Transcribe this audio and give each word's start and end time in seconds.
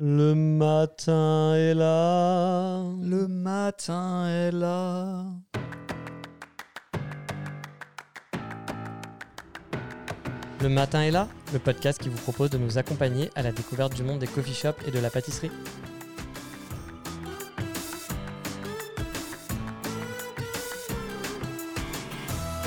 Le 0.00 0.34
matin 0.34 1.54
est 1.54 1.72
là. 1.72 2.82
Le 3.00 3.28
matin 3.28 4.26
est 4.26 4.50
là. 4.50 5.24
Le 10.60 10.68
matin 10.68 11.02
est 11.02 11.12
là, 11.12 11.28
le 11.52 11.60
podcast 11.60 12.00
qui 12.00 12.08
vous 12.08 12.18
propose 12.18 12.50
de 12.50 12.58
nous 12.58 12.76
accompagner 12.76 13.30
à 13.36 13.42
la 13.42 13.52
découverte 13.52 13.94
du 13.94 14.02
monde 14.02 14.18
des 14.18 14.26
coffee 14.26 14.52
shops 14.52 14.82
et 14.84 14.90
de 14.90 14.98
la 14.98 15.10
pâtisserie. 15.10 15.52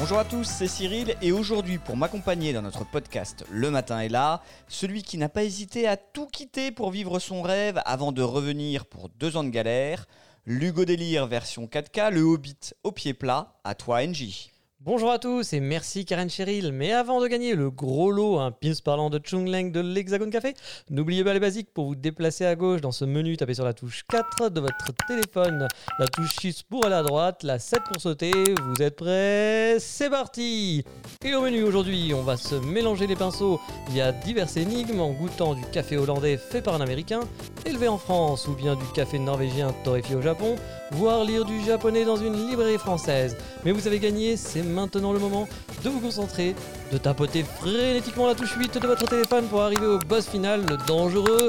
Bonjour 0.08 0.20
à 0.20 0.24
tous, 0.24 0.46
c'est 0.46 0.70
Cyril 0.70 1.18
et 1.22 1.34
aujourd'hui 1.34 1.80
pour 1.80 1.98
m'accompagner 1.98 2.54
dans 2.54 2.62
notre 2.62 2.86
podcast 2.86 3.44
Le 3.52 3.70
matin 3.70 4.00
est 4.00 4.08
là, 4.08 4.42
celui 4.70 5.04
qui 5.04 5.18
n'a 5.18 5.28
pas 5.28 5.44
hésité 5.44 5.86
à 5.86 5.98
tout 5.98 6.28
quitter 6.28 6.72
pour 6.72 6.92
vivre 6.92 7.20
son 7.20 7.42
rêve 7.42 7.82
avant 7.84 8.14
de 8.14 8.22
revenir 8.22 8.86
pour 8.86 9.10
deux 9.10 9.36
ans 9.36 9.44
de 9.44 9.50
galère, 9.50 10.08
l'Hugo 10.46 10.86
Délire 10.86 11.28
version 11.28 11.66
4K, 11.66 12.12
le 12.12 12.22
Hobbit 12.22 12.74
au 12.86 12.94
pied 12.94 13.14
plat, 13.14 13.60
à 13.66 13.76
toi 13.76 14.02
NJ. 14.08 14.50
Bonjour 14.80 15.10
à 15.10 15.18
tous 15.18 15.54
et 15.54 15.60
merci 15.60 16.06
Karen 16.06 16.30
Cheryl. 16.30 16.72
Mais 16.72 16.94
avant 16.94 17.20
de 17.20 17.28
gagner 17.28 17.56
le 17.56 17.72
gros 17.72 18.12
lot, 18.12 18.38
un 18.38 18.52
pins 18.52 18.74
parlant 18.86 19.10
de 19.10 19.20
Chung 19.22 19.48
Leng 19.48 19.72
de 19.72 19.80
l'Hexagone 19.80 20.30
Café, 20.30 20.54
n'oubliez 20.92 21.24
pas 21.24 21.34
les 21.34 21.40
basiques 21.40 21.74
pour 21.74 21.88
vous 21.88 21.96
déplacer 21.96 22.46
à 22.46 22.56
gauche 22.56 22.80
dans 22.80 22.92
ce 22.92 23.04
menu. 23.04 23.36
Tapez 23.38 23.56
sur 23.56 23.66
la 23.66 23.74
touche 23.74 24.04
4 24.08 24.50
de 24.50 24.62
votre 24.62 24.94
téléphone, 25.08 25.68
la 25.98 26.08
touche 26.08 26.36
6 26.40 26.62
pour 26.62 26.86
aller 26.86 26.94
à 26.94 27.02
droite, 27.02 27.42
la 27.42 27.58
7 27.58 27.82
pour 27.92 28.00
sauter. 28.00 28.32
Vous 28.62 28.84
êtes 28.84 28.98
prêts? 28.98 29.78
C'est 29.80 30.12
parti 30.12 30.86
Et 31.26 31.34
au 31.34 31.42
menu 31.42 31.64
aujourd'hui, 31.64 32.14
on 32.14 32.22
va 32.22 32.38
se 32.38 32.54
mélanger 32.54 33.08
les 33.08 33.16
pinceaux 33.16 33.60
via 33.90 34.12
diverses 34.12 34.58
énigmes 34.58 35.00
en 35.00 35.12
goûtant 35.12 35.56
du 35.56 35.64
café 35.72 35.98
hollandais 35.98 36.38
fait 36.38 36.62
par 36.62 36.76
un 36.76 36.82
américain, 36.82 37.22
élevé 37.66 37.88
en 37.88 37.98
France 37.98 38.48
ou 38.48 38.54
bien 38.54 38.76
du 38.76 38.86
café 38.94 39.18
norvégien 39.18 39.74
torréfié 39.84 40.16
au 40.16 40.22
Japon, 40.22 40.56
voire 40.92 41.24
lire 41.24 41.46
du 41.46 41.60
japonais 41.64 42.06
dans 42.06 42.18
une 42.18 42.34
librairie 42.48 42.78
française. 42.78 43.36
Mais 43.64 43.72
vous 43.72 43.88
avez 43.88 44.00
gagné, 44.00 44.38
c'est 44.38 44.62
maintenant 44.64 45.14
le 45.14 45.20
moment 45.20 45.48
de 45.84 45.90
vous 45.90 46.00
concentrer, 46.00 46.56
de 46.92 46.98
tapoter 46.98 47.44
frénétiquement 47.44 48.28
la 48.28 48.36
touche 48.36 48.56
8 48.56 48.78
de 48.80 48.88
votre 48.88 49.06
téléphone 49.06 49.46
pour 49.48 49.62
arriver 49.62 49.86
au 49.86 50.00
boss 50.00 50.28
final, 50.28 50.62
le 50.66 50.78
dangereux 50.88 51.48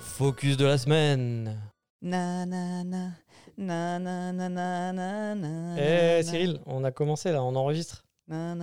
focus 0.00 0.56
de 0.56 0.66
la 0.66 0.78
semaine. 0.78 1.58
Na 2.02 2.44
na 2.46 2.84
na, 2.84 3.08
na 3.56 3.98
na 3.98 4.32
na 4.32 4.48
na 4.48 4.92
na 4.92 5.34
na. 5.34 5.76
Eh 5.78 6.22
Cyril, 6.22 6.60
on 6.66 6.84
a 6.84 6.90
commencé 6.90 7.32
là, 7.32 7.42
on 7.42 7.56
enregistre. 7.56 8.04
Non 8.26 8.56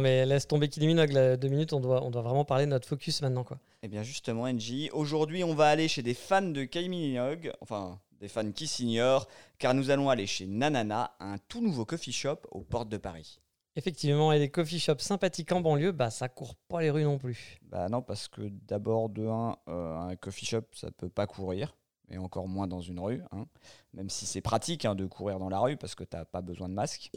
mais 0.00 0.24
laisse 0.24 0.46
tomber 0.46 0.68
Kylie 0.68 0.94
là, 0.94 1.36
deux 1.36 1.48
minutes, 1.48 1.72
on 1.74 1.80
doit, 1.80 2.02
on 2.02 2.10
doit 2.10 2.22
vraiment 2.22 2.44
parler 2.44 2.64
de 2.64 2.70
notre 2.70 2.88
focus 2.88 3.20
maintenant 3.20 3.44
quoi. 3.44 3.58
Eh 3.82 3.88
bien 3.88 4.02
justement 4.02 4.50
NJ, 4.50 4.88
aujourd'hui 4.92 5.44
on 5.44 5.54
va 5.54 5.68
aller 5.68 5.88
chez 5.88 6.02
des 6.02 6.14
fans 6.14 6.40
de 6.42 6.64
Kylie 6.64 7.18
enfin 7.60 8.00
des 8.20 8.28
fans 8.28 8.50
qui 8.50 8.66
s'ignorent, 8.66 9.28
car 9.58 9.74
nous 9.74 9.90
allons 9.90 10.10
aller 10.10 10.26
chez 10.26 10.46
Nanana, 10.46 11.12
un 11.20 11.36
tout 11.48 11.62
nouveau 11.62 11.84
coffee 11.84 12.12
shop 12.12 12.38
aux 12.50 12.62
portes 12.62 12.88
de 12.88 12.96
Paris. 12.96 13.40
Effectivement, 13.76 14.32
et 14.32 14.40
des 14.40 14.48
coffee 14.48 14.80
shops 14.80 14.98
sympathiques 14.98 15.52
en 15.52 15.60
banlieue, 15.60 15.92
bah 15.92 16.10
ça 16.10 16.28
court 16.28 16.56
pas 16.56 16.82
les 16.82 16.90
rues 16.90 17.04
non 17.04 17.16
plus. 17.16 17.58
Bah 17.62 17.88
non, 17.88 18.02
parce 18.02 18.26
que 18.26 18.48
d'abord, 18.66 19.08
de 19.08 19.24
1, 19.24 19.56
un 19.68 20.16
coffee 20.16 20.46
shop, 20.46 20.62
ça 20.72 20.90
peut 20.90 21.08
pas 21.08 21.28
courir, 21.28 21.76
et 22.10 22.18
encore 22.18 22.48
moins 22.48 22.66
dans 22.66 22.80
une 22.80 23.00
rue, 23.00 23.22
hein. 23.32 23.46
même 23.92 24.10
si 24.10 24.26
c'est 24.26 24.40
pratique 24.40 24.84
hein, 24.84 24.94
de 24.94 25.06
courir 25.06 25.38
dans 25.38 25.48
la 25.48 25.60
rue, 25.60 25.76
parce 25.76 25.94
que 25.94 26.04
t'as 26.04 26.24
pas 26.24 26.42
besoin 26.42 26.68
de 26.68 26.74
masque. 26.74 27.10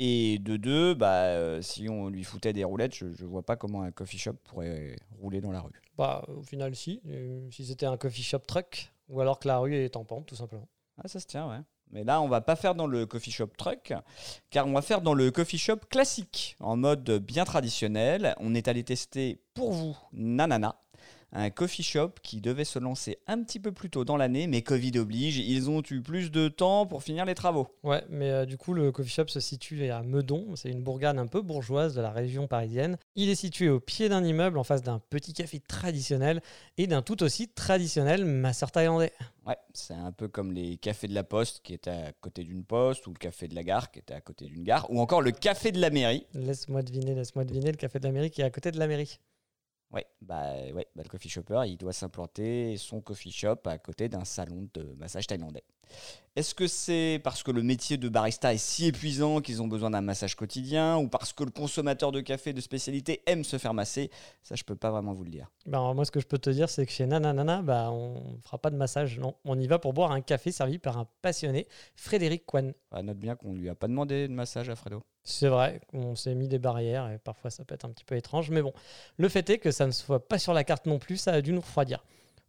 Et 0.00 0.38
de 0.40 0.56
2, 0.56 0.94
bah, 0.94 1.26
euh, 1.26 1.62
si 1.62 1.88
on 1.88 2.08
lui 2.08 2.24
foutait 2.24 2.52
des 2.52 2.64
roulettes, 2.64 2.96
je, 2.96 3.12
je 3.12 3.24
vois 3.24 3.42
pas 3.44 3.54
comment 3.56 3.82
un 3.82 3.92
coffee 3.92 4.18
shop 4.18 4.34
pourrait 4.44 4.96
rouler 5.20 5.40
dans 5.40 5.52
la 5.52 5.60
rue. 5.60 5.80
Bah 5.96 6.24
au 6.28 6.42
final 6.42 6.74
si, 6.74 7.00
Euh, 7.06 7.48
si 7.50 7.64
c'était 7.64 7.86
un 7.86 7.96
coffee 7.96 8.24
shop 8.24 8.40
truck, 8.40 8.92
ou 9.08 9.20
alors 9.20 9.38
que 9.38 9.46
la 9.46 9.58
rue 9.58 9.74
est 9.74 9.96
en 9.96 10.04
pente 10.04 10.26
tout 10.26 10.34
simplement. 10.34 10.68
Ah, 10.98 11.06
ça 11.06 11.20
se 11.20 11.26
tient, 11.26 11.48
ouais. 11.48 11.60
Mais 11.92 12.02
là, 12.02 12.20
on 12.20 12.26
va 12.28 12.40
pas 12.40 12.56
faire 12.56 12.74
dans 12.74 12.88
le 12.88 13.06
coffee 13.06 13.30
shop 13.30 13.50
truck, 13.56 13.92
car 14.50 14.66
on 14.66 14.72
va 14.72 14.82
faire 14.82 15.00
dans 15.00 15.14
le 15.14 15.30
coffee 15.30 15.58
shop 15.58 15.76
classique, 15.88 16.56
en 16.58 16.76
mode 16.76 17.08
bien 17.18 17.44
traditionnel. 17.44 18.34
On 18.40 18.54
est 18.54 18.66
allé 18.66 18.82
tester 18.82 19.40
pour 19.54 19.70
vous 19.72 19.96
Nanana, 20.12 20.74
un 21.34 21.50
coffee 21.50 21.82
shop 21.82 22.12
qui 22.22 22.40
devait 22.40 22.64
se 22.64 22.78
lancer 22.78 23.18
un 23.26 23.42
petit 23.42 23.60
peu 23.60 23.72
plus 23.72 23.90
tôt 23.90 24.04
dans 24.04 24.16
l'année, 24.16 24.46
mais 24.46 24.62
Covid 24.62 24.98
oblige, 24.98 25.38
ils 25.38 25.68
ont 25.68 25.82
eu 25.90 26.00
plus 26.00 26.30
de 26.30 26.48
temps 26.48 26.86
pour 26.86 27.02
finir 27.02 27.24
les 27.24 27.34
travaux. 27.34 27.68
Ouais, 27.82 28.04
mais 28.08 28.30
euh, 28.30 28.46
du 28.46 28.56
coup, 28.56 28.72
le 28.72 28.92
coffee 28.92 29.10
shop 29.10 29.28
se 29.28 29.40
situe 29.40 29.90
à 29.90 30.02
Meudon. 30.02 30.54
C'est 30.56 30.70
une 30.70 30.82
bourgade 30.82 31.18
un 31.18 31.26
peu 31.26 31.42
bourgeoise 31.42 31.94
de 31.94 32.00
la 32.00 32.10
région 32.10 32.46
parisienne. 32.46 32.96
Il 33.16 33.28
est 33.28 33.34
situé 33.34 33.68
au 33.68 33.80
pied 33.80 34.08
d'un 34.08 34.24
immeuble 34.24 34.58
en 34.58 34.64
face 34.64 34.82
d'un 34.82 35.00
petit 35.10 35.32
café 35.32 35.60
traditionnel 35.60 36.40
et 36.78 36.86
d'un 36.86 37.02
tout 37.02 37.22
aussi 37.22 37.48
traditionnel 37.48 38.24
masseur 38.24 38.70
thaïlandais. 38.70 39.12
Ouais, 39.46 39.58
c'est 39.74 39.94
un 39.94 40.12
peu 40.12 40.28
comme 40.28 40.52
les 40.52 40.78
cafés 40.78 41.08
de 41.08 41.14
la 41.14 41.24
Poste 41.24 41.60
qui 41.62 41.74
étaient 41.74 41.90
à 41.90 42.12
côté 42.20 42.44
d'une 42.44 42.64
poste, 42.64 43.06
ou 43.06 43.10
le 43.10 43.18
café 43.18 43.48
de 43.48 43.54
la 43.54 43.62
gare 43.62 43.90
qui 43.90 43.98
était 43.98 44.14
à 44.14 44.20
côté 44.20 44.46
d'une 44.46 44.64
gare, 44.64 44.90
ou 44.90 45.00
encore 45.00 45.20
le 45.20 45.32
café 45.32 45.70
de 45.70 45.80
la 45.80 45.90
mairie. 45.90 46.26
Laisse-moi 46.32 46.82
deviner, 46.82 47.14
laisse-moi 47.14 47.44
deviner, 47.44 47.72
le 47.72 47.76
café 47.76 47.98
de 47.98 48.04
la 48.04 48.12
mairie 48.12 48.30
qui 48.30 48.40
est 48.40 48.44
à 48.44 48.50
côté 48.50 48.70
de 48.70 48.78
la 48.78 48.86
mairie. 48.86 49.18
Ouais, 49.90 50.06
bah, 50.20 50.54
ouais, 50.72 50.88
bah, 50.96 51.02
le 51.04 51.08
coffee 51.08 51.28
shopper, 51.28 51.62
il 51.66 51.76
doit 51.76 51.92
s'implanter 51.92 52.76
son 52.76 53.00
coffee 53.00 53.30
shop 53.30 53.58
à 53.66 53.78
côté 53.78 54.08
d'un 54.08 54.24
salon 54.24 54.68
de 54.74 54.94
massage 54.98 55.26
thaïlandais. 55.26 55.62
Est-ce 56.36 56.52
que 56.52 56.66
c'est 56.66 57.20
parce 57.22 57.44
que 57.44 57.52
le 57.52 57.62
métier 57.62 57.96
de 57.96 58.08
barista 58.08 58.52
est 58.52 58.58
si 58.58 58.86
épuisant 58.86 59.40
qu'ils 59.40 59.62
ont 59.62 59.68
besoin 59.68 59.90
d'un 59.90 60.00
massage 60.00 60.34
quotidien 60.34 60.96
ou 60.96 61.06
parce 61.08 61.32
que 61.32 61.44
le 61.44 61.52
consommateur 61.52 62.10
de 62.10 62.20
café 62.20 62.52
de 62.52 62.60
spécialité 62.60 63.22
aime 63.26 63.44
se 63.44 63.56
faire 63.56 63.72
masser? 63.72 64.10
Ça, 64.42 64.56
je 64.56 64.64
peux 64.64 64.74
pas 64.74 64.90
vraiment 64.90 65.12
vous 65.12 65.22
le 65.22 65.30
dire. 65.30 65.48
Alors, 65.68 65.94
moi, 65.94 66.04
ce 66.04 66.10
que 66.10 66.18
je 66.18 66.26
peux 66.26 66.38
te 66.38 66.50
dire, 66.50 66.68
c'est 66.68 66.86
que 66.86 66.92
chez 66.92 67.06
Nananana, 67.06 67.62
bah, 67.62 67.88
on 67.92 68.40
fera 68.42 68.58
pas 68.58 68.70
de 68.70 68.76
massage, 68.76 69.20
non. 69.20 69.36
On 69.44 69.60
y 69.60 69.68
va 69.68 69.78
pour 69.78 69.92
boire 69.92 70.10
un 70.10 70.22
café 70.22 70.50
servi 70.50 70.78
par 70.78 70.98
un 70.98 71.06
passionné, 71.22 71.68
Frédéric 71.94 72.46
Kwan. 72.46 72.74
Ah, 72.90 73.04
note 73.04 73.18
bien 73.18 73.36
qu'on 73.36 73.54
lui 73.54 73.68
a 73.68 73.76
pas 73.76 73.86
demandé 73.86 74.26
de 74.26 74.32
massage 74.32 74.68
à 74.68 74.74
Fredo. 74.74 75.04
C'est 75.22 75.48
vrai, 75.48 75.80
on 75.92 76.16
s'est 76.16 76.34
mis 76.34 76.48
des 76.48 76.58
barrières 76.58 77.10
et 77.10 77.18
parfois 77.18 77.50
ça 77.50 77.64
peut 77.64 77.74
être 77.74 77.84
un 77.84 77.90
petit 77.90 78.04
peu 78.04 78.16
étrange, 78.16 78.50
mais 78.50 78.60
bon, 78.60 78.72
le 79.16 79.28
fait 79.28 79.48
est 79.50 79.58
que 79.58 79.70
ça 79.70 79.86
ne 79.86 79.92
se 79.92 80.04
voit 80.04 80.28
pas 80.28 80.38
sur 80.38 80.52
la 80.52 80.64
carte 80.64 80.84
non 80.86 80.98
plus, 80.98 81.16
ça 81.16 81.32
a 81.32 81.40
dû 81.40 81.52
nous 81.52 81.60
refroidir. 81.60 82.04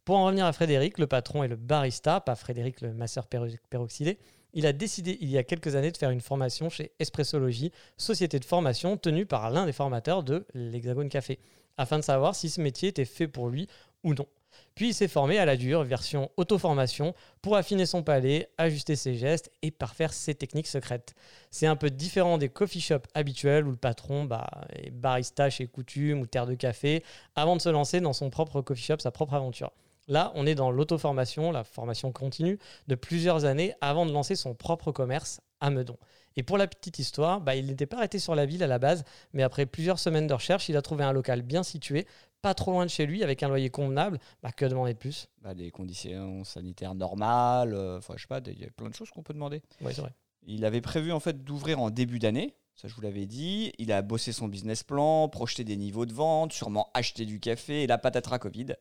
Pour 0.06 0.18
en 0.18 0.26
revenir 0.26 0.46
à 0.46 0.54
Frédéric, 0.54 1.00
le 1.00 1.08
patron 1.08 1.42
et 1.42 1.48
le 1.48 1.56
barista, 1.56 2.22
pas 2.22 2.36
Frédéric 2.36 2.82
le 2.82 2.94
masseur 2.94 3.26
peroxydé, 3.26 4.20
il 4.54 4.68
a 4.68 4.72
décidé 4.72 5.18
il 5.20 5.32
y 5.32 5.38
a 5.40 5.44
quelques 5.44 5.76
années 5.76 5.92
de 5.92 5.98
faire 5.98 6.12
une 6.12 6.22
formation 6.22 6.70
chez 6.70 6.92
Espressologie, 7.00 7.72
société 7.98 8.40
de 8.40 8.46
formation 8.46 8.98
tenue 8.98 9.26
par 9.26 9.50
l'un 9.50 9.66
des 9.66 9.74
formateurs 9.74 10.22
de 10.22 10.46
l'Hexagone 10.54 11.10
Café, 11.10 11.40
afin 11.78 11.98
de 11.98 12.04
savoir 12.04 12.36
si 12.36 12.52
ce 12.52 12.62
métier 12.62 12.90
était 12.90 13.04
fait 13.04 13.28
pour 13.28 13.50
lui 13.50 13.68
ou 14.04 14.14
non. 14.14 14.28
Puis 14.76 14.90
il 14.90 14.94
s'est 14.94 15.08
formé 15.08 15.40
à 15.40 15.46
la 15.46 15.58
dure, 15.58 15.84
version 15.84 16.30
auto-formation, 16.38 17.16
pour 17.42 17.56
affiner 17.56 17.88
son 17.88 18.04
palais, 18.04 18.48
ajuster 18.60 18.96
ses 18.96 19.16
gestes 19.16 19.52
et 19.64 19.72
parfaire 19.72 20.14
ses 20.14 20.36
techniques 20.36 20.68
secrètes. 20.68 21.16
C'est 21.50 21.66
un 21.66 21.76
peu 21.76 21.90
différent 21.90 22.38
des 22.38 22.50
coffee 22.50 22.80
shops 22.80 23.08
habituels 23.16 23.66
où 23.66 23.72
le 23.72 23.76
patron 23.76 24.26
bah, 24.26 24.48
est 24.70 24.92
barista 24.92 25.50
chez 25.50 25.66
Coutume 25.66 26.22
ou 26.22 26.28
Terre 26.28 26.46
de 26.46 26.54
Café 26.54 27.04
avant 27.36 27.56
de 27.56 27.62
se 27.62 27.70
lancer 27.70 28.02
dans 28.02 28.14
son 28.14 28.30
propre 28.30 28.62
coffee 28.62 28.84
shop, 28.84 29.00
sa 29.00 29.10
propre 29.10 29.34
aventure. 29.34 29.72
Là, 30.08 30.32
on 30.36 30.46
est 30.46 30.56
dans 30.56 30.70
l'auto-formation, 30.70 31.52
la 31.52 31.64
formation 31.64 32.12
continue, 32.12 32.60
de 32.88 32.96
plusieurs 32.96 33.46
années 33.46 33.74
avant 33.82 34.06
de 34.06 34.12
lancer 34.12 34.36
son 34.36 34.54
propre 34.54 34.92
commerce 34.92 35.42
à 35.60 35.70
Meudon. 35.70 35.98
Et 36.36 36.44
pour 36.44 36.58
la 36.58 36.68
petite 36.68 37.00
histoire, 37.00 37.42
bah, 37.42 37.56
il 37.56 37.66
n'était 37.66 37.86
pas 37.86 37.98
arrêté 37.98 38.20
sur 38.20 38.36
la 38.36 38.46
ville 38.46 38.62
à 38.62 38.68
la 38.68 38.78
base, 38.78 39.04
mais 39.34 39.42
après 39.42 39.66
plusieurs 39.66 40.00
semaines 40.00 40.28
de 40.28 40.34
recherche, 40.34 40.70
il 40.70 40.78
a 40.78 40.82
trouvé 40.82 41.04
un 41.04 41.14
local 41.14 41.42
bien 41.42 41.64
situé, 41.64 42.06
pas 42.42 42.54
trop 42.54 42.72
loin 42.72 42.86
de 42.86 42.92
chez 42.92 43.06
lui, 43.06 43.24
avec 43.24 43.42
un 43.42 43.48
loyer 43.48 43.70
convenable. 43.70 44.20
Bah, 44.44 44.52
que 44.52 44.66
demander 44.66 44.94
de 44.94 45.00
plus? 45.00 45.28
Bah, 45.42 45.56
des 45.56 45.72
conditions 45.72 46.44
sanitaires 46.44 46.94
normales, 46.94 47.74
euh, 47.74 48.00
je 48.02 48.22
sais 48.22 48.28
pas, 48.28 48.42
il 48.46 48.60
y 48.60 48.66
a 48.66 48.70
plein 48.70 48.90
de 48.90 48.94
choses 48.94 49.10
qu'on 49.10 49.24
peut 49.24 49.34
demander. 49.34 49.64
Oui, 49.82 49.92
c'est 49.96 50.02
vrai. 50.02 50.14
Il 50.46 50.66
avait 50.66 50.82
prévu 50.82 51.12
en 51.12 51.20
fait 51.20 51.44
d'ouvrir 51.44 51.80
en 51.80 51.90
début 51.90 52.20
d'année, 52.20 52.54
ça 52.76 52.88
je 52.88 52.94
vous 52.94 53.02
l'avais 53.02 53.26
dit. 53.26 53.72
Il 53.80 53.92
a 53.92 54.04
bossé 54.04 54.32
son 54.32 54.48
business 54.48 54.84
plan, 54.84 55.28
projeté 55.30 55.64
des 55.64 55.78
niveaux 55.78 56.06
de 56.06 56.14
vente, 56.14 56.54
sûrement 56.54 56.92
acheté 56.94 57.26
du 57.26 57.40
café 57.40 57.82
et 57.82 57.88
la 57.88 57.98
patatras 57.98 58.38
Covid. 58.38 58.76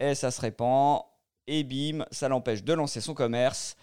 Et 0.00 0.14
ça 0.14 0.30
se 0.30 0.40
répand, 0.40 1.02
et 1.46 1.62
bim, 1.62 2.04
ça 2.10 2.28
l'empêche 2.28 2.64
de 2.64 2.72
lancer 2.72 3.00
son 3.00 3.14
commerce. 3.14 3.76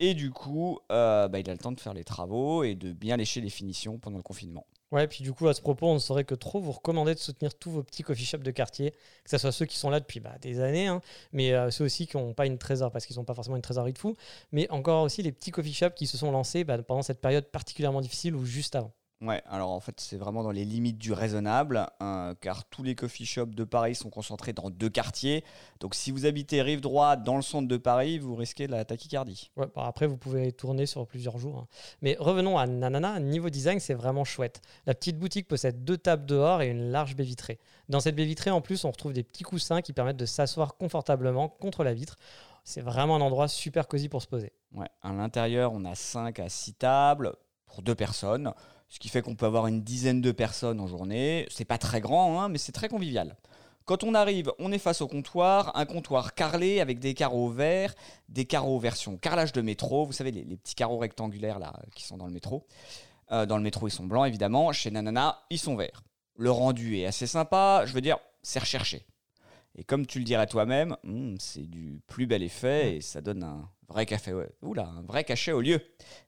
Et 0.00 0.14
du 0.14 0.32
coup, 0.32 0.80
euh, 0.90 1.28
bah, 1.28 1.38
il 1.38 1.48
a 1.48 1.52
le 1.52 1.58
temps 1.58 1.70
de 1.70 1.78
faire 1.78 1.94
les 1.94 2.02
travaux 2.02 2.64
et 2.64 2.74
de 2.74 2.92
bien 2.92 3.16
lécher 3.16 3.40
les 3.40 3.50
finitions 3.50 3.98
pendant 3.98 4.16
le 4.16 4.22
confinement. 4.22 4.66
Ouais, 4.90 5.06
puis 5.06 5.22
du 5.22 5.32
coup, 5.32 5.48
à 5.48 5.54
ce 5.54 5.60
propos, 5.60 5.86
on 5.86 5.94
ne 5.94 5.98
saurait 5.98 6.24
que 6.24 6.34
trop 6.34 6.60
vous 6.60 6.72
recommander 6.72 7.14
de 7.14 7.18
soutenir 7.18 7.54
tous 7.54 7.70
vos 7.70 7.82
petits 7.82 8.02
coffee 8.02 8.24
shops 8.26 8.42
de 8.42 8.50
quartier, 8.50 8.90
que 8.90 9.30
ce 9.30 9.38
soit 9.38 9.52
ceux 9.52 9.64
qui 9.64 9.78
sont 9.78 9.88
là 9.88 10.00
depuis 10.00 10.20
bah, 10.20 10.36
des 10.42 10.60
années, 10.60 10.86
hein, 10.86 11.00
mais 11.32 11.52
euh, 11.52 11.70
ceux 11.70 11.84
aussi 11.84 12.06
qui 12.06 12.16
n'ont 12.18 12.34
pas 12.34 12.44
une 12.44 12.58
trésor, 12.58 12.90
parce 12.90 13.06
qu'ils 13.06 13.16
n'ont 13.16 13.24
pas 13.24 13.34
forcément 13.34 13.56
une 13.56 13.62
trésorerie 13.62 13.94
de 13.94 13.98
fou, 13.98 14.16
mais 14.50 14.70
encore 14.70 15.04
aussi 15.04 15.22
les 15.22 15.32
petits 15.32 15.50
coffee 15.50 15.72
shops 15.72 15.94
qui 15.94 16.06
se 16.06 16.18
sont 16.18 16.30
lancés 16.30 16.64
bah, 16.64 16.76
pendant 16.82 17.02
cette 17.02 17.20
période 17.22 17.46
particulièrement 17.46 18.02
difficile 18.02 18.34
ou 18.34 18.44
juste 18.44 18.74
avant. 18.74 18.92
Ouais, 19.22 19.40
alors 19.48 19.70
en 19.70 19.78
fait, 19.78 20.00
c'est 20.00 20.16
vraiment 20.16 20.42
dans 20.42 20.50
les 20.50 20.64
limites 20.64 20.98
du 20.98 21.12
raisonnable, 21.12 21.86
hein, 22.00 22.34
car 22.40 22.64
tous 22.64 22.82
les 22.82 22.96
coffee 22.96 23.24
shops 23.24 23.54
de 23.54 23.62
Paris 23.62 23.94
sont 23.94 24.10
concentrés 24.10 24.52
dans 24.52 24.68
deux 24.68 24.90
quartiers. 24.90 25.44
Donc 25.78 25.94
si 25.94 26.10
vous 26.10 26.26
habitez 26.26 26.60
rive 26.60 26.80
droite 26.80 27.22
dans 27.22 27.36
le 27.36 27.42
centre 27.42 27.68
de 27.68 27.76
Paris, 27.76 28.18
vous 28.18 28.34
risquez 28.34 28.66
la 28.66 28.84
tachycardie. 28.84 29.52
Ouais, 29.56 29.66
bah 29.76 29.84
après, 29.86 30.08
vous 30.08 30.16
pouvez 30.16 30.50
tourner 30.50 30.86
sur 30.86 31.06
plusieurs 31.06 31.38
jours. 31.38 31.58
hein. 31.58 31.66
Mais 32.00 32.16
revenons 32.18 32.58
à 32.58 32.66
Nanana. 32.66 33.20
Niveau 33.20 33.48
design, 33.48 33.78
c'est 33.78 33.94
vraiment 33.94 34.24
chouette. 34.24 34.60
La 34.86 34.94
petite 34.94 35.20
boutique 35.20 35.46
possède 35.46 35.84
deux 35.84 35.98
tables 35.98 36.26
dehors 36.26 36.60
et 36.60 36.68
une 36.68 36.90
large 36.90 37.14
baie 37.14 37.22
vitrée. 37.22 37.60
Dans 37.88 38.00
cette 38.00 38.16
baie 38.16 38.24
vitrée, 38.24 38.50
en 38.50 38.60
plus, 38.60 38.84
on 38.84 38.90
retrouve 38.90 39.12
des 39.12 39.22
petits 39.22 39.44
coussins 39.44 39.82
qui 39.82 39.92
permettent 39.92 40.16
de 40.16 40.26
s'asseoir 40.26 40.76
confortablement 40.76 41.48
contre 41.48 41.84
la 41.84 41.94
vitre. 41.94 42.16
C'est 42.64 42.80
vraiment 42.80 43.14
un 43.16 43.20
endroit 43.20 43.46
super 43.46 43.86
cosy 43.86 44.08
pour 44.08 44.20
se 44.20 44.26
poser. 44.26 44.52
Ouais, 44.72 44.88
à 45.00 45.12
l'intérieur, 45.12 45.72
on 45.72 45.84
a 45.84 45.94
5 45.94 46.40
à 46.40 46.48
6 46.48 46.74
tables 46.74 47.34
pour 47.66 47.82
deux 47.82 47.94
personnes, 47.94 48.52
ce 48.92 48.98
qui 48.98 49.08
fait 49.08 49.22
qu'on 49.22 49.34
peut 49.34 49.46
avoir 49.46 49.68
une 49.68 49.82
dizaine 49.82 50.20
de 50.20 50.32
personnes 50.32 50.78
en 50.78 50.86
journée. 50.86 51.46
C'est 51.48 51.64
pas 51.64 51.78
très 51.78 52.02
grand, 52.02 52.42
hein, 52.42 52.50
mais 52.50 52.58
c'est 52.58 52.72
très 52.72 52.90
convivial. 52.90 53.38
Quand 53.86 54.04
on 54.04 54.14
arrive, 54.14 54.52
on 54.58 54.70
est 54.70 54.78
face 54.78 55.00
au 55.00 55.08
comptoir, 55.08 55.74
un 55.74 55.86
comptoir 55.86 56.34
carrelé 56.34 56.78
avec 56.78 56.98
des 56.98 57.14
carreaux 57.14 57.48
verts, 57.48 57.94
des 58.28 58.44
carreaux 58.44 58.78
version 58.78 59.16
carrelage 59.16 59.52
de 59.52 59.62
métro, 59.62 60.04
vous 60.04 60.12
savez, 60.12 60.30
les, 60.30 60.44
les 60.44 60.56
petits 60.58 60.74
carreaux 60.74 60.98
rectangulaires 60.98 61.58
là 61.58 61.72
qui 61.94 62.04
sont 62.04 62.18
dans 62.18 62.26
le 62.26 62.34
métro. 62.34 62.66
Euh, 63.32 63.46
dans 63.46 63.56
le 63.56 63.62
métro, 63.62 63.88
ils 63.88 63.92
sont 63.92 64.04
blancs 64.04 64.28
évidemment. 64.28 64.72
Chez 64.72 64.90
Nanana, 64.90 65.42
ils 65.48 65.58
sont 65.58 65.74
verts. 65.74 66.02
Le 66.36 66.50
rendu 66.50 66.98
est 66.98 67.06
assez 67.06 67.26
sympa, 67.26 67.84
je 67.86 67.94
veux 67.94 68.02
dire, 68.02 68.18
c'est 68.42 68.58
recherché. 68.58 69.06
Et 69.74 69.84
comme 69.84 70.04
tu 70.04 70.18
le 70.18 70.26
dirais 70.26 70.46
toi-même, 70.46 70.98
hmm, 71.02 71.36
c'est 71.38 71.66
du 71.66 72.02
plus 72.08 72.26
bel 72.26 72.42
effet 72.42 72.96
et 72.96 73.00
ça 73.00 73.22
donne 73.22 73.42
un 73.42 73.70
vrai 73.88 74.04
café. 74.04 74.34
Ouais. 74.34 74.50
Oula, 74.60 74.84
un 74.84 75.02
vrai 75.02 75.24
cachet 75.24 75.52
au 75.52 75.62
lieu, 75.62 75.80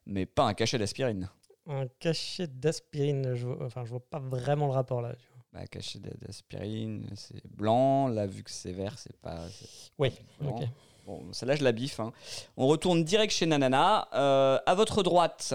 mais 0.07 0.25
pas 0.25 0.45
un 0.45 0.55
cachet 0.55 0.79
d'aspirine. 0.79 1.29
Un 1.67 1.87
cachet 1.99 2.47
d'aspirine, 2.47 3.33
je 3.35 3.47
vois, 3.47 3.65
enfin, 3.65 3.83
je 3.85 3.89
vois 3.89 3.99
pas 4.09 4.19
vraiment 4.19 4.67
le 4.67 4.73
rapport 4.73 5.01
là. 5.01 5.13
tu 5.15 5.27
vois. 5.33 5.61
Bah, 5.61 5.67
cachet 5.67 5.99
d'a- 5.99 6.13
d'aspirine, 6.25 7.07
c'est 7.15 7.41
blanc. 7.47 8.07
Là, 8.07 8.27
vu 8.27 8.43
que 8.43 8.51
c'est 8.51 8.71
vert, 8.73 8.97
c'est 8.99 9.17
pas. 9.17 9.39
Oui, 9.97 10.11
ok. 10.45 10.63
Bon, 11.05 11.21
celle-là, 11.33 11.55
je 11.55 11.63
la 11.63 11.71
biffe. 11.71 11.99
hein. 11.99 12.11
On 12.57 12.67
retourne 12.67 13.03
direct 13.03 13.31
chez 13.33 13.45
Nanana. 13.45 14.07
Euh, 14.13 14.57
à 14.65 14.73
votre 14.75 15.01
droite, 15.03 15.53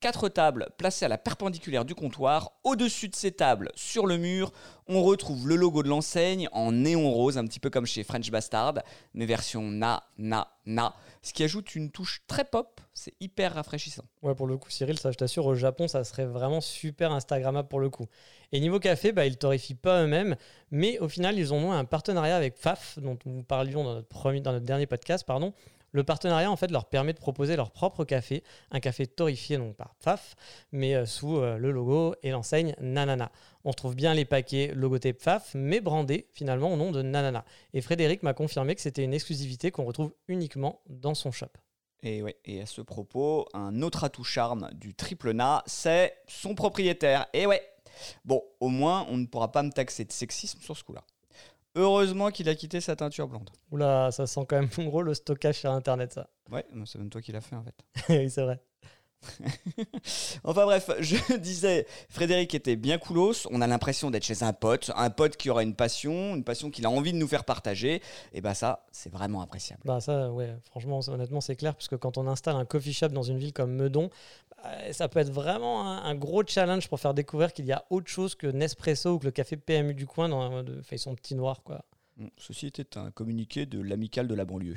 quatre 0.00 0.28
tables 0.28 0.68
placées 0.78 1.04
à 1.04 1.08
la 1.08 1.18
perpendiculaire 1.18 1.84
du 1.84 1.94
comptoir. 1.94 2.52
Au-dessus 2.64 3.08
de 3.08 3.14
ces 3.16 3.32
tables, 3.32 3.70
sur 3.74 4.06
le 4.06 4.16
mur, 4.16 4.52
on 4.88 5.02
retrouve 5.02 5.46
le 5.48 5.56
logo 5.56 5.82
de 5.82 5.88
l'enseigne 5.88 6.48
en 6.52 6.72
néon 6.72 7.12
rose, 7.12 7.36
un 7.36 7.44
petit 7.46 7.60
peu 7.60 7.68
comme 7.70 7.86
chez 7.86 8.04
French 8.04 8.30
Bastard, 8.30 8.74
mais 9.14 9.26
version 9.26 9.62
na, 9.62 10.02
na, 10.18 10.48
na. 10.66 10.94
Ce 11.24 11.32
qui 11.32 11.44
ajoute 11.44 11.76
une 11.76 11.92
touche 11.92 12.22
très 12.26 12.44
pop. 12.44 12.80
C'est 12.94 13.14
hyper 13.20 13.54
rafraîchissant. 13.54 14.04
Ouais, 14.22 14.34
pour 14.34 14.48
le 14.48 14.56
coup, 14.56 14.70
Cyril, 14.70 14.98
ça, 14.98 15.12
je 15.12 15.16
t'assure, 15.16 15.46
au 15.46 15.54
Japon, 15.54 15.86
ça 15.86 16.02
serait 16.02 16.26
vraiment 16.26 16.60
super 16.60 17.12
Instagrammable 17.12 17.68
pour 17.68 17.78
le 17.78 17.90
coup. 17.90 18.06
Et 18.50 18.58
niveau 18.58 18.80
café, 18.80 19.12
bah, 19.12 19.24
ils 19.24 19.38
torréfient 19.38 19.76
pas 19.76 20.02
eux-mêmes, 20.02 20.36
mais 20.72 20.98
au 20.98 21.08
final, 21.08 21.38
ils 21.38 21.54
ont 21.54 21.70
un 21.70 21.84
partenariat 21.84 22.36
avec 22.36 22.56
Faf, 22.56 22.98
dont 22.98 23.16
nous 23.24 23.44
parlions 23.44 23.84
dans 23.84 23.94
notre, 23.94 24.58
dernier 24.64 24.86
podcast. 24.86 25.24
Pardon. 25.24 25.54
Le 25.92 26.04
partenariat, 26.04 26.50
en 26.50 26.56
fait, 26.56 26.70
leur 26.70 26.86
permet 26.86 27.12
de 27.12 27.18
proposer 27.18 27.54
leur 27.54 27.70
propre 27.70 28.04
café, 28.04 28.42
un 28.70 28.80
café 28.80 29.06
torréfié 29.06 29.58
donc 29.58 29.76
par 29.76 29.94
Faf, 30.00 30.34
mais 30.72 30.94
euh, 30.96 31.06
sous 31.06 31.36
euh, 31.36 31.58
le 31.58 31.70
logo 31.70 32.14
et 32.22 32.30
l'enseigne 32.30 32.74
Nanana. 32.80 33.30
On 33.64 33.70
retrouve 33.70 33.94
bien 33.94 34.14
les 34.14 34.24
paquets 34.24 34.72
logotype 34.74 35.20
Faf, 35.20 35.54
mais 35.54 35.80
brandés 35.80 36.26
finalement 36.32 36.72
au 36.72 36.76
nom 36.76 36.90
de 36.90 37.02
Nanana. 37.02 37.44
Et 37.74 37.80
Frédéric 37.80 38.22
m'a 38.22 38.34
confirmé 38.34 38.74
que 38.74 38.80
c'était 38.80 39.04
une 39.04 39.14
exclusivité 39.14 39.70
qu'on 39.70 39.84
retrouve 39.84 40.12
uniquement 40.28 40.80
dans 40.88 41.14
son 41.14 41.30
shop. 41.30 41.48
Et, 42.02 42.22
ouais, 42.22 42.36
et 42.44 42.60
à 42.60 42.66
ce 42.66 42.80
propos, 42.80 43.46
un 43.54 43.80
autre 43.82 44.02
atout 44.02 44.24
charme 44.24 44.68
du 44.74 44.94
triple 44.94 45.32
Na, 45.32 45.62
c'est 45.66 46.16
son 46.26 46.56
propriétaire. 46.56 47.26
Et 47.32 47.46
ouais, 47.46 47.62
bon, 48.24 48.42
au 48.58 48.68
moins, 48.68 49.06
on 49.08 49.16
ne 49.16 49.26
pourra 49.26 49.52
pas 49.52 49.62
me 49.62 49.70
taxer 49.70 50.04
de 50.04 50.10
sexisme 50.10 50.60
sur 50.60 50.76
ce 50.76 50.82
coup-là. 50.82 51.04
Heureusement 51.74 52.30
qu'il 52.30 52.48
a 52.48 52.54
quitté 52.54 52.80
sa 52.80 52.96
teinture 52.96 53.28
blonde. 53.28 53.50
Oula, 53.70 54.10
ça 54.10 54.26
sent 54.26 54.44
quand 54.48 54.60
même 54.60 54.68
gros 54.88 55.02
le 55.02 55.14
stockage 55.14 55.60
sur 55.60 55.70
Internet, 55.70 56.12
ça. 56.12 56.28
Ouais, 56.50 56.66
c'est 56.84 56.98
même 56.98 57.08
toi 57.08 57.22
qui 57.22 57.32
l'as 57.32 57.40
fait 57.40 57.56
en 57.56 57.62
fait. 57.62 57.74
oui, 58.10 58.28
c'est 58.28 58.42
vrai. 58.42 58.60
Enfin 60.44 60.64
bref, 60.64 60.90
je 61.00 61.36
disais, 61.38 61.86
Frédéric 62.08 62.54
était 62.54 62.76
bien 62.76 62.98
coolos. 62.98 63.46
On 63.50 63.60
a 63.60 63.66
l'impression 63.66 64.10
d'être 64.10 64.24
chez 64.24 64.42
un 64.42 64.52
pote, 64.52 64.90
un 64.96 65.10
pote 65.10 65.36
qui 65.36 65.50
aura 65.50 65.62
une 65.62 65.74
passion, 65.74 66.34
une 66.34 66.44
passion 66.44 66.70
qu'il 66.70 66.86
a 66.86 66.90
envie 66.90 67.12
de 67.12 67.18
nous 67.18 67.28
faire 67.28 67.44
partager. 67.44 68.02
Et 68.32 68.40
bah 68.40 68.54
ça, 68.54 68.84
c'est 68.92 69.12
vraiment 69.12 69.40
appréciable. 69.40 69.82
Bah 69.84 70.00
ça, 70.00 70.30
ouais, 70.30 70.54
franchement, 70.64 71.00
honnêtement, 71.08 71.40
c'est 71.40 71.56
clair, 71.56 71.74
parce 71.74 71.88
que 71.88 71.96
quand 71.96 72.18
on 72.18 72.26
installe 72.26 72.56
un 72.56 72.64
coffee 72.64 72.92
shop 72.92 73.08
dans 73.08 73.22
une 73.22 73.38
ville 73.38 73.52
comme 73.52 73.72
Meudon, 73.72 74.10
bah, 74.62 74.92
ça 74.92 75.08
peut 75.08 75.20
être 75.20 75.32
vraiment 75.32 75.86
un, 75.86 76.14
gros 76.14 76.42
challenge 76.46 76.88
pour 76.88 77.00
faire 77.00 77.14
découvrir 77.14 77.52
qu'il 77.52 77.66
y 77.66 77.72
a 77.72 77.84
autre 77.90 78.08
chose 78.08 78.34
que 78.34 78.46
Nespresso 78.46 79.14
ou 79.14 79.18
que 79.18 79.24
le 79.24 79.30
café 79.30 79.56
PMU 79.56 79.94
du 79.94 80.06
coin 80.06 80.28
dans, 80.28 80.64
fait 80.82 80.98
son 80.98 81.14
petit 81.14 81.34
noir, 81.34 81.62
quoi. 81.64 81.84
Ceci 82.36 82.66
était 82.66 82.98
un 82.98 83.10
communiqué 83.10 83.66
de 83.66 83.80
l'amicale 83.80 84.28
de 84.28 84.34
la 84.34 84.44
banlieue. 84.44 84.76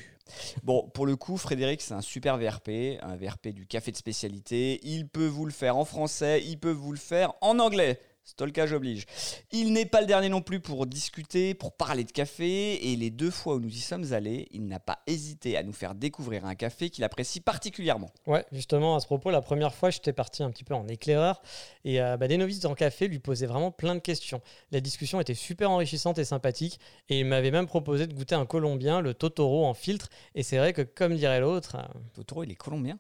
Bon, 0.64 0.90
pour 0.94 1.06
le 1.06 1.16
coup, 1.16 1.38
Frédéric, 1.38 1.82
c'est 1.82 1.94
un 1.94 2.02
super 2.02 2.38
VRP, 2.38 3.00
un 3.02 3.16
VRP 3.16 3.50
du 3.50 3.66
café 3.66 3.92
de 3.92 3.98
spécialité. 3.98 4.80
Il 4.84 5.08
peut 5.08 5.28
vous 5.28 5.46
le 5.46 5.52
faire 5.52 5.78
en 5.78 5.86
français, 5.86 6.44
il 6.46 6.60
peut 6.60 6.72
vous 6.72 6.92
le 6.92 6.98
faire 6.98 7.34
en 7.42 7.60
anglais. 7.60 8.00
Stolkage 8.26 8.74
oblige. 8.74 9.06
Il 9.52 9.72
n'est 9.72 9.86
pas 9.86 10.02
le 10.02 10.08
dernier 10.08 10.30
non 10.30 10.42
plus 10.42 10.60
pour 10.60 10.88
discuter, 10.88 11.54
pour 11.54 11.74
parler 11.74 12.04
de 12.04 12.12
café, 12.12 12.92
et 12.92 12.96
les 12.96 13.12
deux 13.12 13.30
fois 13.30 13.56
où 13.56 13.60
nous 13.60 13.70
y 13.70 13.80
sommes 13.80 14.14
allés, 14.14 14.48
il 14.52 14.66
n'a 14.66 14.80
pas 14.80 15.00
hésité 15.06 15.56
à 15.58 15.62
nous 15.64 15.72
faire 15.72 15.94
découvrir 15.94 16.46
un 16.46 16.56
café 16.56 16.90
qu'il 16.90 17.04
apprécie 17.04 17.40
particulièrement. 17.40 18.12
Ouais, 18.26 18.44
justement, 18.52 18.96
à 18.96 19.00
ce 19.00 19.06
propos, 19.06 19.30
la 19.30 19.42
première 19.42 19.76
fois, 19.76 19.92
j'étais 19.92 20.12
parti 20.12 20.42
un 20.42 20.50
petit 20.50 20.64
peu 20.64 20.74
en 20.74 20.88
éclaireur 20.88 21.42
et 21.84 22.02
euh, 22.02 22.18
bah, 22.18 22.28
des 22.28 22.38
novices 22.38 22.66
en 22.66 22.74
café 22.74 23.08
lui 23.08 23.20
posaient 23.20 23.46
vraiment 23.46 23.72
plein 23.72 23.94
de 23.94 24.00
questions. 24.00 24.42
La 24.72 24.82
discussion 24.82 25.22
était 25.22 25.36
super 25.36 25.70
enrichissante 25.70 26.18
et 26.18 26.26
sympathique 26.26 26.80
et 27.10 27.20
il 27.20 27.26
m'avait 27.26 27.52
même 27.52 27.68
proposé 27.68 28.08
de 28.08 28.14
goûter 28.14 28.34
un 28.34 28.48
colombien, 28.48 29.02
le 29.02 29.14
Totoro 29.14 29.66
en 29.68 29.76
filtre. 29.76 30.10
Et 30.34 30.42
c'est 30.42 30.58
vrai 30.58 30.74
que, 30.74 30.82
comme 30.82 31.16
dirait 31.16 31.42
l'autre, 31.42 31.76
euh, 31.76 32.00
Totoro, 32.16 32.44
il 32.44 32.52
est 32.52 32.56
colombien? 32.56 32.98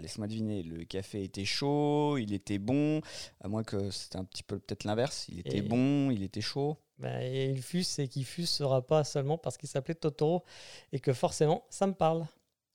Laisse-moi 0.00 0.26
deviner, 0.26 0.62
le 0.62 0.84
café 0.84 1.22
était 1.24 1.44
chaud, 1.44 2.16
il 2.18 2.32
était 2.32 2.58
bon, 2.58 3.00
à 3.40 3.48
moins 3.48 3.62
que 3.64 3.90
c'était 3.90 4.16
un 4.18 4.24
petit 4.24 4.42
peu 4.42 4.58
peut-être 4.58 4.84
l'inverse, 4.84 5.26
il 5.28 5.40
était 5.40 5.58
Et- 5.58 5.62
bon, 5.62 6.10
il 6.10 6.22
était 6.22 6.40
chaud. 6.40 6.76
bah, 6.98 7.22
et 7.24 7.50
il 7.50 7.62
fuse 7.62 7.98
et 7.98 8.08
qui 8.08 8.24
fuse 8.24 8.48
sera 8.50 8.80
pas 8.86 9.04
seulement 9.04 9.36
parce 9.38 9.56
qu'il 9.56 9.68
s'appelait 9.68 9.94
Totoro 9.94 10.44
et 10.92 11.00
que 11.00 11.12
forcément, 11.12 11.64
ça 11.70 11.86
me 11.86 11.92
parle. 11.94 12.26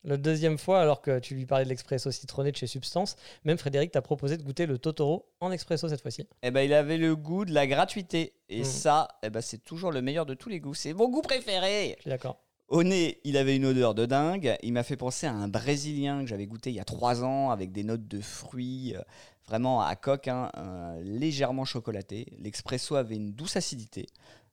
La 0.06 0.16
deuxième 0.16 0.58
fois, 0.58 0.80
alors 0.82 1.02
que 1.02 1.20
tu 1.20 1.36
lui 1.36 1.46
parlais 1.46 1.66
de 1.66 1.70
l'expresso 1.70 2.10
citronné 2.10 2.54
de 2.54 2.56
chez 2.56 2.68
Substance, 2.68 3.18
même 3.44 3.58
Frédéric 3.58 3.92
t'a 3.92 4.02
proposé 4.02 4.38
de 4.38 4.44
goûter 4.44 4.66
le 4.66 4.78
Totoro 4.78 5.30
en 5.42 5.52
expresso 5.52 5.90
cette 5.90 6.02
fois-ci. 6.02 6.26
Eh 6.42 6.52
ben, 6.52 6.62
il 6.62 6.74
avait 6.74 6.98
le 6.98 7.18
goût 7.18 7.44
de 7.44 7.54
la 7.54 7.68
gratuité. 7.68 8.34
Et 8.48 8.62
Mm. 8.62 8.64
ça, 8.64 9.08
eh 9.24 9.30
ben, 9.30 9.42
c'est 9.42 9.58
toujours 9.66 9.92
le 9.92 10.02
meilleur 10.02 10.26
de 10.26 10.36
tous 10.36 10.48
les 10.48 10.62
goûts. 10.62 10.74
C'est 10.74 10.94
mon 10.94 11.10
goût 11.10 11.22
préféré. 11.22 11.96
Je 11.98 12.02
suis 12.04 12.10
d'accord. 12.10 12.40
Au 12.70 12.84
nez, 12.84 13.20
il 13.24 13.36
avait 13.36 13.56
une 13.56 13.66
odeur 13.66 13.96
de 13.96 14.06
dingue. 14.06 14.56
Il 14.62 14.74
m'a 14.74 14.84
fait 14.84 14.96
penser 14.96 15.26
à 15.26 15.34
un 15.34 15.48
brésilien 15.48 16.22
que 16.22 16.28
j'avais 16.28 16.46
goûté 16.46 16.70
il 16.70 16.76
y 16.76 16.80
a 16.80 16.86
trois 16.86 17.24
ans 17.24 17.50
avec 17.50 17.72
des 17.72 17.84
notes 17.84 18.08
de 18.08 18.22
fruits, 18.22 18.94
euh, 18.96 19.02
vraiment 19.48 19.82
à 19.82 19.96
coque, 19.96 20.28
hein, 20.28 20.52
euh, 20.56 21.02
légèrement 21.02 21.66
chocolaté. 21.66 22.28
L'expresso 22.38 22.96
avait 22.96 23.16
une 23.16 23.32
douce 23.32 23.56
acidité. 23.56 24.06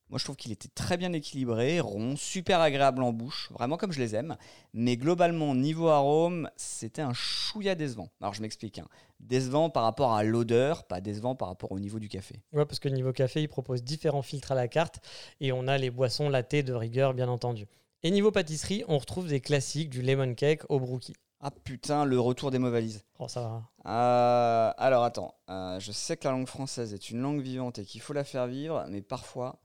Moi, 0.09 0.19
je 0.19 0.25
trouve 0.25 0.37
qu'il 0.37 0.53
était 0.53 0.69
très 0.69 0.97
bien 0.97 1.13
équilibré, 1.13 1.81
rond, 1.81 2.17
super 2.17 2.61
agréable 2.61 3.03
en 3.03 3.13
bouche, 3.13 3.51
vraiment 3.53 3.77
comme 3.77 3.93
je 3.93 3.99
les 3.99 4.15
aime. 4.15 4.37
Mais 4.73 4.97
globalement, 4.97 5.55
niveau 5.55 5.89
arôme, 5.89 6.49
c'était 6.57 7.03
un 7.03 7.13
chouïa 7.13 7.75
décevant. 7.75 8.09
Alors, 8.23 8.33
je 8.33 8.41
m'explique. 8.41 8.79
hein. 8.79 8.87
Décevant 9.21 9.69
par 9.69 9.83
rapport 9.83 10.15
à 10.15 10.23
l'odeur, 10.23 10.85
pas 10.85 11.03
décevant 11.03 11.35
par 11.35 11.49
rapport 11.49 11.73
au 11.73 11.81
niveau 11.81 11.99
du 11.99 12.09
café. 12.09 12.41
Ouais, 12.53 12.65
parce 12.65 12.79
que 12.79 12.89
niveau 12.89 13.13
café, 13.13 13.43
il 13.43 13.49
propose 13.49 13.83
différents 13.83 14.23
filtres 14.23 14.53
à 14.53 14.55
la 14.55 14.69
carte 14.69 15.01
et 15.41 15.53
on 15.53 15.67
a 15.69 15.77
les 15.77 15.91
boissons 15.91 16.31
latte 16.31 16.55
de 16.55 16.73
rigueur, 16.73 17.13
bien 17.13 17.29
entendu. 17.29 17.67
Et 18.03 18.11
niveau 18.11 18.31
pâtisserie, 18.31 18.85
on 18.89 18.99
retrouve 18.99 19.29
des 19.29 19.41
classiques 19.41 19.91
du 19.91 20.03
lemon 20.03 20.35
cake 20.35 20.63
au 20.69 20.79
brookie. 20.79 21.15
Ah 21.41 21.51
putain, 21.51 22.05
le 22.05 22.19
retour 22.19 22.51
des 22.51 22.59
mots 22.59 22.71
valises. 22.71 23.05
Oh, 23.19 23.29
ça 23.29 23.41
va. 23.43 23.63
Euh, 23.91 24.73
alors 24.79 25.05
attends, 25.05 25.35
euh, 25.51 25.79
je 25.81 25.93
sais 25.93 26.17
que 26.17 26.25
la 26.25 26.33
langue 26.33 26.47
française 26.49 26.95
est 26.95 27.11
une 27.11 27.21
langue 27.21 27.41
vivante 27.41 27.79
et 27.79 27.85
qu'il 27.85 28.01
faut 28.01 28.13
la 28.13 28.25
faire 28.25 28.47
vivre, 28.47 28.85
mais 28.89 29.03
parfois. 29.03 29.61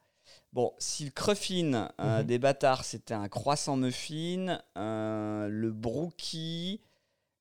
Bon, 0.54 0.74
si 0.80 1.06
le 1.06 1.12
cruffin 1.12 1.90
euh, 2.00 2.20
Mhm. 2.20 2.24
des 2.28 2.40
bâtards 2.40 2.84
c'était 2.84 3.14
un 3.14 3.30
croissant 3.30 3.78
muffin, 3.78 4.60
le 4.76 5.72
brookie 5.72 6.82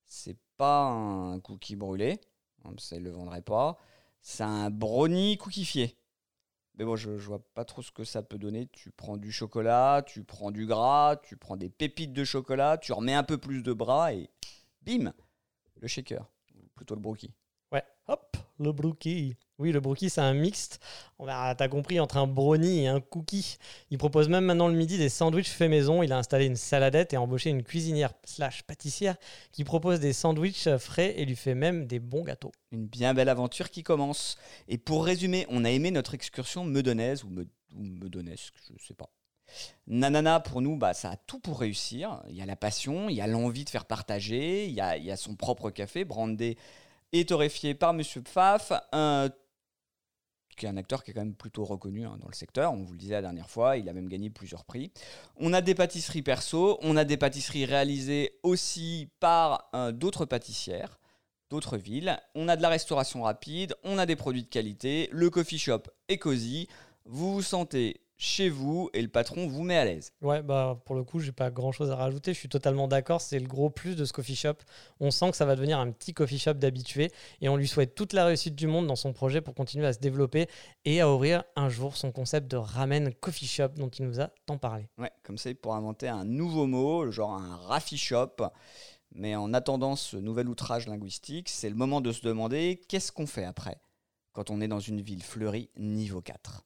c'est 0.06 0.36
pas 0.56 0.84
un 0.84 1.38
cookie 1.40 1.76
brûlé, 1.76 2.20
hein, 2.64 2.70
ça 2.78 2.96
ils 2.96 3.02
le 3.02 3.10
vendraient 3.10 3.42
pas, 3.42 3.78
c'est 4.22 4.42
un 4.44 4.70
brownie 4.70 5.36
cookifié. 5.38 5.96
Mais 6.80 6.86
bon, 6.86 6.96
je, 6.96 7.18
je 7.18 7.26
vois 7.26 7.44
pas 7.52 7.66
trop 7.66 7.82
ce 7.82 7.92
que 7.92 8.04
ça 8.04 8.22
peut 8.22 8.38
donner. 8.38 8.66
Tu 8.72 8.90
prends 8.90 9.18
du 9.18 9.30
chocolat, 9.30 10.02
tu 10.06 10.24
prends 10.24 10.50
du 10.50 10.64
gras, 10.64 11.16
tu 11.16 11.36
prends 11.36 11.58
des 11.58 11.68
pépites 11.68 12.14
de 12.14 12.24
chocolat, 12.24 12.78
tu 12.78 12.94
remets 12.94 13.12
un 13.12 13.22
peu 13.22 13.36
plus 13.36 13.62
de 13.62 13.74
bras 13.74 14.14
et 14.14 14.30
bim, 14.80 15.12
le 15.78 15.88
shaker, 15.88 16.26
plutôt 16.74 16.94
le 16.94 17.02
brookie. 17.02 17.34
Ouais. 17.70 17.84
Hop, 18.08 18.34
le 18.60 18.72
brookie. 18.72 19.34
Oui, 19.58 19.72
le 19.72 19.80
brookie, 19.80 20.08
c'est 20.08 20.20
un 20.20 20.32
mixte. 20.32 20.80
Va, 21.18 21.54
t'as 21.54 21.68
compris, 21.68 22.00
entre 22.00 22.16
un 22.16 22.26
brownie 22.26 22.84
et 22.84 22.86
un 22.86 23.00
cookie. 23.00 23.58
Il 23.90 23.98
propose 23.98 24.28
même 24.28 24.44
maintenant 24.44 24.68
le 24.68 24.74
midi 24.74 24.96
des 24.96 25.08
sandwichs 25.08 25.48
faits 25.48 25.68
maison. 25.68 26.02
Il 26.02 26.12
a 26.12 26.18
installé 26.18 26.46
une 26.46 26.56
saladette 26.56 27.12
et 27.12 27.16
embauché 27.18 27.50
une 27.50 27.62
cuisinière 27.62 28.12
slash 28.24 28.62
pâtissière 28.62 29.16
qui 29.52 29.64
propose 29.64 30.00
des 30.00 30.12
sandwichs 30.12 30.68
frais 30.78 31.14
et 31.18 31.24
lui 31.26 31.36
fait 31.36 31.54
même 31.54 31.86
des 31.86 31.98
bons 31.98 32.22
gâteaux. 32.22 32.52
Une 32.72 32.86
bien 32.86 33.12
belle 33.12 33.28
aventure 33.28 33.70
qui 33.70 33.82
commence. 33.82 34.38
Et 34.68 34.78
pour 34.78 35.04
résumer, 35.04 35.46
on 35.50 35.64
a 35.64 35.70
aimé 35.70 35.90
notre 35.90 36.14
excursion 36.14 36.64
meudonnaise 36.64 37.24
ou, 37.24 37.28
me, 37.28 37.42
ou 37.74 37.82
meudonnesque, 37.82 38.54
je 38.78 38.86
sais 38.86 38.94
pas. 38.94 39.10
Nanana, 39.88 40.40
pour 40.40 40.62
nous, 40.62 40.76
bah, 40.76 40.94
ça 40.94 41.10
a 41.10 41.16
tout 41.16 41.40
pour 41.40 41.60
réussir. 41.60 42.22
Il 42.28 42.36
y 42.36 42.40
a 42.40 42.46
la 42.46 42.56
passion, 42.56 43.08
il 43.08 43.16
y 43.16 43.20
a 43.20 43.26
l'envie 43.26 43.64
de 43.64 43.70
faire 43.70 43.84
partager, 43.84 44.66
il 44.66 44.72
y 44.72 44.80
a, 44.80 44.96
il 44.96 45.04
y 45.04 45.10
a 45.10 45.16
son 45.16 45.34
propre 45.34 45.70
café, 45.70 46.04
brandé 46.04 46.56
et 47.12 47.24
torréfié 47.24 47.74
par 47.74 47.92
Monsieur 47.92 48.22
Pfaff, 48.22 48.72
qui 50.56 50.66
est 50.66 50.68
un 50.68 50.76
acteur 50.76 51.02
qui 51.02 51.10
est 51.10 51.14
quand 51.14 51.20
même 51.20 51.34
plutôt 51.34 51.64
reconnu 51.64 52.04
hein, 52.04 52.18
dans 52.20 52.28
le 52.28 52.34
secteur. 52.34 52.72
On 52.72 52.82
vous 52.82 52.92
le 52.92 52.98
disait 52.98 53.14
la 53.14 53.22
dernière 53.22 53.48
fois, 53.48 53.76
il 53.76 53.88
a 53.88 53.92
même 53.92 54.08
gagné 54.08 54.30
plusieurs 54.30 54.64
prix. 54.64 54.92
On 55.36 55.52
a 55.52 55.62
des 55.62 55.74
pâtisseries 55.74 56.22
perso, 56.22 56.78
on 56.82 56.96
a 56.96 57.04
des 57.04 57.16
pâtisseries 57.16 57.64
réalisées 57.64 58.38
aussi 58.42 59.08
par 59.20 59.70
euh, 59.74 59.92
d'autres 59.92 60.26
pâtissières 60.26 61.00
d'autres 61.50 61.76
villes. 61.76 62.18
On 62.34 62.48
a 62.48 62.56
de 62.56 62.62
la 62.62 62.68
restauration 62.68 63.22
rapide, 63.22 63.74
on 63.82 63.98
a 63.98 64.06
des 64.06 64.16
produits 64.16 64.44
de 64.44 64.48
qualité, 64.48 65.08
le 65.12 65.28
coffee 65.30 65.58
shop 65.58 65.82
est 66.08 66.18
cosy, 66.18 66.68
vous 67.04 67.34
vous 67.34 67.42
sentez 67.42 68.00
chez 68.20 68.50
vous 68.50 68.90
et 68.92 69.00
le 69.00 69.08
patron 69.08 69.46
vous 69.46 69.62
met 69.62 69.76
à 69.76 69.84
l'aise. 69.84 70.12
Ouais, 70.20 70.42
bah 70.42 70.80
pour 70.84 70.94
le 70.94 71.02
coup, 71.02 71.20
j'ai 71.20 71.32
pas 71.32 71.50
grand 71.50 71.72
chose 71.72 71.90
à 71.90 71.96
rajouter. 71.96 72.32
Je 72.34 72.38
suis 72.38 72.48
totalement 72.48 72.86
d'accord. 72.86 73.20
C'est 73.20 73.38
le 73.38 73.46
gros 73.46 73.70
plus 73.70 73.96
de 73.96 74.04
ce 74.04 74.12
coffee 74.12 74.36
shop. 74.36 74.54
On 75.00 75.10
sent 75.10 75.30
que 75.30 75.36
ça 75.36 75.46
va 75.46 75.56
devenir 75.56 75.78
un 75.78 75.90
petit 75.90 76.12
coffee 76.12 76.38
shop 76.38 76.54
d'habitués 76.54 77.10
et 77.40 77.48
on 77.48 77.56
lui 77.56 77.66
souhaite 77.66 77.94
toute 77.94 78.12
la 78.12 78.26
réussite 78.26 78.54
du 78.54 78.66
monde 78.66 78.86
dans 78.86 78.96
son 78.96 79.12
projet 79.12 79.40
pour 79.40 79.54
continuer 79.54 79.86
à 79.86 79.92
se 79.92 79.98
développer 79.98 80.46
et 80.84 81.00
à 81.00 81.10
ouvrir 81.10 81.44
un 81.56 81.68
jour 81.68 81.96
son 81.96 82.12
concept 82.12 82.50
de 82.50 82.56
ramen 82.56 83.12
coffee 83.14 83.46
shop 83.46 83.70
dont 83.76 83.88
il 83.88 84.06
nous 84.06 84.20
a 84.20 84.30
tant 84.46 84.58
parlé. 84.58 84.88
Ouais, 84.98 85.10
comme 85.22 85.38
ça, 85.38 85.50
pour 85.54 85.74
inventer 85.74 86.08
un 86.08 86.24
nouveau 86.24 86.66
mot, 86.66 87.10
genre 87.10 87.32
un 87.32 87.56
raffi 87.56 87.96
shop. 87.96 88.36
Mais 89.12 89.34
en 89.34 89.52
attendant 89.54 89.96
ce 89.96 90.16
nouvel 90.16 90.48
outrage 90.48 90.86
linguistique, 90.86 91.48
c'est 91.48 91.68
le 91.68 91.74
moment 91.74 92.00
de 92.00 92.12
se 92.12 92.22
demander 92.22 92.80
qu'est-ce 92.88 93.10
qu'on 93.10 93.26
fait 93.26 93.44
après 93.44 93.80
quand 94.32 94.50
on 94.50 94.60
est 94.60 94.68
dans 94.68 94.78
une 94.78 95.00
ville 95.00 95.22
fleurie 95.22 95.70
niveau 95.76 96.20
4. 96.20 96.64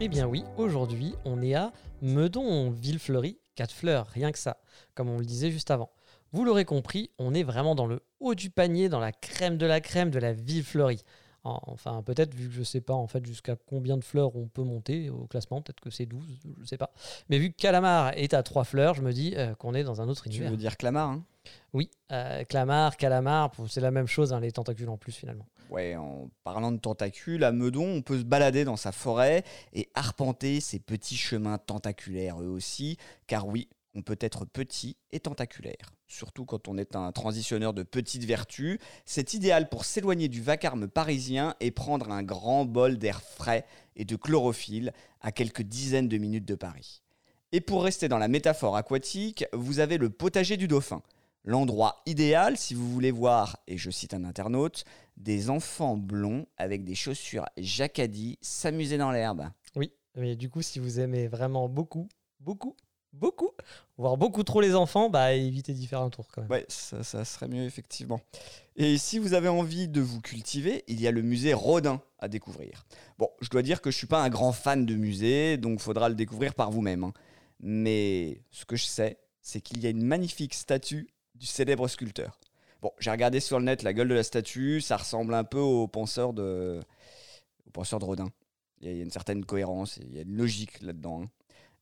Eh 0.00 0.08
bien 0.08 0.26
oui, 0.26 0.44
aujourd'hui, 0.56 1.14
on 1.24 1.42
est 1.42 1.54
à 1.54 1.72
Meudon, 2.02 2.70
Villefleury, 2.70 3.38
4 3.56 3.72
fleurs, 3.74 4.06
rien 4.08 4.30
que 4.30 4.38
ça, 4.38 4.58
comme 4.94 5.08
on 5.08 5.18
le 5.18 5.24
disait 5.24 5.50
juste 5.50 5.70
avant. 5.70 5.90
Vous 6.32 6.44
l'aurez 6.44 6.64
compris, 6.64 7.10
on 7.18 7.34
est 7.34 7.42
vraiment 7.42 7.74
dans 7.74 7.86
le 7.86 8.00
haut 8.20 8.34
du 8.34 8.50
panier, 8.50 8.88
dans 8.88 9.00
la 9.00 9.12
crème 9.12 9.56
de 9.58 9.66
la 9.66 9.80
crème 9.80 10.10
de 10.10 10.18
la 10.18 10.32
Villefleury. 10.32 11.02
En- 11.44 11.60
Enfin, 11.66 12.02
peut-être, 12.02 12.34
vu 12.34 12.48
que 12.48 12.54
je 12.54 12.62
sais 12.62 12.80
pas 12.80 12.94
en 12.94 13.06
fait 13.06 13.24
jusqu'à 13.26 13.56
combien 13.56 13.96
de 13.96 14.04
fleurs 14.04 14.36
on 14.36 14.46
peut 14.46 14.62
monter 14.62 15.10
au 15.10 15.26
classement, 15.26 15.62
peut-être 15.62 15.80
que 15.80 15.90
c'est 15.90 16.06
12, 16.06 16.24
je 16.60 16.64
sais 16.64 16.76
pas. 16.76 16.90
Mais 17.28 17.38
vu 17.38 17.50
que 17.50 17.56
Calamar 17.56 18.12
est 18.16 18.34
à 18.34 18.42
3 18.42 18.64
fleurs, 18.64 18.94
je 18.94 19.02
me 19.02 19.12
dis 19.12 19.34
euh, 19.36 19.54
qu'on 19.54 19.74
est 19.74 19.84
dans 19.84 20.00
un 20.00 20.08
autre 20.08 20.22
Tu 20.24 20.28
univers. 20.28 20.50
veux 20.50 20.56
dire 20.56 20.76
Clamart 20.76 21.10
hein? 21.10 21.24
Oui, 21.72 21.90
euh, 22.12 22.44
Clamart, 22.44 22.96
Calamar, 22.98 23.50
c'est 23.68 23.80
la 23.80 23.90
même 23.90 24.06
chose, 24.06 24.32
hein, 24.32 24.40
les 24.40 24.52
tentacules 24.52 24.88
en 24.90 24.98
plus 24.98 25.12
finalement. 25.12 25.46
Ouais, 25.70 25.96
en 25.96 26.30
parlant 26.44 26.72
de 26.72 26.78
tentacules, 26.78 27.44
à 27.44 27.52
Meudon, 27.52 27.96
on 27.96 28.02
peut 28.02 28.18
se 28.18 28.24
balader 28.24 28.64
dans 28.64 28.76
sa 28.76 28.90
forêt 28.90 29.44
et 29.74 29.90
arpenter 29.94 30.60
ces 30.60 30.78
petits 30.78 31.16
chemins 31.16 31.58
tentaculaires 31.58 32.40
eux 32.40 32.48
aussi, 32.48 32.96
car 33.26 33.46
oui, 33.46 33.68
on 33.94 34.02
peut 34.02 34.16
être 34.20 34.44
petit 34.44 34.96
et 35.12 35.20
tentaculaire. 35.20 35.92
Surtout 36.06 36.46
quand 36.46 36.68
on 36.68 36.78
est 36.78 36.96
un 36.96 37.12
transitionneur 37.12 37.74
de 37.74 37.82
petites 37.82 38.24
vertus, 38.24 38.78
c'est 39.04 39.34
idéal 39.34 39.68
pour 39.68 39.84
s'éloigner 39.84 40.28
du 40.28 40.40
vacarme 40.40 40.88
parisien 40.88 41.54
et 41.60 41.70
prendre 41.70 42.10
un 42.10 42.22
grand 42.22 42.64
bol 42.64 42.96
d'air 42.96 43.20
frais 43.20 43.66
et 43.96 44.04
de 44.04 44.16
chlorophylle 44.16 44.92
à 45.20 45.32
quelques 45.32 45.62
dizaines 45.62 46.08
de 46.08 46.16
minutes 46.16 46.46
de 46.46 46.54
Paris. 46.54 47.02
Et 47.52 47.60
pour 47.60 47.82
rester 47.82 48.08
dans 48.08 48.18
la 48.18 48.28
métaphore 48.28 48.76
aquatique, 48.76 49.44
vous 49.52 49.80
avez 49.80 49.98
le 49.98 50.10
potager 50.10 50.56
du 50.56 50.68
dauphin. 50.68 51.02
L'endroit 51.44 52.02
idéal 52.04 52.56
si 52.56 52.74
vous 52.74 52.90
voulez 52.90 53.10
voir, 53.10 53.58
et 53.66 53.78
je 53.78 53.90
cite 53.90 54.12
un 54.12 54.24
internaute, 54.24 54.84
des 55.18 55.50
enfants 55.50 55.96
blonds 55.96 56.46
avec 56.56 56.84
des 56.84 56.94
chaussures 56.94 57.44
jacadis 57.56 58.38
s'amuser 58.40 58.98
dans 58.98 59.10
l'herbe. 59.10 59.50
Oui, 59.76 59.92
mais 60.14 60.36
du 60.36 60.48
coup, 60.48 60.62
si 60.62 60.78
vous 60.78 61.00
aimez 61.00 61.26
vraiment 61.26 61.68
beaucoup, 61.68 62.08
beaucoup, 62.40 62.76
beaucoup, 63.12 63.50
voire 63.96 64.16
beaucoup 64.16 64.44
trop 64.44 64.60
les 64.60 64.74
enfants, 64.74 65.10
bah 65.10 65.34
évitez 65.34 65.72
d'y 65.72 65.86
faire 65.86 66.00
un 66.00 66.10
tour 66.10 66.28
quand 66.32 66.42
même. 66.42 66.50
Ouais, 66.50 66.64
ça, 66.68 67.02
ça 67.02 67.24
serait 67.24 67.48
mieux 67.48 67.64
effectivement. 67.64 68.20
Et 68.76 68.96
si 68.96 69.18
vous 69.18 69.34
avez 69.34 69.48
envie 69.48 69.88
de 69.88 70.00
vous 70.00 70.20
cultiver, 70.20 70.84
il 70.86 71.00
y 71.00 71.08
a 71.08 71.10
le 71.10 71.22
musée 71.22 71.52
Rodin 71.52 72.00
à 72.20 72.28
découvrir. 72.28 72.86
Bon, 73.18 73.28
je 73.40 73.48
dois 73.48 73.62
dire 73.62 73.80
que 73.80 73.90
je 73.90 73.96
suis 73.96 74.06
pas 74.06 74.22
un 74.22 74.28
grand 74.28 74.52
fan 74.52 74.86
de 74.86 74.94
musée, 74.94 75.56
donc 75.56 75.80
faudra 75.80 76.08
le 76.08 76.14
découvrir 76.14 76.54
par 76.54 76.70
vous-même. 76.70 77.04
hein. 77.04 77.12
Mais 77.60 78.40
ce 78.52 78.64
que 78.64 78.76
je 78.76 78.84
sais, 78.84 79.18
c'est 79.42 79.60
qu'il 79.60 79.82
y 79.82 79.86
a 79.86 79.90
une 79.90 80.04
magnifique 80.04 80.54
statue 80.54 81.08
du 81.34 81.46
célèbre 81.46 81.88
sculpteur. 81.88 82.37
Bon, 82.80 82.92
j'ai 83.00 83.10
regardé 83.10 83.40
sur 83.40 83.58
le 83.58 83.64
net 83.64 83.82
la 83.82 83.92
gueule 83.92 84.08
de 84.08 84.14
la 84.14 84.22
statue, 84.22 84.80
ça 84.80 84.96
ressemble 84.96 85.34
un 85.34 85.44
peu 85.44 85.58
au 85.58 85.88
penseur 85.88 86.32
de, 86.32 86.80
au 87.66 87.70
penseur 87.70 87.98
de 87.98 88.04
Rodin. 88.04 88.28
Il 88.80 88.88
y 88.88 89.00
a- 89.00 89.02
une 89.02 89.10
certaine 89.10 89.44
cohérence, 89.44 89.96
il 89.98 90.14
y 90.14 90.18
a 90.18 90.22
une 90.22 90.36
logique 90.36 90.80
là-dedans. 90.82 91.22
hein. 91.24 91.30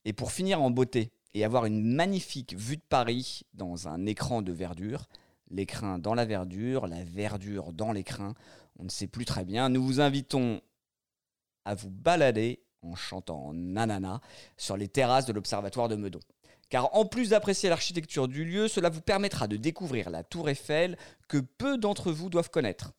Et 0.06 0.12
pour 0.12 0.32
finir 0.32 0.62
en 0.62 0.70
beauté 0.70 1.10
et 1.34 1.44
avoir 1.44 1.66
une 1.66 1.82
magnifique 1.94 2.54
vue 2.56 2.76
de 2.76 2.82
Paris 2.88 3.42
dans 3.52 3.88
un 3.88 4.06
écran 4.06 4.40
de 4.40 4.52
verdure, 4.52 5.06
l'écrin 5.50 5.98
dans 5.98 6.14
la 6.14 6.24
verdure, 6.24 6.86
la 6.86 7.04
verdure 7.04 7.72
dans 7.72 7.92
l'écrin, 7.92 8.34
on 8.78 8.84
ne 8.84 8.88
sait 8.88 9.06
plus 9.06 9.24
très 9.26 9.44
bien, 9.44 9.68
nous 9.68 9.82
vous 9.84 10.00
invitons 10.00 10.60
à 11.64 11.74
vous 11.74 11.90
balader 11.90 12.60
en 12.82 12.94
chantant 12.94 13.52
nanana 13.52 14.20
sur 14.56 14.76
les 14.76 14.88
terrasses 14.88 15.26
de 15.26 15.32
l'Observatoire 15.32 15.88
de 15.88 15.96
Meudon. 15.96 16.20
Car 16.68 16.94
en 16.94 17.04
plus 17.04 17.30
d'apprécier 17.30 17.68
l'architecture 17.68 18.26
du 18.26 18.44
lieu, 18.44 18.66
cela 18.66 18.88
vous 18.88 19.00
permettra 19.00 19.46
de 19.46 19.56
découvrir 19.56 20.10
la 20.10 20.24
tour 20.24 20.48
Eiffel 20.48 20.96
que 21.28 21.38
peu 21.38 21.78
d'entre 21.78 22.10
vous 22.10 22.28
doivent 22.28 22.50
connaître, 22.50 22.92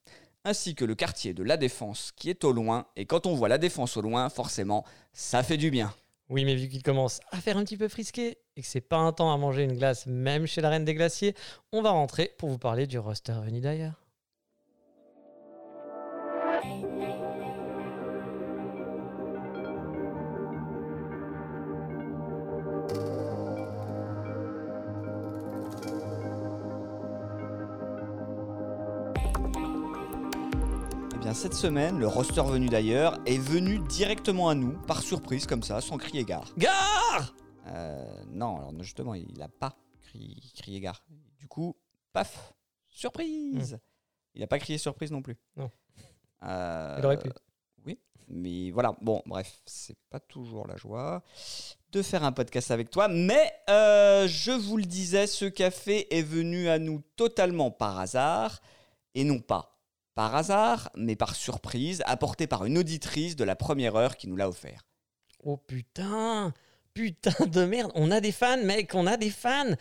ainsi 0.45 0.73
que 0.73 0.85
le 0.85 0.95
quartier 0.95 1.33
de 1.33 1.43
La 1.43 1.57
Défense 1.57 2.13
qui 2.15 2.29
est 2.29 2.43
au 2.45 2.53
loin, 2.53 2.85
et 2.95 3.05
quand 3.05 3.25
on 3.25 3.35
voit 3.35 3.49
La 3.49 3.57
Défense 3.57 3.97
au 3.97 4.01
loin, 4.01 4.29
forcément, 4.29 4.85
ça 5.11 5.43
fait 5.43 5.57
du 5.57 5.69
bien. 5.69 5.93
Oui, 6.29 6.45
mais 6.45 6.55
vu 6.55 6.67
qu'il 6.67 6.83
commence 6.83 7.19
à 7.31 7.37
faire 7.41 7.57
un 7.57 7.63
petit 7.63 7.77
peu 7.77 7.87
frisqué 7.87 8.37
et 8.55 8.61
que 8.61 8.67
c'est 8.67 8.81
pas 8.81 8.97
un 8.97 9.13
temps 9.13 9.33
à 9.33 9.37
manger 9.37 9.63
une 9.63 9.77
glace, 9.77 10.05
même 10.05 10.45
chez 10.45 10.61
la 10.61 10.69
Reine 10.69 10.85
des 10.85 10.93
Glaciers, 10.93 11.35
on 11.71 11.81
va 11.81 11.91
rentrer 11.91 12.33
pour 12.37 12.49
vous 12.49 12.57
parler 12.57 12.87
du 12.87 12.99
roster 12.99 13.35
venu 13.43 13.61
d'ailleurs. 13.61 14.06
Bien, 31.27 31.33
cette 31.33 31.55
semaine, 31.55 31.99
le 31.99 32.07
roster 32.07 32.41
venu 32.41 32.69
d'ailleurs 32.69 33.19
est 33.25 33.37
venu 33.37 33.79
directement 33.79 34.47
à 34.47 34.55
nous, 34.55 34.79
par 34.83 35.01
surprise 35.01 35.45
comme 35.45 35.61
ça, 35.61 35.81
sans 35.81 35.97
crier 35.97 36.23
gare. 36.23 36.53
Gare 36.57 37.35
Euh, 37.65 38.23
non, 38.29 38.59
alors 38.59 38.73
justement, 38.81 39.13
il 39.13 39.37
n'a 39.37 39.49
pas 39.49 39.75
crié, 40.03 40.37
crié 40.55 40.79
gare. 40.79 41.03
Du 41.37 41.49
coup, 41.49 41.75
paf, 42.13 42.53
surprise 42.87 43.77
Il 44.35 44.39
n'a 44.39 44.47
pas 44.47 44.57
crié 44.57 44.77
surprise 44.77 45.11
non 45.11 45.21
plus. 45.21 45.35
Non. 45.57 45.69
Euh, 46.43 46.95
Il 46.99 47.05
aurait 47.05 47.19
pu. 47.19 47.29
Oui, 47.85 47.99
mais 48.29 48.71
voilà, 48.71 48.95
bon, 49.01 49.21
bref, 49.25 49.61
c'est 49.65 49.97
pas 50.09 50.21
toujours 50.21 50.65
la 50.65 50.77
joie 50.77 51.23
de 51.91 52.01
faire 52.03 52.23
un 52.23 52.31
podcast 52.31 52.71
avec 52.71 52.89
toi, 52.89 53.09
mais 53.09 53.51
euh, 53.69 54.29
je 54.29 54.51
vous 54.51 54.77
le 54.77 54.85
disais, 54.85 55.27
ce 55.27 55.43
café 55.43 56.07
est 56.17 56.23
venu 56.23 56.69
à 56.69 56.79
nous 56.79 57.01
totalement 57.17 57.69
par 57.69 57.99
hasard, 57.99 58.61
et 59.13 59.25
non 59.25 59.39
pas 59.39 59.76
par 60.17 60.35
hasard, 60.35 60.89
mais 60.95 61.15
par 61.15 61.35
surprise, 61.35 62.03
apporté 62.05 62.47
par 62.47 62.65
une 62.65 62.77
auditrice 62.77 63.35
de 63.35 63.43
la 63.43 63.55
première 63.55 63.95
heure 63.95 64.17
qui 64.17 64.27
nous 64.27 64.35
l'a 64.35 64.49
offert. 64.49 64.85
Oh 65.45 65.55
putain 65.57 66.53
Putain 66.93 67.45
de 67.45 67.63
merde 67.63 67.91
On 67.95 68.09
a 68.11 68.19
des 68.19 68.31
fans, 68.31 68.57
mec, 68.63 68.95
on 68.95 69.05
a 69.05 69.15
des 69.17 69.29
fans 69.29 69.75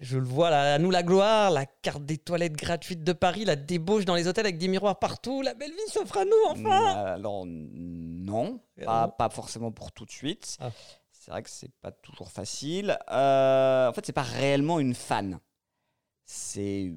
Je 0.00 0.16
le 0.16 0.24
vois 0.24 0.48
là, 0.50 0.74
à 0.74 0.78
nous 0.78 0.90
la 0.90 1.02
gloire, 1.02 1.50
la 1.50 1.66
carte 1.66 2.04
des 2.06 2.16
toilettes 2.16 2.56
gratuites 2.56 3.04
de 3.04 3.12
Paris, 3.12 3.44
la 3.44 3.56
débauche 3.56 4.06
dans 4.06 4.14
les 4.14 4.26
hôtels 4.26 4.46
avec 4.46 4.56
des 4.58 4.68
miroirs 4.68 4.98
partout, 4.98 5.42
la 5.42 5.52
belle 5.54 5.72
vie 5.72 5.92
s'offre 5.92 6.16
à 6.16 6.24
nous 6.24 6.44
enfin 6.48 6.86
Alors, 7.14 7.44
non, 7.46 8.60
Euh, 8.80 8.84
pas, 8.86 9.02
non. 9.06 9.12
pas 9.18 9.28
forcément 9.28 9.70
pour 9.70 9.92
tout 9.92 10.06
de 10.06 10.10
suite. 10.10 10.56
Ah. 10.60 10.70
C'est 11.10 11.30
vrai 11.30 11.42
que 11.42 11.50
c'est 11.50 11.72
pas 11.82 11.90
toujours 11.92 12.30
facile. 12.30 12.96
Euh, 13.10 13.88
en 13.90 13.92
fait, 13.92 14.06
c'est 14.06 14.12
pas 14.14 14.22
réellement 14.22 14.80
une 14.80 14.94
fan. 14.94 15.40
C'est 16.24 16.92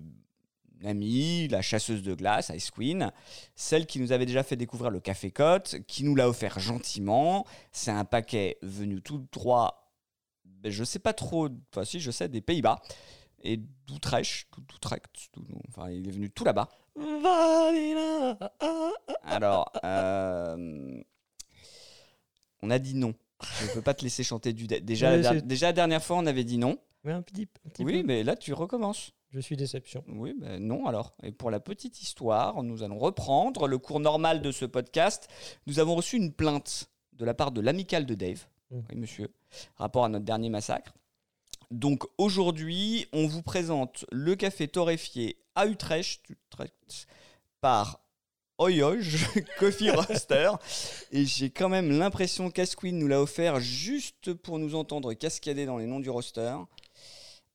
amie, 0.85 1.47
la 1.47 1.61
chasseuse 1.61 2.01
de 2.01 2.13
glace, 2.13 2.51
Ice 2.55 2.71
Queen, 2.71 3.11
celle 3.55 3.85
qui 3.85 3.99
nous 3.99 4.11
avait 4.11 4.25
déjà 4.25 4.43
fait 4.43 4.55
découvrir 4.55 4.91
le 4.91 4.99
Café 4.99 5.31
Côte, 5.31 5.77
qui 5.87 6.03
nous 6.03 6.15
l'a 6.15 6.27
offert 6.29 6.59
gentiment. 6.59 7.45
C'est 7.71 7.91
un 7.91 8.05
paquet 8.05 8.57
venu 8.61 9.01
tout 9.01 9.25
droit 9.31 9.77
ben, 10.45 10.71
je 10.71 10.83
sais 10.83 10.99
pas 10.99 11.13
trop, 11.13 11.49
enfin 11.71 11.83
si 11.83 11.99
je 11.99 12.11
sais, 12.11 12.29
des 12.29 12.41
Pays-Bas 12.41 12.81
et 13.43 13.57
d'Utrecht, 13.87 14.47
d'Utrecht, 14.69 15.31
enfin 15.69 15.89
il 15.89 16.07
est 16.07 16.11
venu 16.11 16.29
tout 16.29 16.43
là-bas. 16.43 16.69
Alors, 19.23 19.71
euh, 19.83 21.01
on 22.61 22.69
a 22.69 22.79
dit 22.79 22.93
non. 22.95 23.13
Je 23.59 23.65
ne 23.65 23.73
peux 23.73 23.81
pas 23.81 23.95
te 23.95 24.03
laisser 24.03 24.23
chanter 24.23 24.53
du. 24.53 24.67
Déjà, 24.67 25.17
la, 25.17 25.41
déjà 25.41 25.67
la 25.67 25.73
dernière 25.73 26.03
fois, 26.03 26.17
on 26.17 26.25
avait 26.27 26.43
dit 26.43 26.57
non. 26.59 26.77
Ouais, 27.03 27.13
un 27.13 27.23
petit, 27.23 27.47
un 27.65 27.69
petit 27.69 27.83
Oui, 27.83 28.01
peu. 28.01 28.07
mais 28.07 28.23
là, 28.23 28.35
tu 28.35 28.53
recommences. 28.53 29.13
Je 29.31 29.39
suis 29.39 29.55
déception. 29.55 30.03
Oui, 30.09 30.33
ben 30.37 30.59
non 30.61 30.85
alors. 30.87 31.13
Et 31.23 31.31
pour 31.31 31.51
la 31.51 31.59
petite 31.61 32.01
histoire, 32.01 32.63
nous 32.63 32.83
allons 32.83 32.97
reprendre 32.99 33.67
le 33.67 33.77
cours 33.77 33.99
normal 34.01 34.41
de 34.41 34.51
ce 34.51 34.65
podcast. 34.65 35.29
Nous 35.67 35.79
avons 35.79 35.95
reçu 35.95 36.17
une 36.17 36.33
plainte 36.33 36.89
de 37.13 37.23
la 37.25 37.33
part 37.33 37.51
de 37.51 37.61
l'amicale 37.61 38.05
de 38.05 38.15
Dave, 38.15 38.45
Mm. 38.71 38.79
oui 38.89 38.95
monsieur, 38.95 39.33
rapport 39.75 40.05
à 40.05 40.09
notre 40.09 40.23
dernier 40.25 40.49
massacre. 40.49 40.93
Donc 41.71 42.03
aujourd'hui, 42.17 43.05
on 43.13 43.27
vous 43.27 43.41
présente 43.41 44.05
le 44.11 44.35
café 44.35 44.67
torréfié 44.67 45.37
à 45.55 45.67
Utrecht, 45.67 46.21
Utrecht 46.29 47.07
par 47.61 47.99
Oyoge 48.57 49.25
Coffee 49.59 49.91
Roaster. 49.91 50.51
Et 51.11 51.25
j'ai 51.25 51.49
quand 51.49 51.69
même 51.69 51.97
l'impression 51.97 52.49
qu'Asquin 52.51 52.91
nous 52.93 53.07
l'a 53.07 53.21
offert 53.21 53.59
juste 53.59 54.33
pour 54.33 54.59
nous 54.59 54.75
entendre 54.75 55.13
cascader 55.13 55.65
dans 55.65 55.77
les 55.77 55.85
noms 55.85 55.99
du 55.99 56.09
roster. 56.09 56.55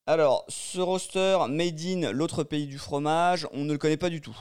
Alors, 0.08 0.44
ce 0.48 0.78
roster 0.78 1.36
made 1.48 1.80
in 1.80 2.12
l'autre 2.12 2.44
pays 2.44 2.68
du 2.68 2.78
fromage, 2.78 3.48
on 3.50 3.64
ne 3.64 3.72
le 3.72 3.78
connaît 3.78 3.96
pas 3.96 4.08
du 4.08 4.20
tout. 4.20 4.38